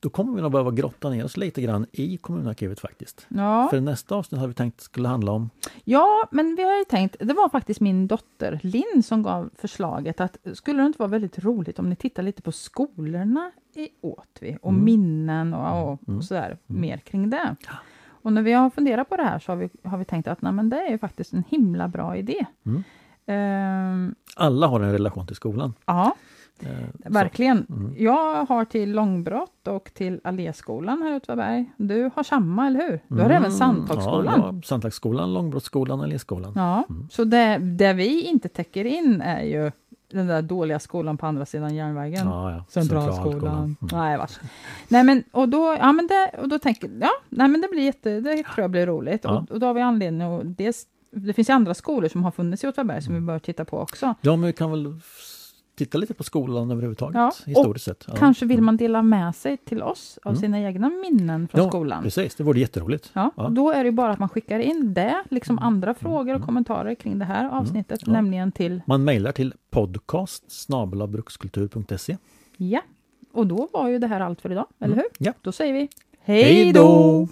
då 0.02 0.10
kommer 0.10 0.34
vi 0.34 0.42
nog 0.42 0.52
behöva 0.52 0.72
grotta 0.72 1.10
ner 1.10 1.26
oss 1.26 1.38
lite 1.38 1.62
grann 1.62 1.86
i 1.92 2.18
kommunarkivet 2.18 2.80
faktiskt. 2.80 3.26
Ja. 3.30 3.68
För 3.70 3.82
nästa 3.82 4.16
avsnitt 4.16 4.42
har 4.42 4.48
vi 4.48 4.54
tänkt 4.54 4.82
skulle 4.82 5.08
handla 5.08 5.32
om... 5.32 5.50
Ja, 5.84 6.28
men 6.32 6.56
vi 6.56 6.64
har 6.64 6.78
ju 6.78 6.84
tänkt, 6.84 7.16
det 7.20 7.34
var 7.34 7.50
faktiskt 7.50 7.80
min 7.80 8.08
dotter 8.08 8.60
Linn 8.64 9.04
som 9.04 9.24
gav 9.24 9.50
förslaget 9.56 10.22
att 10.22 10.38
skulle 10.54 10.82
det 10.82 10.86
inte 10.86 11.00
vara 11.00 11.10
väldigt 11.10 11.40
roligt 11.40 11.80
om 11.80 11.90
ni 11.90 11.96
tittar 11.96 12.24
lite 12.24 12.42
på 12.42 12.52
skolorna 12.52 13.52
i 13.76 13.90
Åtvi 14.02 14.58
och 14.62 14.72
mm. 14.72 14.86
minnen 14.86 15.54
och, 15.54 15.92
och, 15.92 16.00
mm. 16.08 16.18
och 16.18 16.26
sådär, 16.26 16.58
mm. 16.70 16.82
mer 16.82 16.98
kring 16.98 17.30
det. 17.30 17.56
Och 18.24 18.34
när 18.34 18.42
vi 18.42 18.54
har 18.54 18.70
funderat 18.70 19.10
på 19.10 19.18
det 19.18 19.24
här 19.24 19.40
så 19.40 19.52
har 19.52 19.58
vi, 19.58 19.70
har 19.84 19.98
vi 19.98 20.06
tänkt 20.06 20.28
att 20.28 20.42
nej, 20.42 20.52
men 20.52 20.70
det 20.70 20.82
är 20.88 20.98
faktiskt 20.98 21.34
en 21.34 21.44
himla 21.50 21.88
bra 21.88 22.18
idé. 22.18 22.46
Um, 22.64 24.16
Alla 24.36 24.68
har 24.68 24.80
en 24.80 24.92
relation 24.92 25.28
till 25.28 25.36
skolan. 25.36 25.74
Ja. 25.86 26.16
Eh, 26.62 27.12
Verkligen. 27.12 27.66
Mm. 27.70 27.94
Jag 27.98 28.46
har 28.46 28.66
till 28.66 28.92
Långbrott 28.92 29.68
och 29.68 29.92
till 29.94 30.22
Alléskolan 30.24 31.02
här 31.02 31.14
i 31.14 31.18
Åtvidaberg. 31.18 31.72
Du 31.78 32.12
har 32.16 32.24
samma, 32.24 32.68
eller 32.68 32.80
hur? 32.80 33.00
Du 33.08 33.16
har 33.16 33.26
mm. 33.26 33.38
även 33.38 33.52
Sandhagsskolan. 33.52 34.40
Ja, 34.40 34.52
ja, 34.54 34.62
Sandhagsskolan, 34.64 35.34
Långbrottsskolan, 35.34 36.02
Alléskolan. 36.02 36.54
Ja, 36.56 36.84
mm. 36.90 37.08
så 37.12 37.24
det, 37.24 37.58
det 37.58 37.94
vi 37.94 38.22
inte 38.22 38.50
täcker 38.50 38.86
in 38.86 39.22
är 39.22 39.44
ju 39.44 39.72
den 40.12 40.28
där 40.28 40.42
dåliga 40.42 40.80
skolan 40.80 41.18
på 41.18 41.26
andra 41.26 41.46
sidan 41.46 41.76
järnvägen. 41.76 42.28
Ja, 42.28 42.52
ja. 42.52 42.66
Centralskolan. 42.70 43.58
Mm. 43.58 43.76
Nej, 43.80 44.18
vars. 44.18 44.40
nej, 44.88 45.04
men 45.04 45.24
och 45.32 45.50
då, 45.50 45.78
ja, 45.80 45.92
men 45.92 46.08
det, 46.08 46.32
och 46.42 46.50
då 46.50 46.60
tänker 46.60 46.92
ja, 47.02 47.10
nej, 47.30 47.48
men 47.48 47.62
det 47.62 47.68
blir 47.68 47.84
jätte, 47.84 48.20
det 48.20 48.44
tror 48.44 48.64
jag 48.64 48.72
blir 48.72 48.86
roligt. 48.86 49.22
Ja. 49.24 49.40
Och, 49.40 49.52
och, 49.52 49.60
då 49.60 49.68
har 49.68 49.74
vi 49.74 49.82
anledning 49.82 50.22
att 50.22 50.58
dels, 50.58 50.86
det 51.12 51.34
finns 51.34 51.50
ju 51.50 51.54
andra 51.54 51.74
skolor 51.74 52.10
som 52.10 52.24
har 52.24 52.32
funnits 52.32 52.64
i 52.64 52.68
Åtvidaberg 52.68 53.02
som 53.02 53.14
vi 53.14 53.22
bör 53.22 53.40
titta 53.40 53.66
på 53.66 53.80
också. 53.80 54.16
Ja, 54.22 54.36
men 54.36 54.48
vi 54.48 54.54
kan 54.54 54.72
väl 54.72 55.00
titta 55.76 55.98
lite 55.98 56.14
på 56.14 56.24
skolan 56.24 56.72
överhuvudtaget. 56.72 57.16
Ja, 57.16 57.32
historiskt 57.46 57.86
sett. 57.86 58.06
Ja. 58.08 58.14
Kanske 58.16 58.46
vill 58.46 58.62
man 58.62 58.78
dela 58.78 59.02
med 59.02 59.36
sig 59.36 59.58
till 59.58 59.84
oss 59.84 60.20
av 60.24 60.32
mm. 60.32 60.42
sina 60.42 60.60
egna 60.60 60.90
minnen 60.90 61.48
från 61.48 61.62
ja, 61.62 61.70
skolan. 61.70 62.04
Precis, 62.04 62.36
det 62.36 62.44
vore 62.44 62.60
jätteroligt. 62.60 63.12
Ja, 63.14 63.32
ja. 63.38 63.50
Då 63.50 63.72
är 63.72 63.84
det 63.84 63.92
bara 63.92 64.12
att 64.12 64.20
man 64.20 64.30
skickar 64.30 64.60
in 64.60 64.94
det, 64.94 65.24
liksom 65.30 65.58
mm. 65.58 65.68
andra 65.68 65.94
frågor 65.94 66.20
och 66.20 66.36
mm. 66.36 66.46
kommentarer 66.46 66.96
kring 66.96 67.20
det 67.20 67.26
här 67.26 67.44
mm. 67.44 67.54
avsnittet, 67.54 68.08
mm. 68.08 68.14
nämligen 68.14 68.52
till... 68.52 68.82
Man 68.86 69.04
mejlar 69.04 69.32
till 69.32 69.54
podcast. 69.70 70.68
Ja, 72.58 72.82
och 73.34 73.48
då 73.48 73.68
var 73.74 73.88
ju 73.88 74.00
det 74.00 74.08
här 74.08 74.20
allt 74.20 74.42
för 74.42 74.52
idag, 74.52 74.68
eller 74.80 74.96
hur? 74.96 75.06
Ja. 75.18 75.34
Då 75.42 75.52
säger 75.52 75.74
vi 75.74 75.90
hej 76.20 76.74
då! 76.74 77.28